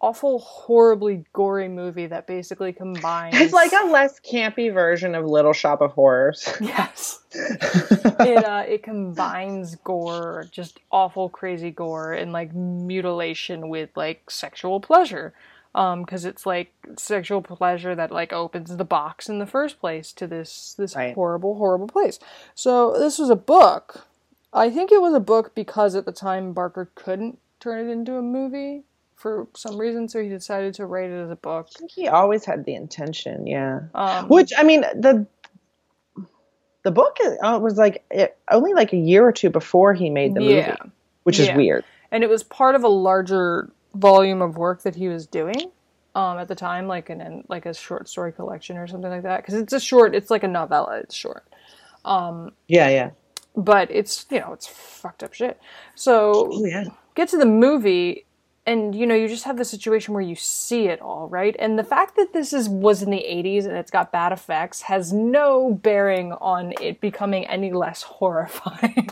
awful, 0.00 0.38
horribly 0.40 1.24
gory 1.32 1.68
movie 1.68 2.06
that 2.06 2.26
basically 2.26 2.72
combines. 2.72 3.34
It's 3.40 3.52
like 3.52 3.72
a 3.72 3.86
less 3.86 4.20
campy 4.20 4.72
version 4.72 5.14
of 5.14 5.24
Little 5.24 5.52
Shop 5.52 5.80
of 5.80 5.92
Horrors. 5.92 6.48
Yes. 6.60 7.20
it 7.34 8.44
uh, 8.44 8.64
it 8.66 8.82
combines 8.82 9.76
gore, 9.76 10.46
just 10.50 10.78
awful, 10.90 11.28
crazy 11.28 11.70
gore, 11.70 12.12
and 12.12 12.32
like 12.32 12.54
mutilation 12.54 13.68
with 13.68 13.90
like 13.96 14.30
sexual 14.30 14.80
pleasure. 14.80 15.32
Um, 15.74 16.02
because 16.04 16.24
it's 16.24 16.46
like 16.46 16.72
sexual 16.96 17.42
pleasure 17.42 17.94
that 17.94 18.10
like 18.10 18.32
opens 18.32 18.74
the 18.74 18.84
box 18.84 19.28
in 19.28 19.38
the 19.40 19.46
first 19.46 19.78
place 19.78 20.10
to 20.14 20.26
this 20.26 20.74
this 20.78 20.96
Right. 20.96 21.14
horrible, 21.14 21.56
horrible 21.56 21.86
place. 21.88 22.18
So 22.54 22.98
this 22.98 23.18
was 23.18 23.28
a 23.28 23.36
book. 23.36 24.06
I 24.54 24.70
think 24.70 24.90
it 24.90 25.02
was 25.02 25.12
a 25.12 25.20
book 25.20 25.54
because 25.54 25.94
at 25.94 26.06
the 26.06 26.12
time 26.12 26.54
Barker 26.54 26.90
couldn't 26.94 27.38
turn 27.60 27.86
it 27.86 27.92
into 27.92 28.16
a 28.16 28.22
movie 28.22 28.84
for 29.16 29.48
some 29.56 29.78
reason, 29.78 30.08
so 30.08 30.22
he 30.22 30.28
decided 30.28 30.74
to 30.74 30.86
write 30.86 31.10
it 31.10 31.14
as 31.24 31.30
a 31.30 31.36
book. 31.36 31.68
I 31.74 31.78
think 31.78 31.90
he 31.90 32.06
always 32.08 32.44
had 32.44 32.64
the 32.64 32.74
intention, 32.74 33.46
yeah. 33.46 33.80
Um, 33.94 34.28
Which 34.28 34.52
I 34.56 34.62
mean, 34.62 34.82
the 34.82 35.26
the 36.84 36.90
book 36.92 37.16
is, 37.22 37.36
uh, 37.42 37.58
was 37.60 37.76
like 37.76 38.04
it, 38.10 38.36
only 38.50 38.72
like 38.74 38.92
a 38.92 38.96
year 38.96 39.26
or 39.26 39.32
two 39.32 39.50
before 39.50 39.94
he 39.94 40.10
made 40.10 40.34
the 40.34 40.42
yeah. 40.42 40.76
movie, 40.80 40.92
which 41.24 41.40
is 41.40 41.48
Yeah. 41.48 41.56
weird. 41.56 41.84
and 42.12 42.22
it 42.22 42.30
was 42.30 42.42
part 42.44 42.74
of 42.76 42.84
a 42.84 42.88
larger 42.88 43.70
volume 43.94 44.40
of 44.42 44.56
work 44.56 44.82
that 44.82 44.94
he 44.94 45.08
was 45.08 45.26
doing 45.26 45.72
um, 46.14 46.38
at 46.38 46.46
the 46.48 46.54
time, 46.54 46.86
like 46.86 47.10
an, 47.10 47.20
an 47.20 47.44
like 47.48 47.66
a 47.66 47.74
short 47.74 48.08
story 48.08 48.32
collection 48.32 48.76
or 48.76 48.86
something 48.86 49.10
like 49.10 49.22
that. 49.24 49.38
Because 49.42 49.54
it's 49.54 49.72
a 49.72 49.80
short, 49.80 50.14
it's 50.14 50.30
like 50.30 50.44
a 50.44 50.48
novella. 50.48 50.98
It's 50.98 51.14
short, 51.14 51.44
Yeah, 52.68 52.88
yeah. 52.88 53.10
but 53.56 53.90
it's 53.90 54.26
you 54.30 54.40
know 54.40 54.52
it's 54.52 54.66
fucked 54.66 55.22
up 55.24 55.34
shit. 55.34 55.58
So 55.94 56.50
Oh 56.52 56.64
yeah. 56.66 56.84
get 57.14 57.28
to 57.30 57.38
the 57.38 57.46
movie 57.46 58.25
and 58.66 58.94
you 58.94 59.06
know 59.06 59.14
you 59.14 59.28
just 59.28 59.44
have 59.44 59.56
the 59.56 59.64
situation 59.64 60.12
where 60.12 60.22
you 60.22 60.34
see 60.34 60.88
it 60.88 61.00
all 61.00 61.28
right? 61.28 61.54
And 61.58 61.78
the 61.78 61.84
fact 61.84 62.16
that 62.16 62.32
this 62.32 62.52
is 62.52 62.68
was 62.68 63.02
in 63.02 63.10
the 63.10 63.24
80s 63.26 63.64
and 63.64 63.76
it's 63.76 63.90
got 63.90 64.10
bad 64.12 64.32
effects 64.32 64.82
has 64.82 65.12
no 65.12 65.72
bearing 65.72 66.32
on 66.32 66.74
it 66.80 67.00
becoming 67.00 67.46
any 67.46 67.72
less 67.72 68.02
horrifying 68.18 69.10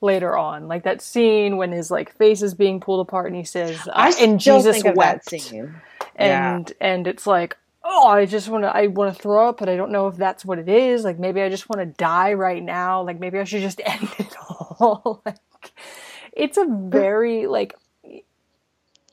later 0.00 0.36
on. 0.36 0.68
Like 0.68 0.84
that 0.84 1.00
scene 1.00 1.56
when 1.56 1.72
his 1.72 1.90
like 1.90 2.12
face 2.12 2.42
is 2.42 2.54
being 2.54 2.78
pulled 2.80 3.06
apart 3.06 3.26
and 3.28 3.36
he 3.36 3.44
says 3.44 3.88
uh, 3.88 3.92
I 3.94 4.12
and 4.20 4.38
jesus 4.38 4.82
wept 4.84 5.30
that 5.30 5.40
scene. 5.40 5.74
Yeah. 6.18 6.56
and 6.56 6.72
and 6.80 7.06
it's 7.06 7.26
like 7.26 7.56
oh 7.84 8.08
i 8.08 8.24
just 8.26 8.48
want 8.48 8.64
to 8.64 8.74
i 8.74 8.86
want 8.86 9.14
to 9.14 9.22
throw 9.22 9.48
up 9.48 9.58
but 9.58 9.68
i 9.68 9.76
don't 9.76 9.92
know 9.92 10.08
if 10.08 10.16
that's 10.16 10.44
what 10.44 10.58
it 10.58 10.68
is. 10.68 11.02
Like 11.02 11.18
maybe 11.18 11.40
i 11.40 11.48
just 11.48 11.68
want 11.70 11.80
to 11.80 11.86
die 11.86 12.34
right 12.34 12.62
now. 12.62 13.02
Like 13.02 13.20
maybe 13.20 13.38
i 13.38 13.44
should 13.44 13.62
just 13.62 13.80
end 13.86 14.08
it 14.18 14.36
all. 14.38 15.22
Like 15.24 15.72
it's 16.32 16.58
a 16.58 16.66
very 16.68 17.46
like 17.46 17.74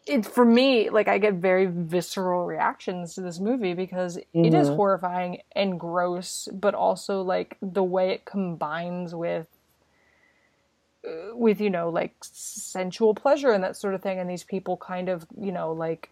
it 0.05 0.25
for 0.25 0.43
me 0.45 0.89
like 0.89 1.07
i 1.07 1.17
get 1.17 1.35
very 1.35 1.65
visceral 1.65 2.45
reactions 2.45 3.15
to 3.15 3.21
this 3.21 3.39
movie 3.39 3.73
because 3.73 4.17
it 4.17 4.53
is 4.53 4.67
Mhm. 4.69 4.75
horrifying 4.75 5.41
and 5.53 5.79
gross 5.79 6.49
but 6.51 6.75
also 6.75 7.21
like 7.21 7.57
the 7.61 7.83
way 7.83 8.11
it 8.11 8.25
combines 8.25 9.15
with 9.15 9.47
uh, 11.07 11.35
with 11.35 11.61
you 11.61 11.69
know 11.69 11.89
like 11.89 12.15
sensual 12.21 13.13
pleasure 13.13 13.51
and 13.51 13.63
that 13.63 13.77
sort 13.77 13.93
of 13.93 14.01
thing 14.01 14.19
and 14.19 14.29
these 14.29 14.43
people 14.43 14.77
kind 14.77 15.09
of 15.09 15.25
you 15.39 15.51
know 15.51 15.71
like 15.71 16.09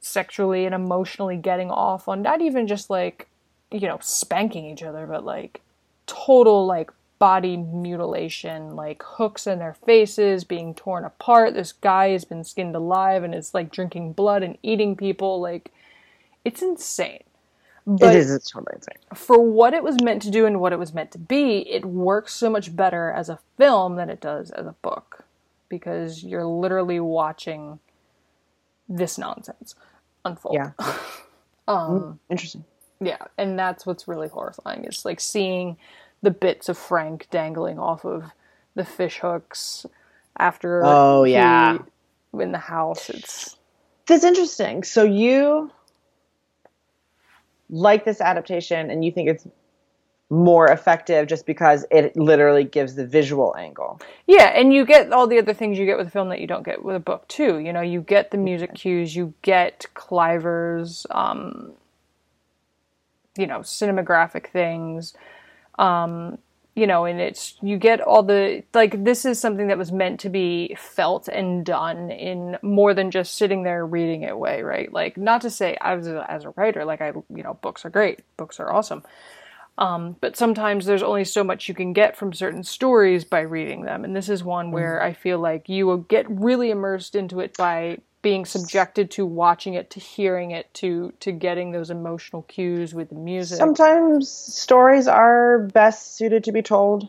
sexually 0.00 0.64
and 0.64 0.74
emotionally 0.74 1.36
getting 1.36 1.70
off 1.70 2.08
on 2.08 2.22
not 2.22 2.40
even 2.40 2.66
just 2.66 2.90
like 2.90 3.28
you 3.70 3.80
know 3.88 3.98
spanking 4.00 4.64
each 4.66 4.82
other 4.82 5.06
but 5.06 5.24
like 5.24 5.60
total 6.06 6.66
like 6.66 6.90
body 7.18 7.56
mutilation 7.56 8.76
like 8.76 9.02
hooks 9.02 9.46
in 9.46 9.58
their 9.58 9.74
faces 9.74 10.44
being 10.44 10.74
torn 10.74 11.04
apart 11.04 11.54
this 11.54 11.72
guy 11.72 12.08
has 12.10 12.24
been 12.24 12.44
skinned 12.44 12.76
alive 12.76 13.22
and 13.24 13.34
is 13.34 13.54
like 13.54 13.72
drinking 13.72 14.12
blood 14.12 14.42
and 14.42 14.58
eating 14.62 14.94
people 14.96 15.40
like 15.40 15.72
it's 16.44 16.62
insane 16.62 17.22
but 17.86 18.16
it 18.16 18.18
is 18.18 18.30
it's 18.32 18.50
totally 18.50 18.74
insane. 18.74 18.96
for 19.14 19.40
what 19.40 19.72
it 19.72 19.82
was 19.84 20.02
meant 20.02 20.20
to 20.22 20.30
do 20.30 20.44
and 20.44 20.60
what 20.60 20.72
it 20.72 20.78
was 20.78 20.92
meant 20.92 21.12
to 21.12 21.18
be, 21.18 21.58
it 21.70 21.84
works 21.84 22.34
so 22.34 22.50
much 22.50 22.74
better 22.74 23.12
as 23.12 23.28
a 23.28 23.38
film 23.56 23.94
than 23.94 24.10
it 24.10 24.20
does 24.20 24.50
as 24.50 24.66
a 24.66 24.74
book 24.82 25.24
because 25.68 26.24
you're 26.24 26.44
literally 26.44 26.98
watching 26.98 27.78
this 28.88 29.18
nonsense 29.18 29.74
unfold. 30.24 30.56
Yeah. 30.56 30.72
Um, 31.68 32.20
Interesting. 32.30 32.64
yeah, 33.00 33.18
and 33.36 33.58
that's 33.58 33.84
what's 33.84 34.06
really 34.06 34.28
horrifying. 34.28 34.84
It's 34.84 35.04
like 35.04 35.18
seeing 35.18 35.76
the 36.22 36.30
bits 36.30 36.68
of 36.68 36.78
Frank 36.78 37.28
dangling 37.30 37.78
off 37.78 38.04
of 38.04 38.32
the 38.74 38.84
fish 38.84 39.18
hooks 39.18 39.86
after 40.38 40.82
Oh, 40.84 41.24
yeah. 41.24 41.78
in 42.38 42.52
the 42.52 42.58
house. 42.58 43.08
It's 43.10 43.56
That's 44.06 44.24
interesting. 44.24 44.82
So 44.84 45.02
you 45.04 45.70
like 47.70 48.04
this 48.04 48.20
adaptation 48.20 48.90
and 48.90 49.04
you 49.04 49.10
think 49.10 49.28
it's 49.28 49.46
more 50.28 50.66
effective 50.66 51.28
just 51.28 51.46
because 51.46 51.84
it 51.90 52.16
literally 52.16 52.64
gives 52.64 52.96
the 52.96 53.06
visual 53.06 53.54
angle. 53.56 54.00
Yeah, 54.26 54.46
and 54.48 54.72
you 54.72 54.84
get 54.84 55.12
all 55.12 55.26
the 55.28 55.38
other 55.38 55.54
things 55.54 55.78
you 55.78 55.86
get 55.86 55.96
with 55.96 56.08
a 56.08 56.10
film 56.10 56.28
that 56.30 56.40
you 56.40 56.48
don't 56.48 56.64
get 56.64 56.84
with 56.84 56.96
a 56.96 57.00
book 57.00 57.28
too. 57.28 57.58
You 57.58 57.72
know, 57.72 57.80
you 57.80 58.00
get 58.00 58.32
the 58.32 58.38
music 58.38 58.74
cues, 58.74 59.14
you 59.14 59.34
get 59.42 59.86
Cliver's, 59.94 61.06
um, 61.10 61.72
you 63.38 63.46
know, 63.46 63.60
cinematographic 63.60 64.48
things, 64.48 65.14
um, 65.78 66.38
you 66.74 66.86
know, 66.86 67.06
and 67.06 67.20
it's 67.20 67.56
you 67.62 67.78
get 67.78 68.02
all 68.02 68.22
the 68.22 68.62
like. 68.74 69.02
This 69.02 69.24
is 69.24 69.40
something 69.40 69.68
that 69.68 69.78
was 69.78 69.92
meant 69.92 70.20
to 70.20 70.28
be 70.28 70.76
felt 70.78 71.26
and 71.26 71.64
done 71.64 72.10
in 72.10 72.58
more 72.60 72.92
than 72.92 73.10
just 73.10 73.36
sitting 73.36 73.62
there 73.62 73.86
reading 73.86 74.22
it 74.22 74.38
way, 74.38 74.62
right? 74.62 74.92
Like, 74.92 75.16
not 75.16 75.40
to 75.40 75.50
say 75.50 75.78
as 75.80 76.06
a, 76.06 76.30
as 76.30 76.44
a 76.44 76.50
writer, 76.50 76.84
like 76.84 77.00
I, 77.00 77.12
you 77.34 77.42
know, 77.42 77.54
books 77.54 77.86
are 77.86 77.90
great, 77.90 78.20
books 78.36 78.60
are 78.60 78.70
awesome. 78.70 79.02
Um, 79.78 80.16
but 80.20 80.36
sometimes 80.36 80.86
there's 80.86 81.02
only 81.02 81.24
so 81.24 81.44
much 81.44 81.68
you 81.68 81.74
can 81.74 81.92
get 81.92 82.16
from 82.16 82.32
certain 82.32 82.62
stories 82.62 83.24
by 83.24 83.40
reading 83.40 83.82
them. 83.82 84.04
And 84.04 84.16
this 84.16 84.28
is 84.28 84.42
one 84.42 84.70
where 84.70 85.02
I 85.02 85.12
feel 85.12 85.38
like 85.38 85.68
you 85.68 85.86
will 85.86 85.98
get 85.98 86.26
really 86.30 86.70
immersed 86.70 87.14
into 87.14 87.40
it 87.40 87.56
by 87.56 87.98
being 88.22 88.44
subjected 88.44 89.10
to 89.12 89.24
watching 89.26 89.74
it, 89.74 89.90
to 89.90 90.00
hearing 90.00 90.50
it, 90.50 90.72
to 90.74 91.12
to 91.20 91.32
getting 91.32 91.70
those 91.72 91.90
emotional 91.90 92.42
cues 92.42 92.94
with 92.94 93.08
the 93.10 93.14
music. 93.14 93.58
Sometimes 93.58 94.28
stories 94.28 95.06
are 95.06 95.60
best 95.72 96.16
suited 96.16 96.44
to 96.44 96.52
be 96.52 96.62
told 96.62 97.08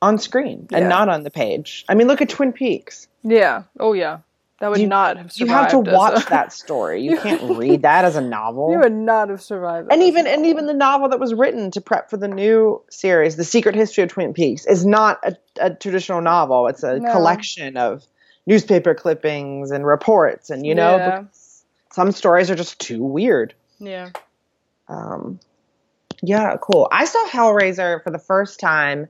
on 0.00 0.18
screen 0.18 0.66
and 0.72 0.88
not 0.88 1.08
on 1.08 1.22
the 1.22 1.30
page. 1.30 1.84
I 1.88 1.94
mean, 1.94 2.06
look 2.08 2.22
at 2.22 2.28
Twin 2.28 2.52
Peaks. 2.52 3.08
yeah. 3.22 3.64
Oh 3.78 3.92
yeah. 3.92 4.18
That 4.60 4.70
would 4.70 4.78
You- 4.80 4.86
not 4.86 5.16
have 5.18 5.32
You 5.34 5.46
have 5.48 5.70
to 5.72 5.80
watch 5.80 6.24
a- 6.26 6.30
that 6.30 6.52
story. 6.52 7.02
You 7.04 7.18
can't 7.18 7.58
read 7.58 7.82
that 7.82 8.04
as 8.04 8.14
a 8.16 8.20
novel. 8.20 8.70
You 8.72 8.78
would 8.78 8.92
not 8.94 9.28
have 9.28 9.42
survived. 9.42 9.92
and 9.92 10.02
even 10.02 10.26
and 10.26 10.46
even 10.46 10.66
the 10.66 10.72
novel 10.74 11.08
that 11.10 11.18
was 11.20 11.34
written 11.34 11.70
to 11.72 11.80
prep 11.80 12.08
for 12.08 12.16
the 12.16 12.28
new 12.28 12.80
series, 12.88 13.36
The 13.36 13.44
Secret 13.44 13.74
History 13.74 14.04
of 14.04 14.10
Twin 14.10 14.32
Peaks, 14.32 14.64
is 14.66 14.86
not 14.86 15.18
a, 15.24 15.36
a 15.60 15.74
traditional 15.74 16.20
novel. 16.22 16.68
It's 16.68 16.82
a 16.84 17.00
No. 17.00 17.12
collection 17.12 17.76
of 17.76 18.06
newspaper 18.46 18.94
clippings 18.94 19.70
and 19.70 19.86
reports, 19.86 20.50
and 20.50 20.66
you 20.66 20.74
know, 20.74 20.96
Yeah. 20.96 21.24
some 21.92 22.12
stories 22.12 22.50
are 22.50 22.54
just 22.54 22.78
too 22.78 23.02
weird. 23.02 23.54
yeah. 23.78 24.10
Um, 24.88 25.40
yeah, 26.22 26.56
cool. 26.60 26.88
I 26.92 27.04
saw 27.06 27.26
Hellraiser 27.28 28.02
for 28.02 28.10
the 28.10 28.18
first 28.18 28.60
time 28.60 29.08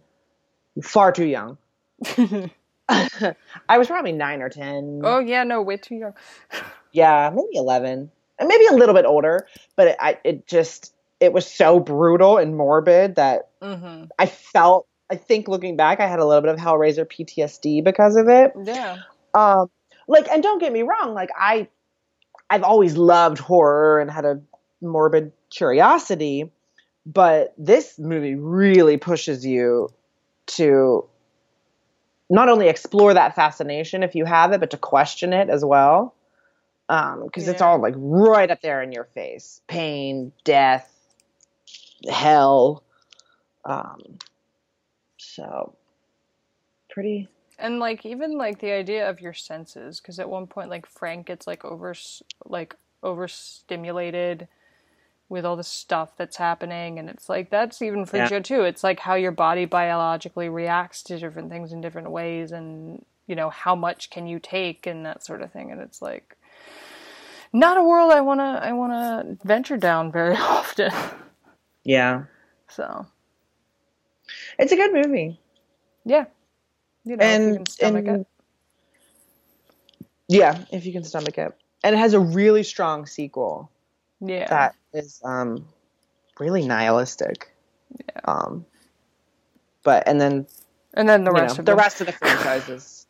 far 0.82 1.12
too 1.12 1.26
young. 1.26 1.58
I 2.88 3.78
was 3.78 3.86
probably 3.88 4.12
nine 4.12 4.42
or 4.42 4.48
ten. 4.48 5.00
oh 5.04 5.18
yeah. 5.18 5.44
No, 5.44 5.62
way 5.62 5.76
too 5.76 5.96
young. 5.96 6.14
Yeah, 6.92 7.32
maybe 7.34 7.56
eleven, 7.56 8.08
and 8.38 8.48
maybe 8.48 8.66
a 8.66 8.72
little 8.72 8.94
bit 8.94 9.04
older. 9.04 9.48
But 9.74 9.88
it, 9.88 9.96
I, 9.98 10.18
it 10.22 10.46
just 10.46 10.94
it 11.18 11.32
was 11.32 11.44
so 11.44 11.80
brutal 11.80 12.38
and 12.38 12.56
morbid 12.56 13.16
that 13.16 13.48
hmm 13.60 14.04
I 14.16 14.26
felt 14.26 14.86
I 15.10 15.16
think 15.16 15.48
looking 15.48 15.76
back, 15.76 15.98
I 15.98 16.06
had 16.06 16.20
a 16.20 16.24
little 16.24 16.40
bit 16.40 16.52
of 16.52 16.56
Hellraiser 16.60 17.04
PTSD 17.04 17.82
because 17.82 18.14
of 18.14 18.28
it. 18.28 18.52
Yeah. 18.62 18.98
Um, 19.34 19.68
like, 20.06 20.28
and 20.28 20.42
don't 20.42 20.60
get 20.60 20.72
me 20.72 20.82
wrong, 20.82 21.14
like 21.14 21.30
I, 21.38 21.68
I've 22.48 22.62
always 22.62 22.96
loved 22.96 23.38
horror 23.38 24.00
and 24.00 24.10
had 24.10 24.24
a 24.24 24.40
morbid 24.80 25.32
curiosity, 25.50 26.50
but 27.06 27.54
this 27.58 27.98
movie 27.98 28.34
really 28.34 28.96
pushes 28.96 29.44
you 29.44 29.88
to 30.46 31.06
not 32.30 32.48
only 32.48 32.68
explore 32.68 33.14
that 33.14 33.34
fascination 33.34 34.02
if 34.02 34.14
you 34.14 34.24
have 34.24 34.52
it, 34.52 34.60
but 34.60 34.70
to 34.70 34.76
question 34.76 35.32
it 35.32 35.48
as 35.50 35.64
well. 35.64 36.14
Um, 36.88 37.24
because 37.24 37.48
it's 37.48 37.62
all 37.62 37.80
like 37.80 37.94
right 37.96 38.50
up 38.50 38.60
there 38.60 38.82
in 38.82 38.92
your 38.92 39.04
face: 39.04 39.62
pain, 39.68 40.32
death, 40.44 40.90
hell. 42.10 42.82
Um, 43.64 44.18
so 45.16 45.74
pretty. 46.90 47.28
And 47.58 47.78
like 47.78 48.04
even 48.04 48.36
like 48.36 48.58
the 48.60 48.72
idea 48.72 49.08
of 49.08 49.20
your 49.20 49.32
senses, 49.32 50.00
because 50.00 50.18
at 50.18 50.28
one 50.28 50.46
point 50.46 50.70
like 50.70 50.86
Frank 50.86 51.26
gets 51.26 51.46
like 51.46 51.64
over 51.64 51.94
like 52.44 52.74
overstimulated 53.02 54.48
with 55.28 55.44
all 55.44 55.56
the 55.56 55.62
stuff 55.64 56.10
that's 56.16 56.36
happening, 56.36 56.98
and 56.98 57.08
it's 57.08 57.28
like 57.28 57.50
that's 57.50 57.80
even 57.80 58.04
freaks 58.06 58.30
Yeah. 58.30 58.38
out 58.38 58.44
too. 58.44 58.62
It's 58.62 58.84
like 58.84 59.00
how 59.00 59.14
your 59.14 59.32
body 59.32 59.64
biologically 59.64 60.48
reacts 60.48 61.02
to 61.04 61.18
different 61.18 61.50
things 61.50 61.72
in 61.72 61.80
different 61.80 62.10
ways, 62.10 62.52
and 62.52 63.04
you 63.26 63.34
know 63.36 63.50
how 63.50 63.74
much 63.74 64.10
can 64.10 64.26
you 64.26 64.38
take 64.38 64.86
and 64.86 65.06
that 65.06 65.24
sort 65.24 65.40
of 65.40 65.52
thing. 65.52 65.70
And 65.72 65.80
it's 65.80 66.02
like 66.02 66.36
not 67.52 67.78
a 67.78 67.82
world 67.82 68.12
I 68.12 68.20
wanna 68.20 68.58
I 68.62 68.72
wanna 68.72 69.36
venture 69.44 69.76
down 69.76 70.10
very 70.12 70.36
often. 70.36 70.92
Yeah, 71.84 72.24
so 72.68 73.06
it's 74.58 74.72
a 74.72 74.76
good 74.76 74.92
movie. 74.92 75.38
yeah, 76.04 76.24
you 77.04 77.16
know 77.16 77.24
if 77.24 77.40
you 77.40 77.46
and, 77.46 77.56
can 77.56 77.66
stomach 77.66 78.06
and 78.06 78.20
it. 78.20 78.26
yeah, 80.28 80.64
if 80.72 80.86
you 80.86 80.92
can 80.92 81.04
stomach 81.04 81.38
it, 81.38 81.52
and 81.82 81.94
it 81.94 81.98
has 81.98 82.14
a 82.14 82.20
really 82.20 82.62
strong 82.62 83.06
sequel 83.06 83.70
Yeah. 84.20 84.48
that 84.48 84.74
is 84.92 85.20
um 85.24 85.66
really 86.38 86.66
nihilistic. 86.66 87.52
Yeah. 87.98 88.20
Um, 88.24 88.66
but 89.82 90.06
and 90.06 90.20
then 90.20 90.46
and 90.94 91.08
then 91.08 91.24
the 91.24 91.32
rest 91.32 91.56
know, 91.56 91.60
of 91.60 91.66
the 91.66 91.76
rest 91.76 92.00
of 92.00 92.06
the 92.06 92.12
franchise 92.12 92.68
is 92.68 93.06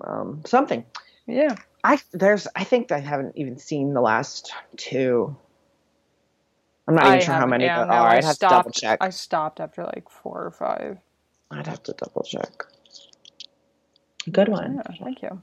um 0.00 0.42
something. 0.46 0.84
Yeah. 1.26 1.56
I 1.82 1.98
there's 2.12 2.46
I 2.54 2.64
think 2.64 2.92
I 2.92 3.00
haven't 3.00 3.36
even 3.36 3.58
seen 3.58 3.94
the 3.94 4.00
last 4.00 4.52
two. 4.76 5.36
I'm 6.86 6.94
not 6.94 7.06
even 7.06 7.18
I 7.18 7.20
sure 7.20 7.34
how 7.34 7.46
many 7.46 7.64
yeah, 7.64 7.78
there 7.78 7.86
no, 7.86 7.92
are. 7.92 8.08
I 8.08 8.16
I'd 8.16 8.24
have 8.24 8.34
stopped, 8.36 8.52
to 8.52 8.56
double 8.56 8.70
check. 8.72 8.98
I 9.00 9.10
stopped 9.10 9.60
after 9.60 9.84
like 9.84 10.08
four 10.10 10.44
or 10.44 10.50
five. 10.50 10.98
I'd 11.50 11.66
have 11.66 11.82
to 11.84 11.92
double 11.94 12.22
check. 12.22 12.64
Good 14.30 14.48
one. 14.48 14.76
Yeah, 14.76 14.94
thank 15.02 15.22
you. 15.22 15.42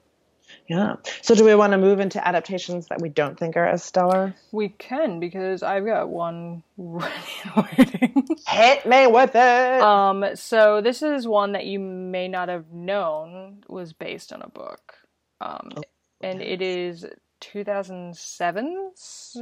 Yeah. 0.67 0.95
So 1.21 1.35
do 1.35 1.43
we 1.45 1.55
want 1.55 1.71
to 1.73 1.77
move 1.77 1.99
into 1.99 2.25
adaptations 2.25 2.87
that 2.87 3.01
we 3.01 3.09
don't 3.09 3.37
think 3.37 3.57
are 3.57 3.67
as 3.67 3.83
stellar? 3.83 4.33
We 4.51 4.69
can 4.69 5.19
because 5.19 5.61
I've 5.63 5.85
got 5.85 6.09
one 6.09 6.63
ready 6.77 7.13
waiting. 7.77 8.27
Hit 8.47 8.85
me 8.85 9.07
with 9.07 9.31
it. 9.35 9.81
um, 9.81 10.25
so 10.35 10.81
this 10.81 11.01
is 11.01 11.27
one 11.27 11.51
that 11.53 11.65
you 11.65 11.79
may 11.79 12.27
not 12.29 12.49
have 12.49 12.71
known 12.71 13.63
was 13.67 13.93
based 13.93 14.31
on 14.33 14.41
a 14.41 14.49
book. 14.49 14.95
Um, 15.41 15.71
Oh, 15.77 15.83
and 16.21 16.41
it 16.41 16.61
is 16.61 17.05
2007's 17.41 19.37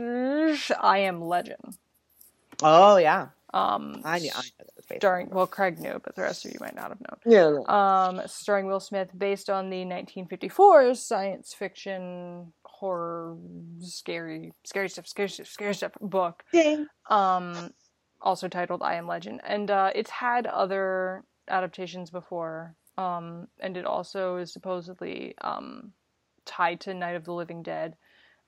I 0.81 0.99
Am 0.99 1.21
Legend. 1.21 1.77
oh 2.63 2.97
yeah. 2.97 3.27
Um, 3.53 4.01
I. 4.03 4.15
I 4.15 4.19
knew 4.19 4.29
that 4.33 4.67
was 4.74 4.74
based. 4.87 5.01
starring 5.01 5.29
well, 5.29 5.47
Craig 5.47 5.79
knew, 5.79 5.99
but 6.03 6.15
the 6.15 6.21
rest 6.21 6.45
of 6.45 6.51
you 6.51 6.59
might 6.59 6.75
not 6.75 6.89
have 6.89 6.99
known. 7.01 7.19
Yeah. 7.25 7.59
um, 7.67 8.21
starring 8.27 8.65
Will 8.67 8.79
Smith, 8.79 9.09
based 9.17 9.49
on 9.49 9.69
the 9.69 9.79
1954 9.79 10.95
science 10.95 11.53
fiction 11.53 12.53
horror, 12.63 13.37
scary, 13.79 14.53
scary 14.65 14.89
stuff, 14.89 15.07
scary 15.07 15.29
stuff, 15.29 15.47
scary 15.47 15.73
stuff 15.73 15.93
book. 16.01 16.43
Ding. 16.51 16.87
Um, 17.09 17.71
also 18.21 18.47
titled 18.47 18.81
"I 18.81 18.95
Am 18.95 19.07
Legend," 19.07 19.41
and 19.45 19.69
uh, 19.69 19.91
it's 19.95 20.09
had 20.09 20.47
other 20.47 21.23
adaptations 21.47 22.09
before. 22.09 22.75
Um, 22.97 23.47
and 23.59 23.75
it 23.75 23.85
also 23.85 24.37
is 24.37 24.53
supposedly 24.53 25.35
um, 25.41 25.91
tied 26.45 26.79
to 26.81 26.93
Night 26.93 27.15
of 27.15 27.25
the 27.25 27.33
Living 27.33 27.61
Dead. 27.61 27.97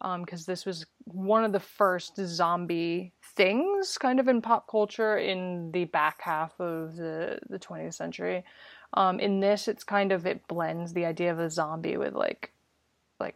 Because 0.01 0.45
this 0.45 0.65
was 0.65 0.85
one 1.05 1.43
of 1.43 1.51
the 1.51 1.59
first 1.59 2.17
zombie 2.17 3.13
things, 3.35 3.97
kind 3.97 4.19
of 4.19 4.27
in 4.27 4.41
pop 4.41 4.69
culture, 4.69 5.17
in 5.17 5.71
the 5.71 5.85
back 5.85 6.21
half 6.21 6.59
of 6.59 6.95
the 6.95 7.39
the 7.49 7.59
20th 7.59 7.95
century. 7.95 8.43
Um, 8.93 9.19
in 9.19 9.39
this, 9.39 9.67
it's 9.67 9.83
kind 9.83 10.11
of 10.11 10.25
it 10.25 10.47
blends 10.47 10.93
the 10.93 11.05
idea 11.05 11.31
of 11.31 11.39
a 11.39 11.49
zombie 11.49 11.97
with 11.97 12.13
like, 12.13 12.51
like, 13.19 13.35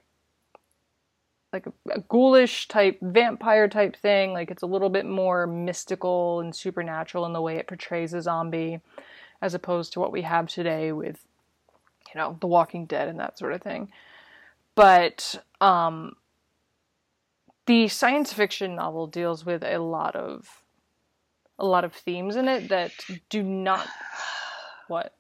like 1.52 1.68
a, 1.68 1.74
a 1.92 2.00
ghoulish 2.02 2.68
type 2.68 2.98
vampire 3.02 3.68
type 3.68 3.96
thing. 3.98 4.34
Like 4.34 4.50
it's 4.50 4.64
a 4.64 4.68
little 4.68 4.90
bit 4.90 5.06
more 5.06 5.48
mystical 5.48 6.40
and 6.40 6.56
supernatural 6.56 7.26
in 7.26 7.34
the 7.34 7.42
way 7.42 7.58
it 7.58 7.68
portrays 7.68 8.14
a 8.14 8.22
zombie, 8.22 8.80
as 9.42 9.54
opposed 9.54 9.94
to 9.94 10.00
what 10.00 10.12
we 10.12 10.22
have 10.22 10.48
today 10.48 10.92
with, 10.92 11.26
you 12.14 12.20
know, 12.20 12.38
The 12.40 12.48
Walking 12.48 12.86
Dead 12.86 13.08
and 13.08 13.20
that 13.20 13.38
sort 13.38 13.54
of 13.54 13.62
thing. 13.62 13.92
But 14.74 15.44
um, 15.60 16.16
the 17.68 17.88
science 17.88 18.34
fiction 18.34 18.76
novel 18.76 19.08
deals 19.08 19.46
with 19.46 19.64
a 19.64 19.78
lot 19.78 20.16
of 20.16 20.48
a 21.60 21.66
lot 21.66 21.84
of 21.84 21.94
themes 21.94 22.36
in 22.36 22.48
it 22.48 22.70
that 22.70 22.92
do 23.30 23.44
not 23.44 23.88
what 24.88 25.14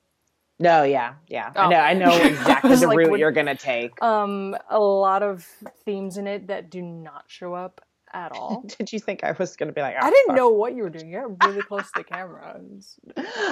No, 0.60 0.84
yeah, 0.84 1.14
yeah. 1.28 1.52
I 1.56 1.66
Oh. 1.66 1.70
know. 1.70 1.78
I 1.80 1.94
know 2.04 2.16
exactly 2.18 2.70
was 2.72 2.82
the 2.82 2.88
like, 2.88 2.98
route 2.98 3.10
what- 3.12 3.20
you're 3.20 3.32
gonna 3.32 3.56
take. 3.56 4.02
um 4.02 4.56
a 4.70 4.80
lot 4.80 5.24
of 5.24 5.44
themes 5.86 6.18
in 6.18 6.28
it 6.28 6.48
that 6.48 6.70
do 6.70 6.82
not 6.82 7.26
show 7.28 7.54
up 7.54 7.82
at 8.14 8.32
all. 8.34 8.62
Did 8.78 8.92
you 8.92 9.00
think 9.00 9.24
I 9.24 9.32
was 9.32 9.56
gonna 9.56 9.72
be 9.72 9.82
like? 9.82 9.96
I 9.96 10.00
"Oh, 10.08 10.10
didn't 10.10 10.28
fuck." 10.28 10.36
know 10.36 10.50
what 10.50 10.76
you 10.76 10.84
were 10.84 10.90
doing. 10.90 11.10
You 11.10 11.22
got 11.38 11.48
really 11.48 11.62
close 11.62 11.86
to 11.92 11.92
the 11.98 12.04
camera. 12.04 12.60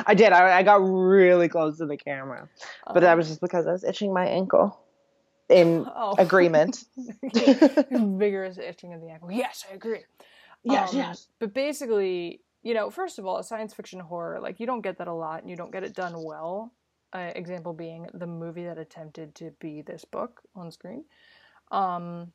I 0.06 0.14
did. 0.16 0.34
I, 0.34 0.58
I 0.58 0.64
got 0.64 0.78
really 0.82 1.48
close 1.48 1.78
to 1.78 1.86
the 1.86 1.96
camera, 1.98 2.50
but 2.86 3.00
that 3.02 3.14
um, 3.14 3.18
was 3.20 3.28
just 3.30 3.40
because 3.42 3.68
I 3.68 3.72
was 3.72 3.84
itching 3.86 4.14
my 4.14 4.26
ankle. 4.26 4.78
In 5.50 5.86
oh. 5.96 6.16
agreement. 6.18 6.84
vigorous 7.94 8.58
itching 8.58 8.94
of 8.94 9.02
the 9.02 9.10
ankle. 9.10 9.32
Yes, 9.32 9.66
I 9.70 9.76
agree. 9.76 10.04
yes, 10.64 10.94
Um, 10.94 10.98
yes. 11.00 11.28
But 11.40 11.54
basically, 11.54 12.42
you 12.64 12.74
know, 12.74 12.90
first 12.90 13.20
of 13.20 13.26
all, 13.26 13.38
a 13.38 13.44
science 13.44 13.74
fiction 13.74 14.00
horror, 14.00 14.40
like 14.40 14.60
you 14.60 14.66
don't 14.66 14.82
get 14.82 14.98
that 15.00 15.08
a 15.08 15.14
lot, 15.14 15.42
and 15.42 15.50
you 15.50 15.56
don't 15.56 15.72
get 15.72 15.84
it 15.84 15.96
done 15.96 16.14
well. 16.24 16.74
Uh, 17.12 17.32
example 17.36 17.74
being 17.74 18.08
the 18.14 18.28
movie 18.28 18.66
that 18.66 18.78
attempted 18.78 19.34
to 19.34 19.52
be 19.60 19.82
this 19.82 20.06
book 20.06 20.42
on 20.56 20.72
screen. 20.72 21.04
Um, 21.72 22.34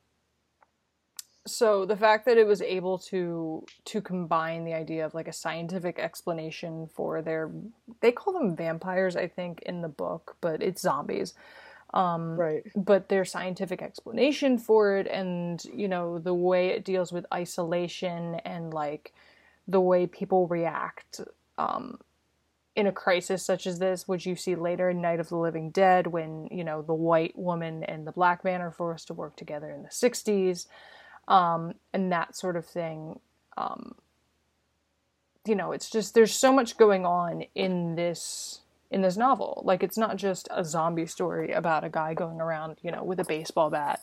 so 1.47 1.85
the 1.85 1.97
fact 1.97 2.25
that 2.25 2.39
it 2.39 2.47
was 2.47 2.63
able 2.63 2.99
to 2.99 3.65
to 3.85 4.01
combine 4.01 4.65
the 4.65 4.73
idea 4.73 5.05
of 5.05 5.15
like 5.15 5.29
a 5.29 5.33
scientific 5.33 5.99
explanation 5.99 6.89
for 6.95 7.21
their 7.21 7.51
they 8.01 8.13
call 8.13 8.33
them 8.33 8.57
vampires 8.57 9.15
i 9.17 9.27
think 9.29 9.61
in 9.63 9.83
the 9.83 9.89
book 9.89 10.37
but 10.41 10.63
it's 10.63 10.81
zombies 10.81 11.35
um, 11.95 12.37
Right. 12.37 12.65
but 12.77 13.09
their 13.09 13.25
scientific 13.25 13.81
explanation 13.81 14.59
for 14.59 14.97
it 14.99 15.07
and 15.07 15.65
you 15.73 15.89
know 15.89 16.19
the 16.19 16.35
way 16.35 16.69
it 16.71 16.85
deals 16.85 17.13
with 17.13 17.25
isolation 17.33 18.37
and 18.45 18.75
like 18.75 19.15
the 19.69 19.81
way 19.81 20.07
people 20.07 20.47
react 20.49 21.21
um, 21.57 21.99
in 22.77 22.87
a 22.89 22.93
crisis 22.93 23.45
such 23.45 23.67
as 23.67 23.79
this 23.79 24.09
which 24.09 24.27
you 24.27 24.37
see 24.37 24.57
later 24.57 24.91
in 24.91 25.01
night 25.01 25.21
of 25.21 25.29
the 25.29 25.37
living 25.37 25.71
dead 25.71 26.09
when 26.09 26.49
you 26.51 26.65
know 26.65 26.83
the 26.83 26.95
white 26.95 27.39
woman 27.39 27.85
and 27.85 28.07
the 28.07 28.13
black 28.13 28.45
man 28.45 28.61
are 28.61 28.73
forced 28.73 29.07
to 29.07 29.15
work 29.15 29.37
together 29.37 29.71
in 29.71 29.83
the 29.85 29.89
60s 29.89 30.67
um, 31.29 31.75
and 31.93 32.13
that 32.13 32.37
sort 32.37 32.57
of 32.57 32.67
thing 32.67 33.21
um, 33.57 33.95
you 35.47 35.55
know 35.55 35.73
it's 35.73 35.89
just 35.91 36.15
there's 36.15 36.35
so 36.35 36.53
much 36.53 36.77
going 36.77 37.07
on 37.07 37.45
in 37.55 37.95
this 37.95 38.61
in 38.95 39.03
this 39.03 39.17
novel 39.17 39.63
like 39.65 39.83
it's 39.83 39.99
not 39.99 40.17
just 40.17 40.49
a 40.51 40.65
zombie 40.65 41.07
story 41.07 41.51
about 41.53 41.83
a 41.85 41.89
guy 41.91 42.15
going 42.15 42.41
around 42.41 42.77
you 42.83 42.91
know 42.93 43.03
with 43.03 43.19
a 43.21 43.25
baseball 43.25 43.69
bat 43.71 44.01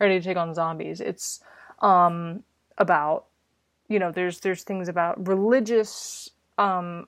ready 0.00 0.18
to 0.18 0.24
take 0.24 0.36
on 0.36 0.52
zombies 0.54 1.00
it's 1.00 1.40
um 1.80 2.42
about 2.76 3.26
you 3.88 3.98
know 4.00 4.10
there's 4.10 4.40
there's 4.40 4.62
things 4.64 4.88
about 4.88 5.14
religious 5.28 6.28
um 6.58 7.06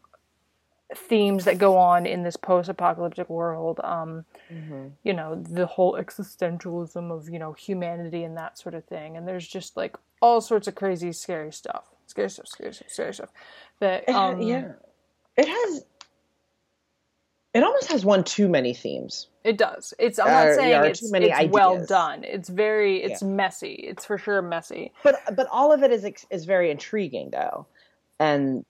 themes 0.94 1.44
that 1.44 1.58
go 1.58 1.76
on 1.76 2.06
in 2.06 2.22
this 2.22 2.36
post-apocalyptic 2.36 3.28
world 3.28 3.80
um 3.82 4.24
Mhm. 4.52 4.92
you 5.02 5.12
know 5.12 5.34
the 5.34 5.66
whole 5.66 5.94
existentialism 5.94 7.10
of 7.10 7.28
you 7.28 7.38
know 7.38 7.52
humanity 7.54 8.22
and 8.22 8.36
that 8.36 8.58
sort 8.58 8.74
of 8.74 8.84
thing 8.84 9.16
and 9.16 9.26
there's 9.26 9.48
just 9.48 9.76
like 9.76 9.96
all 10.20 10.40
sorts 10.40 10.68
of 10.68 10.74
crazy 10.74 11.10
scary 11.12 11.50
stuff 11.52 11.84
scary 12.06 12.30
stuff 12.30 12.46
scary 12.46 12.72
stuff 12.74 12.88
scary 12.90 13.14
stuff 13.14 13.30
that 13.80 14.08
um 14.08 14.40
yeah. 14.42 14.72
It 15.36 15.48
has. 15.48 15.84
It 17.54 17.62
almost 17.62 17.90
has 17.92 18.04
one 18.04 18.24
too 18.24 18.48
many 18.48 18.74
themes. 18.74 19.28
It 19.44 19.56
does. 19.56 19.94
It's. 19.98 20.18
I'm 20.18 20.26
not 20.26 20.42
there 20.42 20.54
saying 20.56 20.84
it's, 20.86 21.00
too 21.00 21.12
many 21.12 21.30
it's 21.30 21.52
well 21.52 21.86
done. 21.86 22.24
It's 22.24 22.48
very. 22.48 23.02
It's 23.02 23.22
messy. 23.22 23.74
It's 23.74 24.04
for 24.04 24.18
sure 24.18 24.42
messy. 24.42 24.92
But 25.04 25.20
but 25.36 25.46
all 25.52 25.72
of 25.72 25.84
it 25.84 25.92
is 25.92 26.04
is 26.30 26.44
very 26.46 26.70
intriguing 26.70 27.30
though, 27.30 27.66
and 28.18 28.64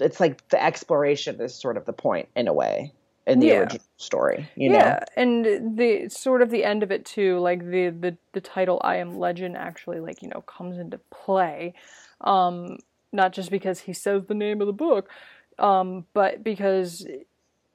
it's 0.00 0.20
like 0.20 0.48
the 0.48 0.62
exploration 0.62 1.40
is 1.40 1.54
sort 1.54 1.76
of 1.76 1.84
the 1.84 1.92
point 1.92 2.28
in 2.34 2.48
a 2.48 2.52
way 2.52 2.92
in 3.26 3.40
the 3.40 3.48
Yeah. 3.48 3.58
original 3.58 3.84
story. 3.98 4.48
You 4.54 4.70
know, 4.70 4.78
yeah, 4.78 5.04
and 5.16 5.76
the 5.76 6.08
sort 6.08 6.40
of 6.40 6.48
the 6.48 6.64
end 6.64 6.82
of 6.82 6.90
it 6.90 7.04
too, 7.04 7.38
like 7.40 7.60
the 7.60 7.90
the 7.90 8.16
the 8.32 8.40
title 8.40 8.80
"I 8.82 8.96
Am 8.96 9.18
Legend" 9.18 9.54
actually 9.54 10.00
like 10.00 10.22
you 10.22 10.28
know 10.28 10.40
comes 10.42 10.78
into 10.78 10.98
play, 11.10 11.74
um, 12.22 12.78
not 13.12 13.32
just 13.34 13.50
because 13.50 13.80
he 13.80 13.92
says 13.92 14.24
the 14.24 14.34
name 14.34 14.62
of 14.62 14.66
the 14.66 14.72
book, 14.72 15.10
um, 15.58 16.06
but 16.14 16.42
because 16.42 17.06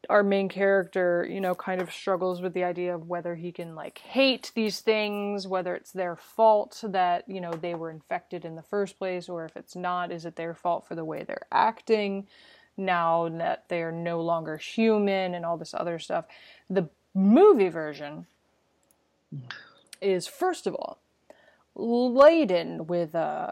our 0.10 0.24
main 0.24 0.50
character, 0.50 1.28
you 1.30 1.42
know, 1.42 1.56
kind 1.56 1.82
of 1.82 1.92
struggles 1.92 2.42
with 2.42 2.54
the 2.54 2.64
idea 2.64 2.94
of 2.94 3.08
whether 3.08 3.36
he 3.36 3.52
can 3.52 3.76
like 3.76 4.00
hate 4.00 4.52
these 4.56 4.80
things, 4.82 5.48
whether 5.48 5.76
it's 5.76 5.92
their 5.92 6.16
fault 6.16 6.84
that 6.88 7.24
you 7.28 7.42
know 7.42 7.52
they 7.52 7.76
were 7.76 7.90
infected 7.90 8.46
in 8.46 8.56
the 8.56 8.62
first 8.62 8.98
place, 8.98 9.30
or 9.30 9.46
if 9.46 9.56
it's 9.56 9.76
not, 9.76 10.12
is 10.12 10.26
it 10.26 10.36
their 10.36 10.54
fault 10.54 10.88
for 10.88 10.96
the 10.96 11.06
way 11.06 11.24
they're 11.24 11.48
acting? 11.52 12.28
now 12.78 13.30
that 13.30 13.66
they're 13.68 13.92
no 13.92 14.22
longer 14.22 14.58
human 14.58 15.36
and 15.36 15.46
all 15.46 15.58
this 15.58 15.74
other 15.74 16.00
stuff. 16.00 16.26
The 16.70 16.90
movie 17.14 17.70
version 17.70 18.26
is, 20.02 20.28
first 20.28 20.68
of 20.68 20.76
all, 20.76 21.00
laden 21.76 22.88
with 22.88 23.16
uh, 23.16 23.52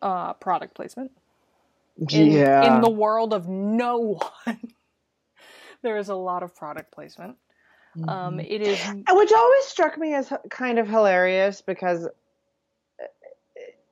uh, 0.00 0.32
product 0.34 0.74
placement. 0.74 1.12
In, 1.98 2.32
yeah. 2.32 2.74
in 2.74 2.80
the 2.80 2.90
world 2.90 3.34
of 3.34 3.48
no 3.48 4.18
one, 4.44 4.72
there 5.82 5.98
is 5.98 6.08
a 6.08 6.14
lot 6.14 6.42
of 6.42 6.54
product 6.54 6.92
placement. 6.92 7.36
Um, 8.08 8.40
it 8.40 8.62
is 8.62 8.78
which 9.10 9.32
always 9.32 9.64
struck 9.64 9.98
me 9.98 10.14
as 10.14 10.32
kind 10.48 10.78
of 10.78 10.88
hilarious 10.88 11.60
because 11.60 12.08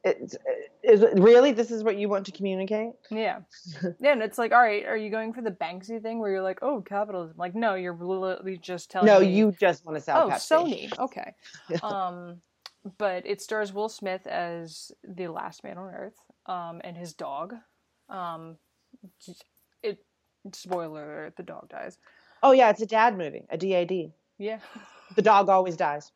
it's 0.04 0.36
is 0.82 1.02
it 1.02 1.18
really 1.18 1.52
this 1.52 1.70
is 1.70 1.84
what 1.84 1.96
you 1.96 2.08
want 2.08 2.24
to 2.26 2.32
communicate 2.32 2.92
Yeah. 3.10 3.40
Yeah, 4.00 4.12
and 4.12 4.22
it's 4.22 4.38
like, 4.38 4.52
all 4.52 4.60
right, 4.60 4.86
are 4.86 4.96
you 4.96 5.10
going 5.10 5.32
for 5.32 5.42
the 5.42 5.50
Banksy 5.50 6.00
thing 6.00 6.18
where 6.18 6.30
you're 6.30 6.42
like, 6.42 6.60
oh, 6.62 6.80
capitalism? 6.80 7.36
Like, 7.36 7.54
no, 7.54 7.74
you're 7.74 7.94
literally 7.94 8.56
just 8.56 8.90
telling 8.90 9.06
no 9.06 9.20
me. 9.20 9.30
you 9.30 9.54
just 9.58 9.84
want 9.84 9.98
to 9.98 10.02
sell 10.02 10.24
Oh, 10.24 10.30
Pepsi. 10.30 10.90
Sony. 10.90 10.98
Okay. 10.98 11.34
Um, 11.82 12.40
but 12.96 13.26
it 13.26 13.42
stars 13.42 13.74
Will 13.74 13.90
Smith 13.90 14.26
as 14.26 14.90
the 15.06 15.28
last 15.28 15.62
man 15.62 15.76
on 15.76 15.92
Earth, 15.92 16.16
um, 16.46 16.80
and 16.82 16.96
his 16.96 17.12
dog. 17.12 17.54
Um, 18.08 18.56
it 19.02 19.10
spoiler 20.52 21.04
alert: 21.22 21.36
the 21.36 21.42
dog 21.42 21.68
dies. 21.68 21.98
oh 22.42 22.52
yeah 22.52 22.70
it's 22.70 22.80
a 22.82 22.86
dad 22.86 23.16
movie 23.16 23.44
a 23.50 23.56
dad 23.56 23.90
Yeah. 24.38 24.58
the 25.16 25.22
dog 25.22 25.48
always 25.48 25.76
dies 25.76 26.12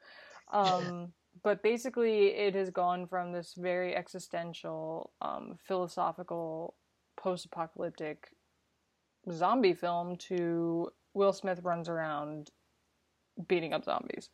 um, 0.52 1.12
but 1.42 1.62
basically, 1.62 2.28
it 2.28 2.54
has 2.54 2.70
gone 2.70 3.06
from 3.06 3.32
this 3.32 3.54
very 3.54 3.94
existential, 3.94 5.12
um, 5.20 5.58
philosophical, 5.66 6.74
post-apocalyptic 7.16 8.28
zombie 9.32 9.74
film 9.74 10.16
to 10.16 10.90
Will 11.14 11.32
Smith 11.32 11.60
runs 11.62 11.88
around 11.88 12.50
beating 13.48 13.72
up 13.72 13.84
zombies. 13.84 14.30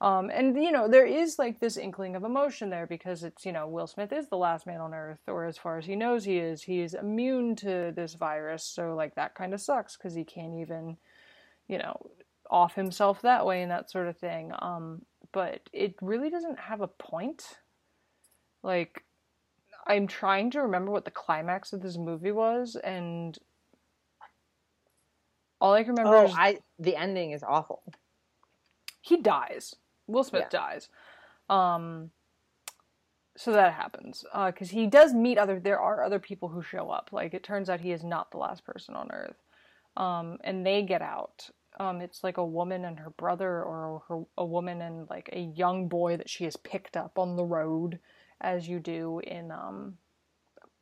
Um, 0.00 0.30
and 0.32 0.56
you 0.56 0.70
know 0.70 0.86
there 0.86 1.06
is 1.06 1.40
like 1.40 1.58
this 1.58 1.76
inkling 1.76 2.14
of 2.14 2.22
emotion 2.22 2.70
there 2.70 2.86
because 2.86 3.24
it's 3.24 3.44
you 3.44 3.50
know 3.50 3.66
Will 3.66 3.88
Smith 3.88 4.12
is 4.12 4.28
the 4.28 4.36
last 4.36 4.64
man 4.64 4.80
on 4.80 4.94
Earth, 4.94 5.18
or 5.26 5.44
as 5.44 5.58
far 5.58 5.76
as 5.76 5.86
he 5.86 5.96
knows 5.96 6.24
he 6.24 6.38
is. 6.38 6.62
He 6.62 6.80
is 6.80 6.94
immune 6.94 7.56
to 7.56 7.92
this 7.94 8.14
virus, 8.14 8.64
so 8.64 8.94
like 8.94 9.16
that 9.16 9.34
kind 9.34 9.52
of 9.52 9.60
sucks 9.60 9.96
because 9.96 10.14
he 10.14 10.22
can't 10.22 10.54
even, 10.60 10.96
you 11.66 11.78
know, 11.78 12.10
off 12.48 12.76
himself 12.76 13.22
that 13.22 13.44
way 13.44 13.62
and 13.62 13.72
that 13.72 13.90
sort 13.90 14.06
of 14.06 14.16
thing. 14.16 14.52
Um, 14.60 15.02
but 15.32 15.68
it 15.72 15.96
really 16.00 16.30
doesn't 16.30 16.60
have 16.60 16.80
a 16.80 16.88
point. 16.88 17.42
Like, 18.62 19.04
I'm 19.84 20.06
trying 20.06 20.52
to 20.52 20.62
remember 20.62 20.92
what 20.92 21.06
the 21.06 21.10
climax 21.10 21.72
of 21.72 21.82
this 21.82 21.98
movie 21.98 22.32
was, 22.32 22.76
and 22.76 23.36
all 25.60 25.72
I 25.74 25.82
can 25.82 25.94
remember 25.94 26.18
oh 26.18 26.26
is 26.26 26.34
i 26.36 26.58
the 26.78 26.94
ending 26.94 27.32
is 27.32 27.42
awful 27.42 27.82
he 29.08 29.16
dies. 29.16 29.74
Will 30.08 30.24
Smith 30.24 30.46
Yeah. 30.52 30.58
dies. 30.58 30.88
Um, 31.48 32.10
so 33.36 33.52
that 33.52 33.74
happens 33.74 34.24
because 34.46 34.70
he 34.70 34.88
does 34.88 35.14
meet 35.14 35.38
other. 35.38 35.60
There 35.60 35.78
are 35.78 36.02
other 36.02 36.18
people 36.18 36.48
who 36.48 36.60
show 36.60 36.90
up. 36.90 37.10
Like 37.12 37.34
it 37.34 37.44
turns 37.44 37.70
out, 37.70 37.80
he 37.80 37.92
is 37.92 38.02
not 38.02 38.32
the 38.32 38.38
last 38.38 38.64
person 38.64 38.96
on 38.96 39.12
Earth, 39.12 39.36
um, 39.96 40.38
and 40.42 40.66
they 40.66 40.82
get 40.82 41.02
out. 41.02 41.48
Um, 41.78 42.00
it's 42.00 42.24
like 42.24 42.38
a 42.38 42.44
woman 42.44 42.84
and 42.84 42.98
her 42.98 43.10
brother, 43.10 43.62
or 43.62 44.02
her, 44.08 44.24
a 44.36 44.44
woman 44.44 44.82
and 44.82 45.08
like 45.08 45.28
a 45.32 45.38
young 45.38 45.86
boy 45.86 46.16
that 46.16 46.28
she 46.28 46.42
has 46.44 46.56
picked 46.56 46.96
up 46.96 47.16
on 47.16 47.36
the 47.36 47.44
road, 47.44 48.00
as 48.40 48.68
you 48.68 48.80
do 48.80 49.20
in 49.20 49.52
um, 49.52 49.98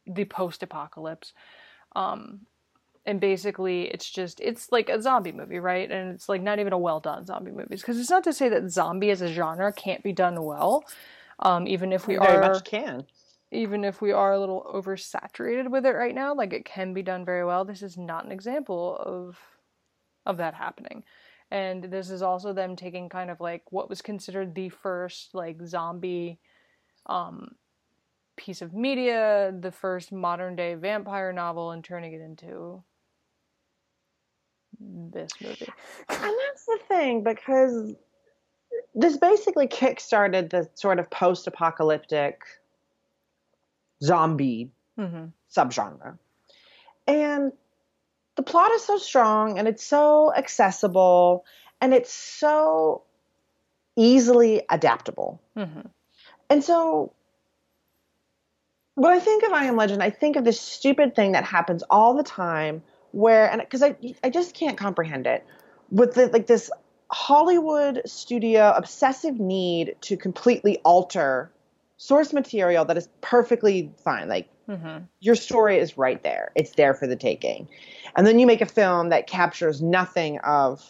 the 0.06 0.24
post-apocalypse. 0.24 1.34
Um, 1.94 2.46
and 3.06 3.20
basically 3.20 3.84
it's 3.84 4.10
just 4.10 4.40
it's 4.40 4.70
like 4.72 4.88
a 4.88 5.00
zombie 5.00 5.32
movie 5.32 5.58
right? 5.60 5.90
And 5.90 6.12
it's 6.12 6.28
like 6.28 6.42
not 6.42 6.58
even 6.58 6.72
a 6.72 6.78
well 6.78 7.00
done 7.00 7.24
zombie 7.24 7.52
movie. 7.52 7.76
Because 7.76 7.98
it's 7.98 8.10
not 8.10 8.24
to 8.24 8.32
say 8.32 8.48
that 8.48 8.70
zombie 8.70 9.10
as 9.10 9.22
a 9.22 9.32
genre 9.32 9.72
can't 9.72 10.02
be 10.02 10.12
done 10.12 10.42
well 10.42 10.84
um, 11.38 11.66
even 11.66 11.92
if 11.92 12.06
we 12.08 12.16
very 12.16 12.36
are 12.36 12.40
much 12.40 12.64
can. 12.64 13.06
even 13.52 13.84
if 13.84 14.02
we 14.02 14.12
are 14.12 14.32
a 14.32 14.40
little 14.40 14.70
oversaturated 14.74 15.70
with 15.70 15.86
it 15.86 15.90
right 15.92 16.14
now 16.14 16.34
like 16.34 16.52
it 16.52 16.64
can 16.64 16.92
be 16.92 17.02
done 17.02 17.24
very 17.24 17.44
well. 17.44 17.64
This 17.64 17.82
is 17.82 17.96
not 17.96 18.24
an 18.24 18.32
example 18.32 18.96
of 18.98 19.38
of 20.26 20.38
that 20.38 20.54
happening. 20.54 21.04
And 21.52 21.84
this 21.84 22.10
is 22.10 22.22
also 22.22 22.52
them 22.52 22.74
taking 22.74 23.08
kind 23.08 23.30
of 23.30 23.40
like 23.40 23.62
what 23.70 23.88
was 23.88 24.02
considered 24.02 24.54
the 24.54 24.68
first 24.68 25.32
like 25.32 25.58
zombie 25.64 26.40
um 27.06 27.54
piece 28.36 28.60
of 28.62 28.74
media 28.74 29.52
the 29.58 29.70
first 29.70 30.12
modern 30.12 30.56
day 30.56 30.74
vampire 30.74 31.32
novel 31.32 31.70
and 31.70 31.84
turning 31.84 32.12
it 32.12 32.20
into 32.20 32.82
this 34.80 35.30
movie 35.40 35.68
and 36.08 36.34
that's 36.46 36.66
the 36.66 36.78
thing 36.88 37.22
because 37.22 37.94
this 38.94 39.16
basically 39.16 39.68
kickstarted 39.68 40.50
the 40.50 40.68
sort 40.74 40.98
of 40.98 41.10
post-apocalyptic 41.10 42.42
zombie 44.02 44.70
mm-hmm. 44.98 45.26
subgenre. 45.54 46.18
And 47.06 47.52
the 48.36 48.42
plot 48.42 48.72
is 48.72 48.84
so 48.84 48.98
strong 48.98 49.58
and 49.58 49.68
it's 49.68 49.84
so 49.84 50.32
accessible 50.34 51.44
and 51.80 51.94
it's 51.94 52.12
so 52.12 53.02
easily 53.96 54.62
adaptable. 54.68 55.40
Mm-hmm. 55.56 55.88
And 56.50 56.64
so 56.64 57.12
when 58.94 59.12
I 59.12 59.20
think 59.20 59.42
of 59.44 59.52
I 59.52 59.64
Am 59.64 59.76
Legend, 59.76 60.02
I 60.02 60.10
think 60.10 60.36
of 60.36 60.44
this 60.44 60.60
stupid 60.60 61.14
thing 61.14 61.32
that 61.32 61.44
happens 61.44 61.82
all 61.88 62.14
the 62.14 62.22
time 62.22 62.82
where 63.12 63.50
and 63.50 63.60
because 63.60 63.82
I 63.82 63.96
I 64.22 64.30
just 64.30 64.54
can't 64.54 64.76
comprehend 64.76 65.26
it 65.26 65.44
with 65.90 66.14
the, 66.14 66.26
like 66.28 66.46
this 66.46 66.70
Hollywood 67.10 68.02
studio 68.06 68.72
obsessive 68.76 69.38
need 69.38 69.96
to 70.02 70.16
completely 70.16 70.78
alter 70.84 71.50
source 71.96 72.32
material 72.32 72.84
that 72.84 72.96
is 72.96 73.08
perfectly 73.20 73.92
fine. 74.04 74.28
Like 74.28 74.48
Mm-hmm. 74.68 75.04
your 75.20 75.36
story 75.36 75.78
is 75.78 75.96
right 75.96 76.20
there. 76.24 76.50
It's 76.56 76.72
there 76.72 76.92
for 76.92 77.06
the 77.06 77.14
taking. 77.14 77.68
And 78.16 78.26
then 78.26 78.40
you 78.40 78.48
make 78.48 78.62
a 78.62 78.66
film 78.66 79.10
that 79.10 79.28
captures 79.28 79.80
nothing 79.80 80.40
of 80.40 80.84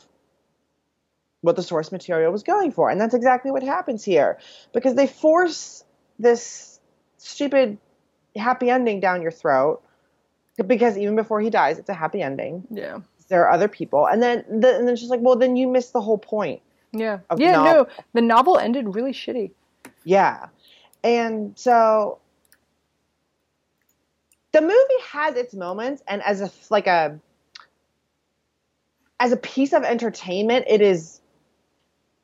what 1.43 1.57
the 1.57 1.63
source 1.63 1.93
material 1.93 2.33
was 2.33 2.43
going 2.43 2.73
for. 2.73 2.89
And 2.89 2.99
that's 2.99 3.15
exactly 3.15 3.51
what 3.51 3.63
happens 3.63 4.03
here. 4.03 4.39
Because 4.73 4.95
they 4.95 5.07
force 5.07 5.85
this 6.19 6.81
stupid 7.19 7.77
happy 8.35 8.71
ending 8.71 9.01
down 9.01 9.21
your 9.21 9.31
throat. 9.31 9.83
Because 10.65 10.97
even 10.97 11.17
before 11.17 11.41
he 11.41 11.51
dies, 11.51 11.79
it's 11.79 11.89
a 11.89 11.95
happy 11.95 12.23
ending. 12.23 12.67
Yeah. 12.71 13.01
There 13.29 13.45
are 13.45 13.51
other 13.51 13.69
people. 13.69 14.07
And 14.07 14.23
then 14.23 14.45
the, 14.49 14.77
and 14.77 14.87
then 14.87 14.97
she's 14.97 15.11
like, 15.11 15.21
well, 15.21 15.37
then 15.37 15.57
you 15.57 15.69
missed 15.69 15.93
the 15.93 16.01
whole 16.01 16.19
point. 16.19 16.63
Yeah. 16.93 17.19
Yeah, 17.37 17.53
novel. 17.53 17.85
no. 17.85 17.89
The 18.15 18.23
novel 18.23 18.59
ended 18.59 18.95
really 18.95 19.13
shitty. 19.13 19.51
Yeah. 20.05 20.47
And 21.03 21.53
so 21.59 22.19
the 24.57 24.63
movie 24.63 25.03
has 25.11 25.37
its 25.37 25.55
moments 25.55 26.03
and 26.09 26.23
as 26.23 26.41
a 26.41 26.51
like 26.71 26.87
a 26.87 27.21
as 29.21 29.33
a 29.33 29.37
piece 29.37 29.75
of 29.75 29.83
entertainment 29.83 30.65
it 30.67 30.81
is 30.81 31.21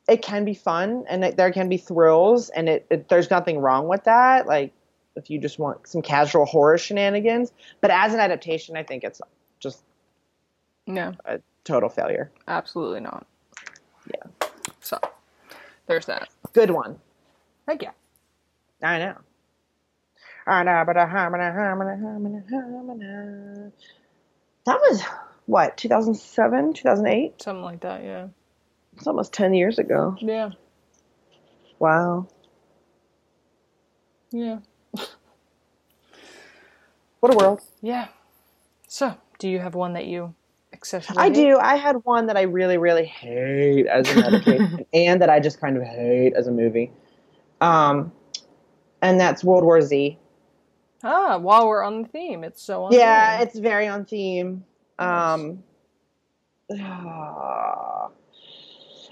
it 0.09 0.23
can 0.23 0.43
be 0.43 0.55
fun 0.55 1.05
and 1.07 1.23
it, 1.23 1.37
there 1.37 1.51
can 1.51 1.69
be 1.69 1.77
thrills 1.77 2.49
and 2.49 2.67
it, 2.67 2.87
it 2.89 3.07
there's 3.07 3.29
nothing 3.29 3.59
wrong 3.59 3.87
with 3.87 4.05
that 4.05 4.47
like 4.47 4.73
if 5.15 5.29
you 5.29 5.39
just 5.39 5.59
want 5.59 5.87
some 5.87 6.01
casual 6.01 6.45
horror 6.45 6.77
shenanigans 6.77 7.51
but 7.81 7.91
as 7.91 8.13
an 8.13 8.19
adaptation 8.19 8.75
i 8.77 8.83
think 8.83 9.03
it's 9.03 9.21
just 9.59 9.83
No, 10.87 11.13
a 11.25 11.39
total 11.63 11.89
failure 11.89 12.31
absolutely 12.47 12.99
not. 13.01 13.25
Yeah. 14.07 14.49
So, 14.81 14.99
there's 15.87 16.05
that. 16.07 16.29
good 16.53 16.71
one 16.71 16.99
Thank 17.65 17.83
you. 17.83 17.89
i 18.81 18.97
know 18.99 19.15
that 24.65 24.79
was 24.79 25.01
what 25.45 25.77
2007 25.77 26.73
2008 26.73 27.41
Something 27.41 27.63
like 27.63 27.81
that, 27.81 28.03
yeah. 28.03 28.27
it's 28.97 29.07
almost 29.07 29.31
10 29.33 29.53
years 29.53 29.79
ago 29.79 30.15
Yeah. 30.19 30.49
wow 31.79 32.27
Yeah. 34.31 34.59
What 37.23 37.33
a 37.33 37.37
world 37.37 37.61
Yeah. 37.81 38.09
So, 38.89 39.15
do 39.39 39.47
you 39.47 39.59
have 39.59 39.75
one 39.75 39.93
that 39.93 40.07
you? 40.07 40.35
I 41.15 41.29
do. 41.29 41.57
I 41.57 41.77
had 41.77 41.95
one 42.03 42.25
that 42.27 42.35
I 42.35 42.41
really, 42.41 42.77
really 42.77 43.05
hate 43.05 43.87
as 43.87 44.11
a 44.11 44.15
medication, 44.19 44.85
and 44.93 45.21
that 45.21 45.29
I 45.29 45.39
just 45.39 45.61
kind 45.61 45.77
of 45.77 45.83
hate 45.83 46.33
as 46.35 46.47
a 46.47 46.51
movie. 46.51 46.91
Um, 47.61 48.11
and 49.01 49.17
that's 49.17 49.41
World 49.41 49.63
War 49.63 49.81
Z. 49.81 50.17
Ah, 51.01 51.37
while 51.37 51.65
we're 51.65 51.81
on 51.81 52.01
the 52.01 52.09
theme, 52.09 52.43
it's 52.43 52.61
so 52.61 52.83
on. 52.83 52.91
Yeah, 52.91 53.37
theme. 53.37 53.47
it's 53.47 53.57
very 53.57 53.87
on 53.87 54.03
theme. 54.03 54.65
Um, 54.99 55.63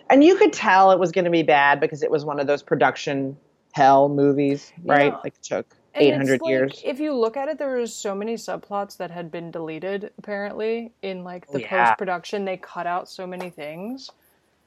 and 0.09 0.21
you 0.21 0.35
could 0.35 0.51
tell 0.51 0.91
it 0.91 0.99
was 0.99 1.13
going 1.13 1.25
to 1.25 1.31
be 1.31 1.43
bad 1.43 1.79
because 1.79 2.03
it 2.03 2.11
was 2.11 2.25
one 2.25 2.41
of 2.41 2.47
those 2.47 2.61
production 2.61 3.37
hell 3.71 4.09
movies, 4.09 4.73
right? 4.83 5.13
Yeah. 5.13 5.19
Like 5.23 5.35
it 5.35 5.43
took 5.43 5.77
It's 5.93 6.03
800 6.05 6.41
like, 6.41 6.49
years. 6.49 6.81
If 6.85 6.99
you 6.99 7.13
look 7.13 7.35
at 7.35 7.49
it, 7.49 7.57
there 7.57 7.75
was 7.77 7.93
so 7.93 8.15
many 8.15 8.35
subplots 8.35 8.97
that 8.97 9.11
had 9.11 9.29
been 9.31 9.51
deleted. 9.51 10.11
Apparently, 10.17 10.93
in 11.01 11.23
like 11.23 11.45
Oh, 11.49 11.53
the 11.53 11.61
yeah. 11.61 11.87
post 11.87 11.97
production, 11.97 12.45
they 12.45 12.57
cut 12.57 12.87
out 12.87 13.09
so 13.09 13.27
many 13.27 13.49
things. 13.49 14.09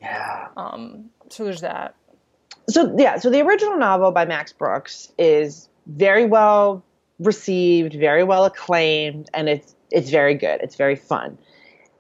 Yeah. 0.01 0.49
Um, 0.57 1.11
so 1.31 1.45
there's 1.45 1.63
that. 1.63 1.95
So 2.69 2.95
yeah, 2.99 3.19
so 3.19 3.31
the 3.31 3.41
original 3.41 3.77
novel 3.79 4.11
by 4.11 4.25
Max 4.25 4.53
Brooks 4.53 5.13
is 5.19 5.69
very 5.87 6.27
well 6.27 6.85
received, 7.19 7.95
very 7.95 8.25
well 8.25 8.45
acclaimed, 8.45 9.31
and 9.35 9.49
it's 9.49 9.75
it's 9.91 10.11
very 10.11 10.35
good. 10.35 10.61
It's 10.63 10.77
very 10.77 10.97
fun. 10.97 11.39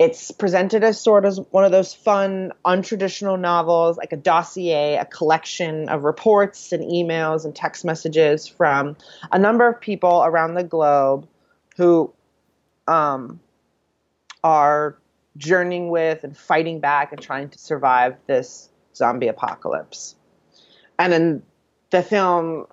It's 0.05 0.30
presented 0.30 0.84
as 0.84 1.00
sort 1.00 1.24
of 1.24 1.46
one 1.50 1.64
of 1.64 1.72
those 1.72 1.94
fun, 1.94 2.52
untraditional 2.66 3.40
novels, 3.40 3.96
like 3.96 4.12
a 4.12 4.18
dossier, 4.18 4.96
a 4.96 5.07
collection 5.07 5.88
of 5.88 6.05
reports 6.05 6.72
and 6.72 6.84
emails 6.84 7.46
and 7.46 7.57
text 7.57 7.86
messages 7.86 8.46
from 8.46 8.98
a 9.32 9.38
number 9.38 9.66
of 9.66 9.80
people 9.80 10.22
around 10.22 10.57
the 10.57 10.62
globe 10.62 11.26
who 11.78 12.12
um, 12.86 13.40
are 14.42 14.98
journeying 15.38 15.88
with 15.88 16.22
and 16.22 16.36
fighting 16.36 16.80
back 16.80 17.11
and 17.11 17.22
trying 17.22 17.48
to 17.48 17.59
survive 17.59 18.14
this 18.26 18.68
zombie 18.94 19.28
apocalypse. 19.28 20.16
And 20.98 21.14
in 21.14 21.42
the 21.88 22.02
film, 22.02 22.66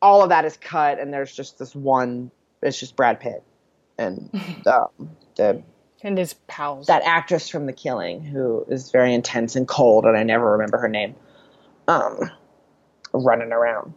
all 0.00 0.22
of 0.24 0.30
that 0.30 0.44
is 0.44 0.56
cut, 0.56 0.98
and 0.98 1.14
there's 1.14 1.32
just 1.32 1.60
this 1.60 1.76
one. 1.76 2.32
It's 2.60 2.80
just 2.80 2.96
Brad 2.96 3.20
Pitt 3.20 3.44
and 3.98 4.30
um, 4.66 5.16
the 5.36 5.62
And 6.04 6.18
his 6.18 6.34
pals. 6.48 6.88
that 6.88 7.02
actress 7.04 7.48
from 7.48 7.66
The 7.66 7.72
Killing, 7.72 8.24
who 8.24 8.64
is 8.68 8.90
very 8.90 9.14
intense 9.14 9.54
and 9.54 9.68
cold, 9.68 10.04
and 10.04 10.16
I 10.16 10.24
never 10.24 10.52
remember 10.52 10.78
her 10.78 10.88
name, 10.88 11.14
um, 11.86 12.30
running 13.12 13.52
around. 13.52 13.94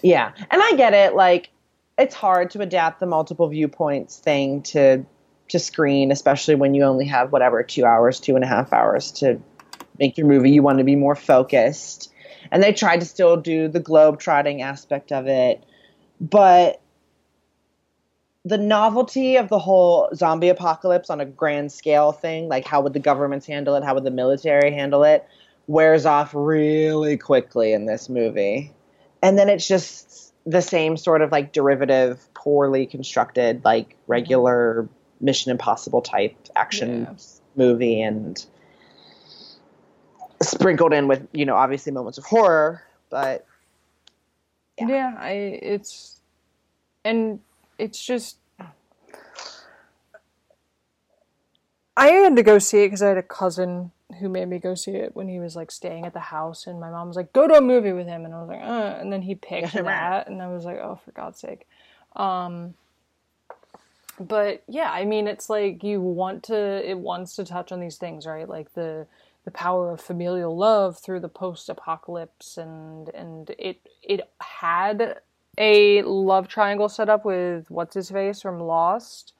Yeah, 0.00 0.32
and 0.50 0.62
I 0.62 0.72
get 0.76 0.94
it. 0.94 1.14
Like, 1.14 1.50
it's 1.98 2.14
hard 2.14 2.50
to 2.52 2.60
adapt 2.60 3.00
the 3.00 3.06
multiple 3.06 3.48
viewpoints 3.48 4.16
thing 4.16 4.62
to 4.62 5.04
to 5.48 5.58
screen, 5.58 6.12
especially 6.12 6.54
when 6.54 6.74
you 6.74 6.84
only 6.84 7.06
have 7.06 7.32
whatever 7.32 7.62
two 7.62 7.84
hours, 7.84 8.20
two 8.20 8.34
and 8.34 8.44
a 8.44 8.46
half 8.46 8.72
hours 8.72 9.10
to 9.12 9.40
make 9.98 10.18
your 10.18 10.26
movie. 10.26 10.50
You 10.50 10.62
want 10.62 10.78
to 10.78 10.84
be 10.84 10.94
more 10.94 11.16
focused, 11.16 12.12
and 12.52 12.62
they 12.62 12.72
tried 12.72 13.00
to 13.00 13.06
still 13.06 13.36
do 13.36 13.66
the 13.66 13.80
globe 13.80 14.20
trotting 14.20 14.62
aspect 14.62 15.10
of 15.10 15.26
it, 15.26 15.64
but 16.20 16.80
the 18.48 18.58
novelty 18.58 19.36
of 19.36 19.48
the 19.48 19.58
whole 19.58 20.08
zombie 20.14 20.48
apocalypse 20.48 21.10
on 21.10 21.20
a 21.20 21.26
grand 21.26 21.70
scale 21.70 22.12
thing, 22.12 22.48
like 22.48 22.64
how 22.64 22.80
would 22.80 22.94
the 22.94 22.98
governments 22.98 23.46
handle 23.46 23.74
it, 23.74 23.84
how 23.84 23.94
would 23.94 24.04
the 24.04 24.10
military 24.10 24.72
handle 24.72 25.04
it, 25.04 25.28
wears 25.66 26.06
off 26.06 26.32
really 26.34 27.18
quickly 27.18 27.74
in 27.74 27.84
this 27.84 28.08
movie. 28.08 28.72
And 29.22 29.38
then 29.38 29.50
it's 29.50 29.68
just 29.68 30.32
the 30.46 30.62
same 30.62 30.96
sort 30.96 31.20
of 31.20 31.30
like 31.30 31.52
derivative, 31.52 32.26
poorly 32.32 32.86
constructed, 32.86 33.64
like 33.66 33.90
mm-hmm. 33.90 34.12
regular 34.12 34.88
Mission 35.20 35.50
Impossible 35.50 36.00
type 36.00 36.34
action 36.56 37.02
Yeah. 37.02 37.14
movie 37.54 38.00
and 38.00 38.42
sprinkled 40.40 40.94
in 40.94 41.06
with, 41.06 41.28
you 41.32 41.44
know, 41.44 41.56
obviously 41.56 41.92
moments 41.92 42.16
of 42.16 42.24
horror, 42.24 42.82
but 43.10 43.44
yeah. 44.78 44.86
Yeah. 44.88 45.14
I 45.18 45.32
it's 45.32 46.20
and 47.04 47.40
it's 47.78 48.02
just 48.02 48.37
I 51.98 52.12
had 52.12 52.36
to 52.36 52.44
go 52.44 52.60
see 52.60 52.84
it 52.84 52.86
because 52.86 53.02
I 53.02 53.08
had 53.08 53.18
a 53.18 53.24
cousin 53.24 53.90
who 54.20 54.28
made 54.28 54.48
me 54.48 54.60
go 54.60 54.76
see 54.76 54.92
it 54.92 55.16
when 55.16 55.28
he 55.28 55.40
was 55.40 55.56
like 55.56 55.72
staying 55.72 56.06
at 56.06 56.12
the 56.14 56.20
house, 56.20 56.68
and 56.68 56.78
my 56.78 56.90
mom 56.90 57.08
was 57.08 57.16
like, 57.16 57.32
"Go 57.32 57.48
to 57.48 57.54
a 57.54 57.60
movie 57.60 57.92
with 57.92 58.06
him," 58.06 58.24
and 58.24 58.32
I 58.32 58.40
was 58.40 58.48
like, 58.48 58.62
uh, 58.62 58.96
and 59.00 59.12
then 59.12 59.22
he 59.22 59.34
picked 59.34 59.72
that, 59.72 60.28
and 60.28 60.40
I 60.40 60.46
was 60.46 60.64
like, 60.64 60.78
"Oh, 60.78 61.00
for 61.04 61.10
God's 61.10 61.40
sake." 61.40 61.66
Um, 62.14 62.74
but 64.20 64.62
yeah, 64.68 64.92
I 64.92 65.04
mean, 65.04 65.26
it's 65.26 65.50
like 65.50 65.82
you 65.82 66.00
want 66.00 66.44
to, 66.44 66.88
it 66.88 66.98
wants 66.98 67.34
to 67.36 67.44
touch 67.44 67.72
on 67.72 67.80
these 67.80 67.96
things, 67.96 68.26
right? 68.26 68.48
Like 68.48 68.74
the 68.74 69.08
the 69.44 69.50
power 69.50 69.90
of 69.90 70.00
familial 70.00 70.56
love 70.56 70.98
through 70.98 71.20
the 71.20 71.28
post-apocalypse, 71.28 72.56
and 72.56 73.08
and 73.08 73.50
it 73.58 73.80
it 74.04 74.20
had 74.40 75.16
a 75.58 76.02
love 76.02 76.46
triangle 76.46 76.88
set 76.88 77.08
up 77.08 77.24
with 77.24 77.68
what's 77.72 77.94
his 77.94 78.10
face 78.12 78.40
from 78.40 78.60
Lost 78.60 79.32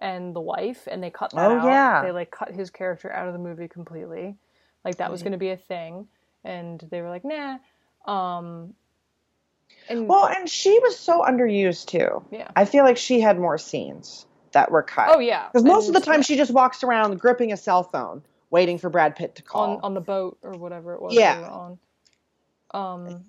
and 0.00 0.34
the 0.36 0.40
wife, 0.40 0.86
and 0.90 1.02
they 1.02 1.10
cut 1.10 1.30
that 1.32 1.50
Oh, 1.50 1.58
out. 1.58 1.64
yeah. 1.66 2.02
They 2.02 2.12
like 2.12 2.30
cut 2.30 2.50
his 2.52 2.70
character 2.70 3.10
out 3.12 3.26
of 3.28 3.32
the 3.32 3.38
movie 3.38 3.68
completely. 3.68 4.36
Like 4.84 4.96
that 4.96 5.10
was 5.10 5.22
going 5.22 5.32
to 5.32 5.38
be 5.38 5.50
a 5.50 5.56
thing, 5.56 6.06
and 6.44 6.80
they 6.90 7.00
were 7.02 7.08
like, 7.08 7.24
nah. 7.24 7.58
Um, 8.06 8.74
and 9.88 10.08
Well, 10.08 10.26
and 10.26 10.48
she 10.48 10.78
was 10.80 10.98
so 10.98 11.22
underused 11.22 11.86
too. 11.86 12.24
Yeah. 12.30 12.48
I 12.54 12.64
feel 12.66 12.84
like 12.84 12.96
she 12.96 13.20
had 13.20 13.38
more 13.38 13.58
scenes 13.58 14.26
that 14.52 14.70
were 14.70 14.82
cut. 14.82 15.08
oh 15.14 15.18
yeah, 15.18 15.48
Because 15.48 15.64
most 15.64 15.88
of 15.88 15.92
the 15.92 15.98
And- 15.98 16.04
time 16.06 16.22
she 16.22 16.36
just 16.36 16.50
walks 16.52 16.82
around 16.84 17.18
gripping 17.18 17.52
a 17.52 17.56
cell 17.56 17.82
phone, 17.82 18.22
waiting 18.50 18.78
for 18.78 18.88
Brad 18.90 19.16
Pitt 19.16 19.34
to 19.36 19.42
call. 19.42 19.76
on 19.76 19.80
on 19.82 19.94
the 19.94 20.00
boat 20.00 20.38
or 20.42 20.52
whatever 20.52 20.94
it 20.94 21.02
was 21.02 21.14
Yeah. 21.14 21.34
they 21.36 21.40
were 21.42 21.48
on. 21.48 21.78
Um, 22.72 23.24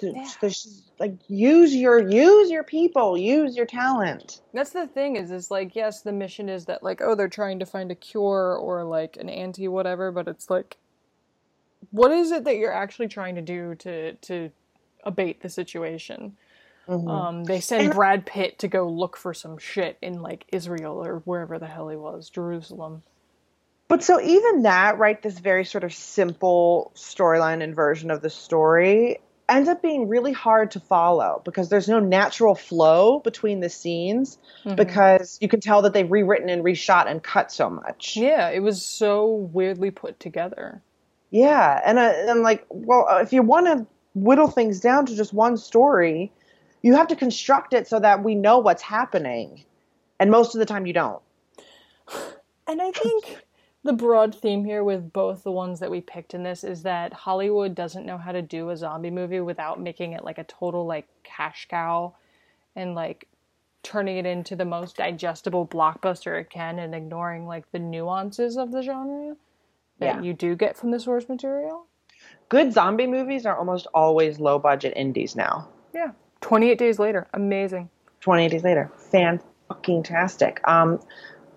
yeah. 0.00 0.24
she's 0.48 0.82
like, 0.98 1.14
use 1.28 1.74
your 1.74 1.98
use 2.08 2.50
your 2.50 2.64
people, 2.64 3.16
use 3.16 3.56
your 3.56 3.66
talent. 3.66 4.40
that's 4.52 4.70
the 4.70 4.86
thing 4.86 5.16
is, 5.16 5.30
is 5.30 5.50
like 5.50 5.74
yes, 5.76 6.02
the 6.02 6.12
mission 6.12 6.48
is 6.48 6.66
that 6.66 6.82
like 6.82 7.00
oh 7.02 7.14
they're 7.14 7.28
trying 7.28 7.58
to 7.60 7.66
find 7.66 7.90
a 7.90 7.94
cure 7.94 8.56
or 8.56 8.84
like 8.84 9.16
an 9.18 9.28
anti 9.28 9.68
whatever, 9.68 10.10
but 10.12 10.28
it's 10.28 10.50
like, 10.50 10.76
what 11.90 12.10
is 12.10 12.30
it 12.32 12.44
that 12.44 12.56
you're 12.56 12.72
actually 12.72 13.08
trying 13.08 13.34
to 13.36 13.42
do 13.42 13.74
to 13.76 14.14
to 14.14 14.50
abate 15.04 15.40
the 15.42 15.48
situation? 15.48 16.36
Mhm. 16.88 17.08
Um, 17.08 17.44
they 17.44 17.60
send 17.60 17.84
And- 17.86 17.94
Brad 17.94 18.26
Pitt 18.26 18.58
to 18.60 18.68
go 18.68 18.86
look 18.88 19.16
for 19.16 19.32
some 19.32 19.56
shit 19.58 19.96
in 20.02 20.20
like 20.20 20.44
Israel 20.52 21.02
or 21.04 21.20
wherever 21.20 21.58
the 21.58 21.66
hell 21.66 21.88
he 21.88 21.96
was, 21.96 22.28
Jerusalem. 22.28 23.02
But 23.88 24.02
so 24.02 24.20
even 24.20 24.62
that, 24.62 24.98
right, 24.98 25.20
this 25.22 25.38
very 25.38 25.64
sort 25.64 25.84
of 25.84 25.92
simple 25.92 26.90
storyline 26.94 27.62
and 27.62 27.74
version 27.74 28.10
of 28.10 28.22
the 28.22 28.30
story 28.30 29.18
ends 29.48 29.68
up 29.68 29.82
being 29.82 30.08
really 30.08 30.32
hard 30.32 30.70
to 30.72 30.80
follow 30.80 31.42
because 31.44 31.68
there's 31.68 31.88
no 31.88 32.00
natural 32.00 32.54
flow 32.54 33.18
between 33.20 33.60
the 33.60 33.68
scenes 33.68 34.38
Mhm. 34.64 34.76
because 34.76 35.38
you 35.40 35.48
can 35.48 35.60
tell 35.60 35.82
that 35.82 35.92
they've 35.92 36.10
rewritten 36.10 36.48
and 36.48 36.64
reshot 36.64 37.06
and 37.06 37.22
cut 37.22 37.52
so 37.52 37.68
much. 37.68 38.16
Yeah, 38.16 38.48
it 38.48 38.60
was 38.60 38.84
so 38.84 39.26
weirdly 39.52 39.90
put 39.90 40.18
together. 40.18 40.80
Yeah, 41.30 41.80
and 41.84 42.00
I, 42.00 42.10
and 42.12 42.42
like, 42.42 42.64
well, 42.70 43.06
uh, 43.10 43.18
if 43.18 43.32
you 43.32 43.42
want 43.42 43.66
to 43.66 43.86
whittle 44.14 44.48
things 44.48 44.80
down 44.80 45.06
to 45.06 45.16
just 45.16 45.34
one 45.34 45.56
story, 45.56 46.32
you 46.82 46.94
have 46.94 47.08
to 47.08 47.16
construct 47.16 47.74
it 47.74 47.88
so 47.88 47.98
that 47.98 48.22
we 48.22 48.34
know 48.34 48.58
what's 48.58 48.82
happening, 48.82 49.64
and 50.20 50.30
most 50.30 50.54
of 50.54 50.58
the 50.58 50.66
time 50.66 50.86
you 50.86 50.92
don't. 50.92 51.20
And 52.66 52.80
I 52.80 52.92
think 52.92 53.43
the 53.84 53.92
broad 53.92 54.34
theme 54.34 54.64
here 54.64 54.82
with 54.82 55.12
both 55.12 55.44
the 55.44 55.52
ones 55.52 55.78
that 55.80 55.90
we 55.90 56.00
picked 56.00 56.34
in 56.34 56.42
this 56.42 56.64
is 56.64 56.82
that 56.82 57.12
Hollywood 57.12 57.74
doesn't 57.74 58.06
know 58.06 58.16
how 58.18 58.32
to 58.32 58.42
do 58.42 58.70
a 58.70 58.76
zombie 58.76 59.10
movie 59.10 59.40
without 59.40 59.78
making 59.80 60.12
it 60.12 60.24
like 60.24 60.38
a 60.38 60.44
total 60.44 60.86
like 60.86 61.06
cash 61.22 61.66
cow 61.68 62.14
and 62.74 62.94
like 62.94 63.28
turning 63.82 64.16
it 64.16 64.24
into 64.24 64.56
the 64.56 64.64
most 64.64 64.96
digestible 64.96 65.66
blockbuster 65.66 66.40
it 66.40 66.48
can 66.48 66.78
and 66.78 66.94
ignoring 66.94 67.46
like 67.46 67.70
the 67.72 67.78
nuances 67.78 68.56
of 68.56 68.72
the 68.72 68.82
genre 68.82 69.36
that 69.98 70.16
Yeah. 70.16 70.22
you 70.22 70.32
do 70.32 70.56
get 70.56 70.76
from 70.76 70.90
the 70.90 70.98
source 70.98 71.28
material. 71.28 71.86
Good 72.48 72.72
zombie 72.72 73.06
movies 73.06 73.44
are 73.44 73.56
almost 73.56 73.86
always 73.92 74.40
low 74.40 74.58
budget 74.58 74.94
indies 74.96 75.36
now. 75.36 75.68
Yeah. 75.94 76.12
28 76.40 76.78
days 76.78 76.98
later. 76.98 77.26
Amazing. 77.34 77.90
28 78.20 78.48
days 78.50 78.64
later, 78.64 78.90
fan 78.96 79.40
fucking 79.68 80.02
tastic. 80.02 80.66
Um, 80.66 81.00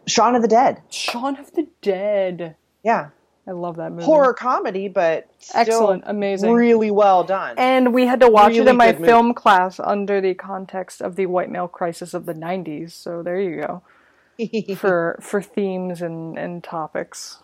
Shaun 0.07 0.35
of 0.35 0.41
the 0.41 0.47
Dead, 0.47 0.81
Shaun 0.89 1.37
of 1.37 1.51
the 1.53 1.67
Dead. 1.81 2.55
yeah, 2.83 3.09
I 3.47 3.51
love 3.51 3.75
that 3.77 3.91
movie. 3.91 4.03
horror 4.05 4.33
comedy, 4.33 4.87
but 4.87 5.27
still 5.39 5.61
Excellent. 5.61 6.03
Amazing. 6.05 6.51
really 6.53 6.91
well 6.91 7.23
done. 7.23 7.55
And 7.57 7.93
we 7.93 8.05
had 8.07 8.19
to 8.21 8.29
watch 8.29 8.53
it 8.55 8.67
in 8.67 8.75
my 8.77 8.91
movie. 8.93 9.05
film 9.05 9.33
class 9.33 9.79
under 9.79 10.19
the 10.21 10.33
context 10.33 11.01
of 11.01 11.15
the 11.15 11.25
white 11.27 11.49
male 11.49 11.67
crisis 11.67 12.13
of 12.13 12.25
the 12.25 12.33
90s. 12.33 12.91
So 12.91 13.21
there 13.23 13.39
you 13.39 13.61
go 13.61 14.75
for 14.75 15.17
for 15.21 15.41
themes 15.41 16.01
and, 16.01 16.37
and 16.37 16.63
topics. 16.63 17.39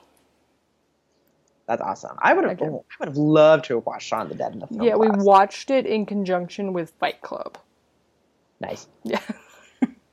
That's 1.68 1.82
awesome. 1.82 2.18
I 2.22 2.34
would 2.34 2.44
have, 2.44 2.62
Okay. 2.62 2.66
I 2.70 2.70
would 3.00 3.08
have 3.08 3.16
loved 3.18 3.66
to 3.66 3.76
have 3.76 3.86
watched 3.86 4.08
Shaun 4.08 4.24
of 4.24 4.30
the 4.30 4.36
Dead 4.36 4.52
in 4.54 4.60
the 4.60 4.68
film. 4.68 4.82
yeah, 4.82 4.96
we 4.96 5.08
watched 5.10 5.72
it 5.72 5.86
in 5.86 6.06
conjunction 6.06 6.74
with 6.74 6.92
Fight 7.00 7.22
Club. 7.22 7.58
nice. 8.60 8.88
Yeah. 9.04 9.20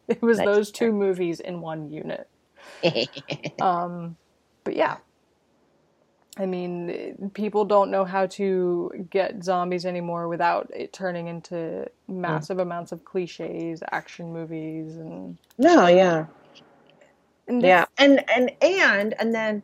It 0.08 0.22
was 0.22 0.38
That's 0.38 0.46
those 0.50 0.70
two 0.72 0.90
movies 0.90 1.38
in 1.38 1.60
one 1.60 1.88
unit. 1.88 2.28
Um, 3.60 4.16
but 4.64 4.76
yeah. 4.76 4.96
I 6.38 6.46
mean, 6.46 7.30
people 7.34 7.64
don't 7.64 7.90
know 7.90 8.04
how 8.04 8.26
to 8.26 9.06
get 9.10 9.44
zombies 9.44 9.84
anymore 9.84 10.28
without 10.28 10.70
it 10.74 10.92
turning 10.92 11.26
into 11.26 11.90
massive 12.08 12.58
amounts 12.58 12.92
of 12.92 13.04
cliches, 13.04 13.82
action 13.90 14.32
movies, 14.32 14.96
and, 14.96 15.36
no, 15.58 15.86
yeah. 15.88 16.26
and 17.46 17.62
Yeah, 17.62 17.84
and 17.98 18.24
and 18.30 18.52
and 18.62 19.14
and 19.18 19.34
then 19.34 19.62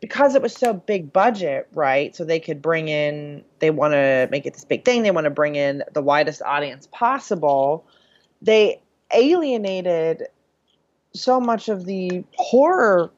because 0.00 0.34
it 0.34 0.42
was 0.42 0.52
so 0.52 0.74
big 0.74 1.12
budget, 1.12 1.68
right? 1.72 2.14
So 2.14 2.24
they 2.24 2.40
could 2.40 2.60
bring 2.60 2.88
in. 2.88 3.44
They 3.60 3.70
want 3.70 3.92
to 3.94 4.28
make 4.30 4.46
it 4.46 4.52
this 4.52 4.64
big 4.64 4.84
thing. 4.84 5.02
They 5.02 5.10
want 5.10 5.24
to 5.24 5.30
bring 5.30 5.54
in 5.54 5.82
the 5.92 6.02
widest 6.02 6.42
audience 6.42 6.86
possible. 6.92 7.86
They 8.42 8.82
alienated 9.12 10.26
so 11.14 11.40
much 11.40 11.68
of 11.68 11.84
the 11.84 12.24
horror 12.36 13.10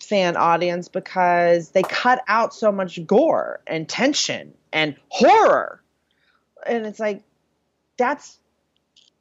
fan 0.00 0.36
audience 0.36 0.88
because 0.88 1.70
they 1.70 1.82
cut 1.82 2.22
out 2.28 2.54
so 2.54 2.70
much 2.72 3.04
gore 3.06 3.60
and 3.66 3.88
tension 3.88 4.54
and 4.72 4.96
horror, 5.08 5.82
and 6.66 6.86
it's 6.86 7.00
like 7.00 7.22
that's 7.96 8.38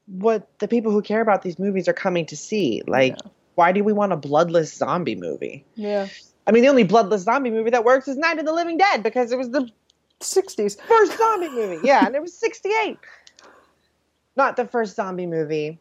what 0.05 0.47
the 0.59 0.67
people 0.67 0.91
who 0.91 1.01
care 1.01 1.19
about 1.21 1.41
these 1.41 1.59
movies 1.59 1.87
are 1.87 1.93
coming 1.93 2.25
to 2.27 2.37
see. 2.37 2.81
Like 2.87 3.13
Yeah. 3.23 3.31
why 3.55 3.71
do 3.71 3.83
we 3.83 3.91
want 3.93 4.13
a 4.13 4.17
bloodless 4.17 4.73
zombie 4.73 5.15
movie? 5.15 5.65
yeah, 5.75 6.07
I 6.45 6.51
mean, 6.51 6.63
the 6.63 6.69
only 6.69 6.83
bloodless 6.83 7.23
zombie 7.23 7.49
movie 7.49 7.71
that 7.71 7.83
works 7.83 8.07
is 8.07 8.15
Night 8.17 8.39
of 8.39 8.45
the 8.45 8.53
Living 8.53 8.77
Dead 8.77 9.03
because 9.03 9.31
it 9.31 9.37
was 9.37 9.49
the 9.49 9.69
sixties. 10.21 10.77
first 10.87 11.17
zombie 11.17 11.49
movie. 11.49 11.79
Yeah, 11.83 12.05
and 12.05 12.15
it 12.15 12.21
was 12.21 12.33
68. 12.37 12.97
Not 14.35 14.55
the 14.55 14.65
first 14.65 14.95
zombie 14.95 15.25
movie. 15.25 15.79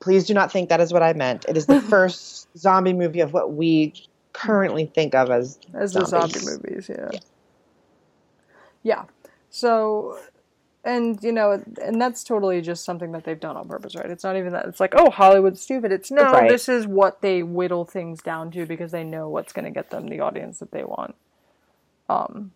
Please 0.00 0.26
do 0.26 0.34
not 0.34 0.52
think 0.52 0.68
that 0.68 0.80
is 0.80 0.92
what 0.92 1.02
I 1.02 1.12
meant. 1.12 1.44
It 1.48 1.56
is 1.56 1.66
the 1.66 1.80
first 1.94 2.48
zombie 2.56 2.92
movie 2.92 3.20
of 3.20 3.32
what 3.32 3.52
we 3.54 3.94
currently 4.32 4.86
think 4.86 5.14
of 5.14 5.30
as 5.30 5.58
as 5.74 5.92
the 5.94 6.04
zombie 6.04 6.40
movies, 6.44 6.88
yeah. 6.88 7.10
Yeah. 7.12 7.18
Yeah. 8.82 9.04
So 9.50 10.18
and 10.84 11.22
you 11.22 11.32
know, 11.32 11.62
and 11.82 12.00
that's 12.00 12.22
totally 12.22 12.60
just 12.60 12.84
something 12.84 13.12
that 13.12 13.24
they've 13.24 13.38
done 13.38 13.56
on 13.56 13.68
purpose, 13.68 13.96
right? 13.96 14.08
It's 14.08 14.24
not 14.24 14.36
even 14.36 14.52
that 14.52 14.66
it's 14.66 14.80
like, 14.80 14.94
oh, 14.96 15.10
Hollywood's 15.10 15.60
stupid. 15.60 15.90
It's 15.92 16.10
no, 16.10 16.22
Right. 16.22 16.48
this 16.48 16.68
is 16.68 16.86
what 16.86 17.20
they 17.20 17.42
whittle 17.42 17.84
things 17.84 18.22
down 18.22 18.50
to 18.52 18.64
because 18.66 18.92
they 18.92 19.04
know 19.04 19.28
what's 19.28 19.52
going 19.52 19.64
to 19.64 19.70
get 19.70 19.90
them 19.90 20.06
the 20.08 20.20
audience 20.20 20.60
that 20.60 20.70
they 20.70 20.84
want. 20.84 21.14
Um 22.08 22.52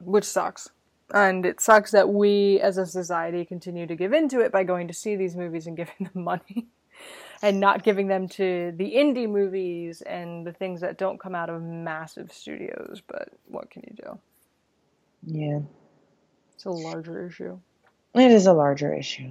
which 0.00 0.24
sucks. 0.24 0.70
And 1.12 1.44
it 1.44 1.60
sucks 1.60 1.90
that 1.90 2.08
we 2.08 2.60
as 2.60 2.78
a 2.78 2.86
society 2.86 3.44
continue 3.44 3.86
to 3.86 3.96
give 3.96 4.12
into 4.12 4.40
it 4.40 4.52
by 4.52 4.64
going 4.64 4.88
to 4.88 4.94
see 4.94 5.16
these 5.16 5.36
movies 5.36 5.66
and 5.66 5.76
giving 5.76 6.08
them 6.12 6.24
money. 6.24 6.68
and 7.42 7.58
not 7.58 7.82
giving 7.82 8.08
them 8.08 8.28
to 8.28 8.72
the 8.76 8.92
indie 8.94 9.28
movies 9.28 10.02
and 10.02 10.46
the 10.46 10.52
things 10.52 10.80
that 10.82 10.98
don't 10.98 11.18
come 11.18 11.34
out 11.34 11.48
of 11.48 11.62
massive 11.62 12.32
studios. 12.32 13.02
But 13.06 13.30
what 13.46 13.70
can 13.70 13.82
you 13.88 13.96
do? 13.96 14.18
Yeah. 15.26 15.60
It's 16.54 16.64
a 16.66 16.70
larger 16.70 17.26
issue. 17.26 17.58
It 18.14 18.30
is 18.30 18.46
a 18.46 18.52
larger 18.52 18.92
issue. 18.94 19.30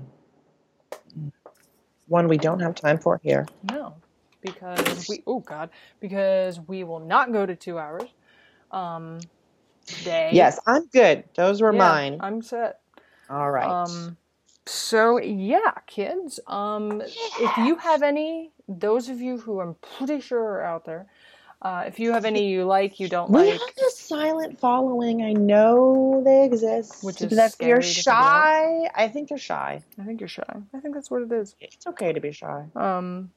One 2.08 2.28
we 2.28 2.38
don't 2.38 2.60
have 2.60 2.76
time 2.76 2.98
for 2.98 3.20
here. 3.24 3.46
No, 3.72 3.94
because 4.42 5.08
we 5.08 5.22
oh 5.28 5.42
god, 5.42 5.70
because 6.00 6.60
we 6.60 6.84
will 6.84 7.00
not 7.00 7.32
go 7.32 7.46
to 7.46 7.56
two 7.56 7.78
hours. 7.78 8.10
Um, 8.72 9.20
today. 9.98 10.32
Yes, 10.34 10.60
I'm 10.68 10.86
good. 10.88 11.24
Those 11.36 11.62
were 11.62 11.74
Yeah, 11.74 11.80
mine. 11.80 12.18
I'm 12.22 12.42
set. 12.42 12.80
All 13.30 13.52
right. 13.52 13.70
Um, 13.70 14.18
so 14.66 15.20
yeah, 15.20 15.72
kids. 15.88 16.40
Um, 16.48 17.02
if 17.02 17.58
you 17.58 17.76
have 17.78 18.04
any, 18.04 18.52
those 18.68 19.10
of 19.10 19.22
you 19.22 19.38
who 19.40 19.60
I'm 19.62 19.76
pretty 19.98 20.22
sure 20.22 20.42
are 20.42 20.64
out 20.64 20.86
there, 20.86 21.08
uh, 21.62 21.84
if 21.88 22.00
you 22.00 22.14
have 22.14 22.26
any 22.26 22.50
you 22.50 22.66
like, 22.66 23.00
you 23.00 23.10
don't 23.10 23.30
we 23.32 23.40
like, 23.40 23.48
We 23.48 23.52
have 23.52 23.88
a 23.88 23.92
silent 23.92 24.60
following. 24.60 25.24
I 25.24 25.34
know 25.34 26.22
they 26.26 26.46
exist. 26.46 27.04
Which 27.04 27.18
is 27.18 27.26
if 27.26 27.32
you're 27.32 27.50
scary 27.50 27.82
to 27.82 27.94
think 27.94 28.08
about. 28.08 28.46
shy, 28.46 28.90
I 28.96 29.08
think 29.10 29.30
you're 29.30 29.40
shy. 29.40 29.84
I 30.00 30.04
think 30.06 30.22
you're 30.22 30.30
shy. 30.30 30.44
I 30.74 30.80
think 30.80 30.96
that's 30.96 31.12
what 31.12 31.24
it 31.24 31.32
is. 31.32 31.56
It's 31.60 31.88
okay 31.88 32.14
to 32.14 32.22
be 32.22 32.32
shy. 32.32 32.66
Um, 32.76 33.32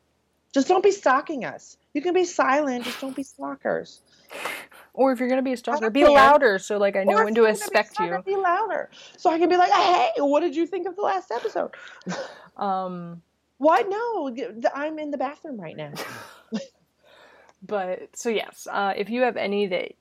Just 0.54 0.68
don't 0.68 0.84
be 0.84 0.92
stalking 0.92 1.44
us. 1.44 1.76
You 1.94 2.02
can 2.02 2.14
be 2.14 2.24
silent, 2.24 2.84
just 2.84 3.00
don't 3.00 3.16
be 3.16 3.22
stalkers. 3.24 4.00
Or 4.94 5.12
if 5.12 5.18
you're 5.20 5.28
gonna 5.28 5.42
be 5.42 5.52
a 5.52 5.56
stalker, 5.56 5.90
be 5.90 6.06
louder 6.06 6.58
so 6.58 6.78
like 6.78 6.96
I 6.96 7.04
know 7.04 7.18
Or 7.18 7.24
when 7.24 7.34
to 7.34 7.44
be 7.44 7.50
expect 7.50 7.94
stalker, 7.94 8.22
you. 8.26 8.36
Be 8.36 8.40
louder, 8.40 8.90
so 9.16 9.30
I 9.30 9.38
can 9.38 9.48
be 9.48 9.56
like, 9.56 9.72
"Hey, 9.72 10.10
what 10.18 10.40
did 10.40 10.54
you 10.54 10.66
think 10.66 10.86
of 10.86 10.96
the 10.96 11.02
last 11.02 11.30
episode?" 11.30 11.70
Um, 12.56 13.22
Why? 13.58 13.82
No, 13.82 14.34
I'm 14.74 14.98
in 14.98 15.10
the 15.10 15.16
bathroom 15.16 15.58
right 15.58 15.76
now. 15.76 15.92
but 17.62 18.08
so 18.14 18.28
yes, 18.28 18.66
uh, 18.70 18.92
if 18.96 19.08
you 19.08 19.22
have 19.22 19.36
any 19.36 19.66
that 19.68 19.92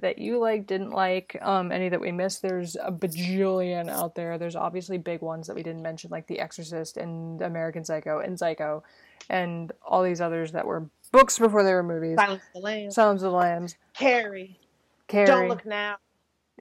that 0.00 0.18
you 0.18 0.38
like, 0.38 0.66
didn't 0.66 0.92
like, 0.92 1.36
um, 1.42 1.72
any 1.72 1.88
that 1.88 2.00
we 2.00 2.12
missed, 2.12 2.42
there's 2.42 2.76
a 2.76 2.90
bajillion 2.90 3.90
out 3.90 4.14
there. 4.14 4.38
There's 4.38 4.56
obviously 4.56 4.98
big 4.98 5.20
ones 5.20 5.48
that 5.48 5.56
we 5.56 5.62
didn't 5.62 5.82
mention, 5.82 6.10
like 6.10 6.26
The 6.26 6.38
Exorcist 6.40 6.96
and 6.96 7.42
American 7.42 7.84
Psycho 7.84 8.20
and 8.20 8.38
Psycho, 8.38 8.82
and 9.28 9.72
all 9.86 10.02
these 10.02 10.20
others 10.20 10.52
that 10.52 10.66
were 10.66 10.88
books 11.12 11.38
before 11.38 11.62
they 11.62 11.72
were 11.72 11.82
movies. 11.82 12.16
Silence 12.18 12.42
of 12.42 12.52
the 12.54 12.60
Lambs. 12.60 12.94
Silence 12.94 13.22
of 13.22 13.30
the 13.30 13.36
Lambs, 13.36 13.76
Carrie. 13.94 14.58
Carrie, 15.08 15.26
Don't 15.26 15.48
look 15.48 15.64
now. 15.66 15.96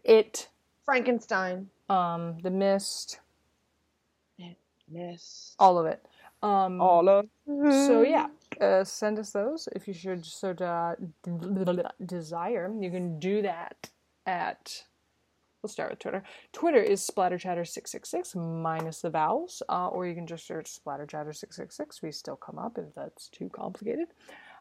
It, 0.04 0.50
Frankenstein. 0.86 1.70
um, 1.90 2.38
The 2.44 2.52
Mist, 2.52 3.20
Miss. 4.90 5.56
all 5.58 5.80
of 5.80 5.86
it. 5.86 6.06
Um, 6.44 6.82
All 6.82 7.08
of. 7.08 7.26
So 7.48 8.02
yeah, 8.02 8.28
uh, 8.60 8.84
send 8.84 9.20
us 9.20 9.32
those 9.32 9.70
if 9.76 9.88
you 9.88 9.94
should 9.94 10.26
so 10.26 10.54
de- 10.54 10.98
desire. 12.06 12.74
You 12.80 12.90
can 12.92 13.20
do 13.20 13.42
that 13.44 13.90
at. 14.26 14.84
We'll 15.62 15.70
start 15.70 15.92
with 15.92 16.00
Twitter. 16.00 16.24
Twitter 16.54 16.82
is 16.82 17.08
splatterchatter666 17.08 18.36
minus 18.36 19.02
the 19.02 19.12
vowels, 19.12 19.62
uh, 19.70 19.90
or 19.90 20.08
you 20.08 20.16
can 20.16 20.26
just 20.26 20.48
search 20.48 20.66
splatterchatter666. 20.66 22.02
We 22.02 22.12
still 22.12 22.36
come 22.36 22.58
up 22.58 22.80
if 22.80 22.96
that's 22.96 23.28
too 23.28 23.50
complicated. 23.50 24.08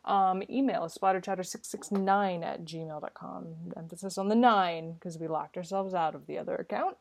Um, 0.05 0.43
email 0.51 0.85
is 0.85 0.97
splatterchatter669 1.01 2.45
at 2.45 2.65
gmail.com. 2.65 3.47
Emphasis 3.77 4.19
on 4.19 4.29
the 4.29 4.35
nine 4.35 4.93
because 4.95 5.19
we 5.19 5.27
locked 5.27 5.57
ourselves 5.57 5.95
out 5.95 6.15
of 6.15 6.27
the 6.27 6.39
other 6.39 6.57
account. 6.57 6.97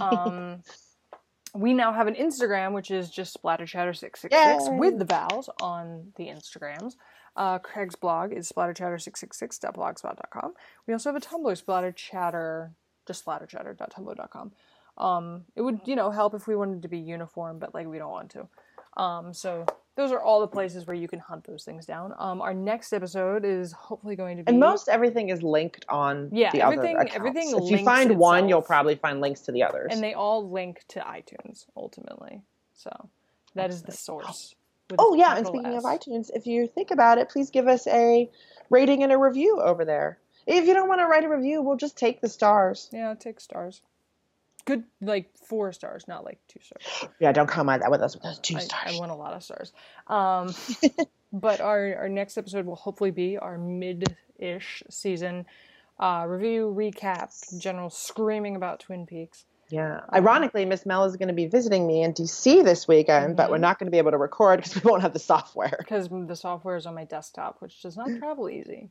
Um, 0.00 0.62
we 1.54 1.74
now 1.74 1.92
have 1.92 2.06
an 2.06 2.14
Instagram, 2.14 2.72
which 2.72 2.90
is 2.90 3.10
just 3.10 3.36
splatterchatter666 3.40 4.32
Yay. 4.32 4.78
with 4.78 4.98
the 4.98 5.04
vowels 5.04 5.48
on 5.60 6.12
the 6.16 6.26
Instagrams. 6.26 6.94
Uh, 7.36 7.58
Craig's 7.58 7.96
blog 7.96 8.32
is 8.32 8.50
splatterchatter666.blogspot.com. 8.50 10.54
We 10.86 10.92
also 10.92 11.12
have 11.12 11.20
a 11.20 11.24
Tumblr, 11.24 11.64
splatterchatter, 11.64 12.70
just 13.06 13.24
splatterchatter.tumblr.com. 13.24 14.52
Um, 14.96 15.44
it 15.56 15.62
would, 15.62 15.80
you 15.86 15.96
know, 15.96 16.10
help 16.10 16.34
if 16.34 16.46
we 16.46 16.54
wanted 16.56 16.82
to 16.82 16.88
be 16.88 16.98
uniform, 16.98 17.58
but 17.58 17.74
like 17.74 17.86
we 17.86 17.98
don't 17.98 18.10
want 18.12 18.30
to. 18.30 18.48
Um, 18.96 19.34
so 19.34 19.66
those 19.96 20.12
are 20.12 20.20
all 20.20 20.40
the 20.40 20.46
places 20.46 20.86
where 20.86 20.94
you 20.96 21.08
can 21.08 21.18
hunt 21.18 21.44
those 21.44 21.64
things 21.64 21.84
down. 21.84 22.14
Um, 22.16 22.40
our 22.40 22.54
next 22.54 22.92
episode 22.92 23.44
is 23.44 23.72
hopefully 23.72 24.14
going 24.14 24.36
to 24.36 24.44
be 24.44 24.50
And 24.50 24.60
most 24.60 24.88
everything 24.88 25.30
is 25.30 25.42
linked 25.42 25.84
on 25.88 26.28
Yeah, 26.32 26.50
the 26.52 26.62
everything- 26.62 26.96
other 26.96 27.06
accounts. 27.06 27.16
everything 27.16 27.54
If 27.56 27.70
you 27.70 27.84
find 27.84 28.16
one, 28.18 28.48
you'll 28.48 28.62
probably 28.62 28.94
find 28.94 29.20
links 29.20 29.40
to 29.42 29.52
the 29.52 29.64
others. 29.64 29.88
and 29.92 30.02
they 30.02 30.14
all 30.14 30.48
link 30.48 30.84
to 30.88 31.00
iTunes 31.00 31.66
ultimately. 31.76 32.42
So 32.74 32.90
that 33.56 33.70
is 33.70 33.82
the 33.82 33.92
source. 33.92 34.54
oh 34.98 35.14
yeah, 35.14 35.36
and 35.36 35.46
speaking 35.46 35.74
of 35.76 35.82
iTunes, 35.84 36.30
if 36.34 36.46
you 36.46 36.66
think 36.68 36.90
about 36.92 37.18
it, 37.18 37.28
please 37.30 37.50
give 37.50 37.66
us 37.66 37.86
a 37.88 38.30
rating 38.70 39.02
and 39.02 39.10
a 39.12 39.18
review 39.18 39.60
over 39.60 39.84
there. 39.84 40.18
If 40.46 40.66
you 40.66 40.74
don't 40.74 40.88
want 40.88 41.00
to 41.00 41.06
write 41.06 41.24
a 41.24 41.28
review, 41.28 41.62
we'll 41.62 41.76
just 41.76 41.96
take 41.96 42.20
the 42.20 42.28
stars. 42.28 42.88
yeah, 42.92 43.14
take 43.14 43.40
stars. 43.40 43.80
Good, 44.66 44.84
like 45.02 45.30
four 45.36 45.72
stars, 45.72 46.08
not 46.08 46.24
like 46.24 46.38
two 46.48 46.60
stars. 46.62 47.10
Yeah, 47.18 47.32
don't 47.32 47.48
come 47.48 47.68
at 47.68 47.80
that 47.80 47.90
with 47.90 48.00
us 48.00 48.14
with 48.14 48.22
those 48.22 48.38
two 48.38 48.56
I, 48.56 48.60
stars. 48.60 48.96
I 48.96 48.98
want 48.98 49.10
a 49.10 49.14
lot 49.14 49.34
of 49.34 49.42
stars. 49.42 49.72
Um, 50.06 50.54
but 51.32 51.60
our 51.60 51.96
our 51.96 52.08
next 52.08 52.38
episode 52.38 52.64
will 52.64 52.76
hopefully 52.76 53.10
be 53.10 53.36
our 53.36 53.58
mid-ish 53.58 54.82
season 54.88 55.44
uh, 55.98 56.24
review, 56.26 56.74
recap, 56.76 57.30
general 57.60 57.90
screaming 57.90 58.56
about 58.56 58.80
Twin 58.80 59.06
Peaks. 59.06 59.44
Yeah. 59.70 60.00
Ironically, 60.12 60.64
Miss 60.64 60.84
Mel 60.84 61.04
is 61.04 61.16
going 61.16 61.28
to 61.28 61.34
be 61.34 61.46
visiting 61.46 61.86
me 61.86 62.02
in 62.02 62.12
DC 62.12 62.64
this 62.64 62.86
weekend, 62.86 63.36
but 63.36 63.50
we're 63.50 63.58
not 63.58 63.78
going 63.78 63.86
to 63.86 63.90
be 63.90 63.98
able 63.98 64.10
to 64.10 64.18
record 64.18 64.58
because 64.58 64.82
we 64.82 64.88
won't 64.88 65.02
have 65.02 65.12
the 65.12 65.18
software. 65.18 65.76
because 65.78 66.08
the 66.10 66.36
software 66.36 66.76
is 66.76 66.86
on 66.86 66.94
my 66.94 67.04
desktop, 67.04 67.56
which 67.60 67.80
does 67.82 67.96
not 67.96 68.08
travel 68.18 68.48
easy. 68.50 68.90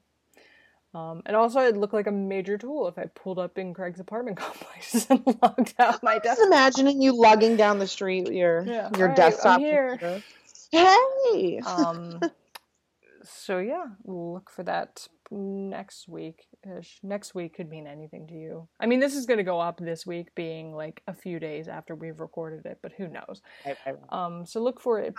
Um, 0.94 1.24
and 1.26 1.36
also, 1.36 1.60
it'd 1.62 1.78
look 1.78 1.92
like 1.94 2.06
a 2.08 2.12
major 2.12 2.58
tool 2.58 2.88
if 2.88 2.98
I 3.00 3.06
pulled 3.06 3.40
up 3.40 3.58
in 3.58 3.74
Craig's 3.74 4.00
apartment 4.00 4.38
complex 4.46 5.08
and 5.10 5.26
logged 5.42 5.74
out 5.80 6.04
my 6.04 6.16
Just 6.16 6.24
desktop. 6.26 6.48
imagining 6.48 7.02
you 7.02 7.20
lugging 7.20 7.56
down 7.58 7.80
the 7.80 7.88
street 7.88 8.32
your 8.32 8.64
Yeah. 8.66 8.90
your 8.98 9.08
right, 9.08 9.18
desktop. 9.18 9.60
here. 9.60 9.98
computer. 9.98 10.24
Hey. 10.72 11.60
Um, 11.66 12.20
so 13.24 13.60
yeah, 13.60 13.86
look 14.06 14.50
for 14.52 14.64
that 14.64 15.08
next 15.32 16.08
week. 16.08 16.46
ish. 16.80 17.00
Next 17.02 17.34
week 17.34 17.56
could 17.56 17.70
mean 17.70 17.88
anything 17.88 18.28
to 18.28 18.34
you. 18.36 18.68
I 18.80 18.86
mean, 18.86 19.00
this 19.00 19.16
is 19.16 19.26
going 19.26 19.38
to 19.40 19.44
go 19.44 19.60
up 19.60 19.80
this 19.80 20.06
week, 20.06 20.36
being 20.36 20.76
like 20.76 21.02
a 21.08 21.14
few 21.14 21.40
days 21.40 21.68
after 21.68 21.96
we've 21.96 22.20
recorded 22.20 22.66
it, 22.68 22.80
but 22.84 22.92
who 22.98 23.08
knows? 23.08 23.42
I, 23.66 23.76
I, 23.86 23.94
Um, 24.10 24.46
so 24.46 24.62
look 24.62 24.80
for 24.80 25.00
it 25.00 25.16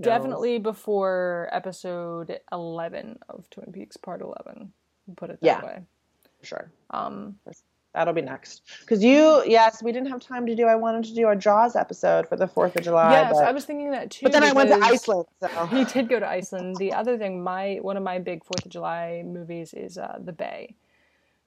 definitely 0.00 0.58
before 0.58 1.48
episode 1.52 2.38
11 2.52 3.18
of 3.28 3.50
Twin 3.50 3.70
Peaks 3.72 3.96
Part 3.98 4.22
11. 4.22 4.72
Put 5.16 5.30
it 5.30 5.40
that 5.40 5.46
Yeah. 5.46 5.64
way. 5.64 5.78
sure. 6.42 6.70
Um, 6.90 7.38
That'll 7.94 8.12
be 8.12 8.22
next. 8.22 8.62
Because 8.80 9.04
you, 9.04 9.44
yes, 9.46 9.80
we 9.80 9.92
didn't 9.92 10.08
have 10.08 10.18
time 10.18 10.46
to 10.46 10.56
do. 10.56 10.66
I 10.66 10.74
wanted 10.74 11.04
to 11.04 11.14
do 11.14 11.28
a 11.28 11.36
Jaws 11.36 11.76
episode 11.76 12.28
for 12.28 12.34
the 12.34 12.48
Fourth 12.48 12.74
of 12.74 12.82
July. 12.82 13.12
yes, 13.12 13.32
but, 13.32 13.44
I 13.44 13.52
was 13.52 13.64
thinking 13.66 13.92
that 13.92 14.10
too. 14.10 14.24
but 14.26 14.32
then 14.32 14.42
I 14.42 14.52
went 14.52 14.68
to 14.70 14.78
Iceland. 14.82 15.26
So 15.40 15.66
He 15.66 15.84
did 15.84 16.08
go 16.08 16.18
to 16.18 16.28
Iceland. 16.28 16.74
The 16.76 16.92
other 16.92 17.16
thing, 17.16 17.44
my 17.44 17.76
one 17.82 17.96
of 17.96 18.02
my 18.02 18.18
big 18.18 18.44
Fourth 18.44 18.66
of 18.66 18.72
July 18.72 19.22
movies 19.24 19.72
is 19.74 19.96
uh, 19.96 20.18
The 20.24 20.32
Bay, 20.32 20.74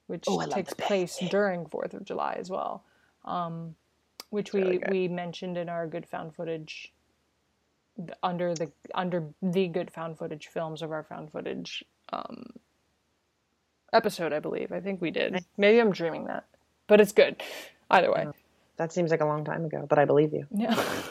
which 0.07 0.23
Oh, 0.25 0.41
takes 0.45 0.73
Bay. 0.73 0.85
place 0.85 1.17
during 1.29 1.65
Fourth 1.65 1.93
of 1.93 2.05
July 2.05 2.37
as 2.39 2.49
well. 2.49 2.85
Um, 3.25 3.75
which 4.29 4.53
we 4.53 4.61
really 4.61 4.79
we 4.89 5.07
mentioned 5.09 5.57
in 5.57 5.67
our 5.67 5.85
good 5.85 6.07
found 6.07 6.33
footage 6.33 6.93
under 8.23 8.53
the 8.53 8.71
under 8.95 9.27
the 9.41 9.67
good 9.67 9.91
found 9.91 10.17
footage 10.17 10.47
films 10.47 10.81
of 10.81 10.91
our 10.93 11.03
found 11.03 11.31
footage 11.31 11.83
um, 12.13 12.45
episode, 13.93 14.33
I 14.33 14.39
believe. 14.39 14.71
I 14.71 14.79
think 14.79 15.01
we 15.01 15.11
did. 15.11 15.43
Maybe 15.57 15.79
I'm 15.79 15.91
dreaming 15.91 16.25
that, 16.25 16.45
but 16.87 16.99
it's 17.01 17.11
good 17.11 17.41
either 17.89 18.11
way. 18.11 18.27
that 18.77 18.91
seems 18.93 19.11
like 19.11 19.21
a 19.21 19.25
long 19.25 19.45
time 19.45 19.65
ago, 19.65 19.85
but 19.89 19.97
I 19.99 20.05
believe 20.05 20.33
you. 20.33 20.45
Yeah. 20.53 20.75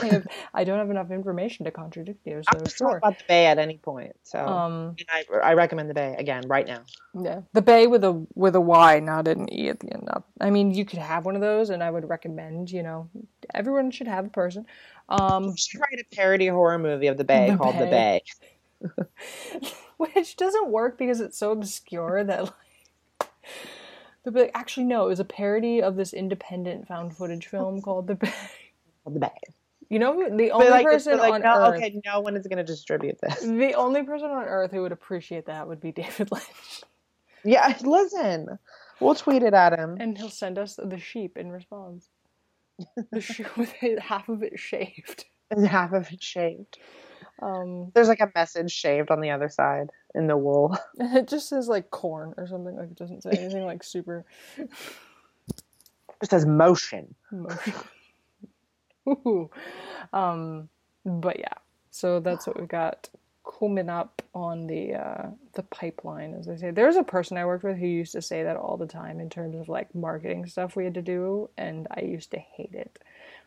I, 0.00 0.06
have, 0.06 0.26
I 0.54 0.64
don't 0.64 0.78
have 0.78 0.88
enough 0.88 1.10
information 1.10 1.66
to 1.66 1.70
contradict 1.70 2.26
you, 2.26 2.42
so 2.50 2.58
Just 2.60 2.78
talk 2.78 2.88
sure. 2.92 2.96
about 2.96 3.18
the 3.18 3.24
Bay 3.28 3.44
at 3.44 3.58
any 3.58 3.76
point. 3.76 4.16
So 4.22 4.38
Um, 4.38 4.96
I, 5.10 5.24
I 5.42 5.52
recommend 5.52 5.90
the 5.90 5.94
Bay 5.94 6.16
again 6.18 6.44
right 6.46 6.66
now. 6.66 6.80
Yeah, 7.12 7.42
the 7.52 7.60
Bay 7.60 7.86
with 7.86 8.02
a 8.04 8.24
with 8.34 8.54
a 8.56 8.60
Y, 8.60 9.00
not 9.00 9.28
an 9.28 9.52
E 9.52 9.68
at 9.68 9.80
the 9.80 9.92
end. 9.92 10.04
Not, 10.06 10.24
I 10.40 10.48
mean, 10.48 10.72
you 10.72 10.86
could 10.86 10.98
have 10.98 11.26
one 11.26 11.34
of 11.34 11.42
those, 11.42 11.68
and 11.68 11.82
I 11.82 11.90
would 11.90 12.08
recommend. 12.08 12.70
You 12.70 12.82
know, 12.82 13.10
everyone 13.52 13.90
should 13.90 14.06
have 14.08 14.24
a 14.24 14.30
person. 14.30 14.64
Um, 15.10 15.44
You 15.44 15.54
should 15.58 15.80
write 15.80 16.00
a 16.00 16.14
parody 16.16 16.46
horror 16.46 16.78
movie 16.78 17.08
of 17.08 17.18
the 17.18 17.24
Bay 17.24 17.50
The 17.50 17.58
called 17.58 17.74
The 17.78 17.84
Bay. 17.84 18.22
Which 19.96 20.36
doesn't 20.36 20.70
work 20.70 20.98
because 20.98 21.20
it's 21.20 21.38
so 21.38 21.52
obscure 21.52 22.24
that 22.24 22.44
like 22.44 23.28
they'll 24.24 24.34
be 24.34 24.40
like, 24.40 24.50
actually 24.54 24.84
no, 24.86 25.06
it 25.06 25.08
was 25.08 25.20
a 25.20 25.24
parody 25.24 25.82
of 25.82 25.96
this 25.96 26.12
independent 26.12 26.86
found 26.88 27.16
footage 27.16 27.46
film 27.46 27.80
called 27.82 28.06
The. 28.08 28.16
Called 28.16 29.16
The 29.16 29.20
Bay. 29.20 29.28
You 29.88 29.98
know, 29.98 30.36
the 30.36 30.50
only 30.52 30.70
like, 30.70 30.86
person 30.86 31.18
like, 31.18 31.34
on 31.34 31.42
no, 31.42 31.54
earth, 31.54 31.74
okay, 31.76 32.00
no 32.06 32.20
one 32.20 32.34
is 32.34 32.46
going 32.46 32.56
to 32.56 32.64
distribute 32.64 33.18
this. 33.20 33.40
the 33.40 33.74
only 33.74 34.02
person 34.02 34.30
on 34.30 34.44
earth 34.44 34.70
who 34.70 34.80
would 34.80 34.92
appreciate 34.92 35.44
that 35.46 35.68
would 35.68 35.80
be 35.82 35.92
David 35.92 36.32
Lynch, 36.32 36.82
Yeah, 37.44 37.76
listen, 37.82 38.58
we'll 39.00 39.14
tweet 39.14 39.42
it 39.42 39.52
at 39.52 39.78
him. 39.78 39.98
and 40.00 40.16
he'll 40.16 40.30
send 40.30 40.58
us 40.58 40.76
the 40.82 40.98
sheep 40.98 41.36
in 41.36 41.52
response. 41.52 42.08
The 43.12 43.20
sheep 43.20 43.54
with 43.58 43.74
half 43.98 44.30
of 44.30 44.42
it 44.42 44.58
shaved. 44.58 45.26
And 45.50 45.66
half 45.66 45.92
of 45.92 46.10
it 46.10 46.22
shaved. 46.22 46.78
Um, 47.42 47.90
There's 47.94 48.08
like 48.08 48.20
a 48.20 48.30
message 48.34 48.72
shaved 48.72 49.10
on 49.10 49.20
the 49.20 49.30
other 49.30 49.48
side 49.48 49.90
in 50.14 50.26
the 50.28 50.36
wool. 50.36 50.76
It 51.00 51.28
just 51.28 51.48
says 51.48 51.68
like 51.68 51.90
corn 51.90 52.34
or 52.38 52.46
something. 52.46 52.76
Like 52.76 52.90
it 52.90 52.96
doesn't 52.96 53.22
say 53.22 53.30
anything 53.32 53.66
like 53.66 53.82
super 53.84 54.24
It 56.22 56.30
says 56.30 56.46
motion. 56.46 57.14
emotional. 57.32 57.84
Ooh. 59.08 59.50
um, 60.12 60.68
but 61.04 61.38
yeah, 61.40 61.54
so 61.90 62.20
that's 62.20 62.46
what 62.46 62.58
we've 62.58 62.68
got 62.68 63.08
coming 63.58 63.88
up 63.88 64.22
on 64.34 64.66
the 64.68 64.94
uh, 64.94 65.30
the 65.54 65.64
pipeline, 65.64 66.34
as 66.34 66.46
they 66.46 66.56
say. 66.56 66.70
There's 66.70 66.96
a 66.96 67.02
person 67.04 67.36
I 67.36 67.46
worked 67.46 67.64
with 67.64 67.78
who 67.78 67.86
used 67.86 68.12
to 68.12 68.22
say 68.22 68.44
that 68.44 68.56
all 68.56 68.76
the 68.76 68.86
time 68.86 69.20
in 69.20 69.30
terms 69.30 69.56
of 69.56 69.68
like 69.68 69.94
marketing 69.94 70.46
stuff 70.46 70.76
we 70.76 70.84
had 70.84 70.94
to 70.94 71.02
do, 71.02 71.50
and 71.58 71.88
I 71.90 72.02
used 72.02 72.30
to 72.32 72.38
hate 72.38 72.74
it. 72.74 72.98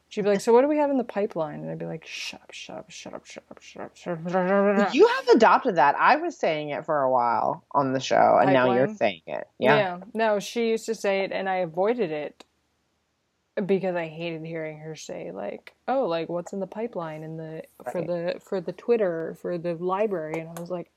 She'd 0.09 0.21
be 0.21 0.29
like, 0.29 0.41
"So 0.41 0.53
what 0.53 0.61
do 0.61 0.67
we 0.67 0.77
have 0.77 0.89
in 0.89 0.97
the 0.97 1.03
pipeline?" 1.03 1.61
And 1.61 1.69
I'd 1.69 1.79
be 1.79 1.85
like, 1.85 2.05
"Shut 2.05 2.41
up, 2.41 2.51
shut 2.51 2.77
up, 2.77 2.89
shut 2.89 3.13
up, 3.13 3.25
shut 3.25 3.43
up, 3.49 3.59
shut 3.59 3.83
up, 3.83 3.97
shut 3.97 4.13
up." 4.13 4.31
Shut 4.31 4.79
up. 4.79 4.93
You 4.93 5.07
have 5.07 5.27
adopted 5.29 5.75
that. 5.75 5.95
I 5.95 6.15
was 6.17 6.37
saying 6.37 6.69
it 6.69 6.85
for 6.85 7.01
a 7.01 7.11
while 7.11 7.65
on 7.71 7.93
the 7.93 7.99
show, 7.99 8.37
and 8.41 8.53
now 8.53 8.73
you're 8.73 8.93
saying 8.95 9.21
it. 9.27 9.47
Yeah. 9.59 9.75
yeah. 9.75 9.97
No, 10.13 10.39
she 10.39 10.69
used 10.69 10.85
to 10.85 10.95
say 10.95 11.21
it, 11.21 11.31
and 11.31 11.49
I 11.49 11.57
avoided 11.57 12.11
it 12.11 12.45
because 13.65 13.95
I 13.95 14.07
hated 14.07 14.45
hearing 14.45 14.79
her 14.79 14.95
say 14.95 15.31
like, 15.31 15.73
"Oh, 15.87 16.05
like 16.05 16.29
what's 16.29 16.53
in 16.53 16.59
the 16.59 16.67
pipeline 16.67 17.23
in 17.23 17.37
the 17.37 17.63
for 17.91 18.01
the 18.01 18.39
for 18.41 18.61
the 18.61 18.73
Twitter 18.73 19.37
for 19.41 19.57
the 19.57 19.75
library," 19.75 20.39
and 20.39 20.49
I 20.49 20.59
was 20.59 20.69
like, 20.69 20.91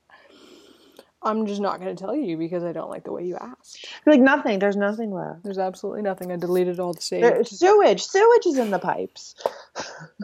"I'm 1.21 1.45
just 1.45 1.61
not 1.61 1.79
going 1.81 1.95
to 1.95 2.01
tell 2.03 2.15
you 2.15 2.37
because 2.37 2.63
I 2.63 2.71
don't 2.71 2.89
like 2.89 3.03
the 3.03 3.11
way 3.11 3.25
you 3.25 3.37
asked." 3.39 3.87
Like 4.05 4.19
nothing. 4.21 4.59
There's 4.59 4.77
nothing 4.77 5.11
left. 5.11 5.43
There's 5.43 5.57
absolutely 5.57 6.01
nothing. 6.01 6.31
I 6.31 6.35
deleted 6.37 6.79
all 6.79 6.93
the 6.93 6.99
There, 7.09 7.43
saves. 7.43 7.59
sewage. 7.59 8.03
Sewage 8.05 8.45
is 8.45 8.57
in 8.57 8.71
the 8.71 8.79
pipes. 8.79 9.35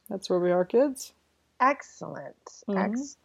that's 0.09 0.29
where 0.29 0.39
we 0.39 0.49
are, 0.49 0.63
kids. 0.63 1.11
Excellent. 1.59 2.35
Mhm. 2.69 2.85
Excellent. 2.85 3.19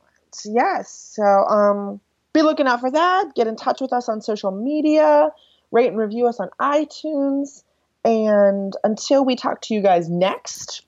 Yes. 0.44 0.90
So 1.14 1.22
um 1.22 2.00
be 2.32 2.42
looking 2.42 2.66
out 2.66 2.80
for 2.80 2.90
that. 2.90 3.34
Get 3.36 3.46
in 3.46 3.54
touch 3.54 3.80
with 3.80 3.92
us 3.92 4.08
on 4.08 4.20
social 4.22 4.50
media. 4.50 5.30
Rate 5.70 5.86
and 5.88 5.98
review 5.98 6.26
us 6.26 6.40
on 6.40 6.50
iTunes. 6.60 7.62
And 8.04 8.72
until 8.82 9.24
we 9.24 9.36
talk 9.36 9.60
to 9.62 9.74
you 9.74 9.82
guys 9.82 10.08
next, 10.08 10.82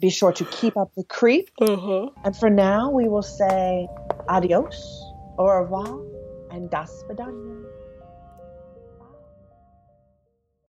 be 0.00 0.10
sure 0.10 0.32
to 0.32 0.44
keep 0.44 0.76
up 0.76 0.90
the 0.96 1.04
creep. 1.04 1.50
Uh 1.60 1.76
huh. 1.76 2.10
And 2.24 2.36
for 2.36 2.50
now, 2.50 2.90
we 2.90 3.08
will 3.08 3.22
say 3.22 3.86
adios, 4.28 4.76
au 5.38 5.46
revoir, 5.46 6.00
and 6.50 6.70
das 6.70 7.04
vidania. 7.08 7.69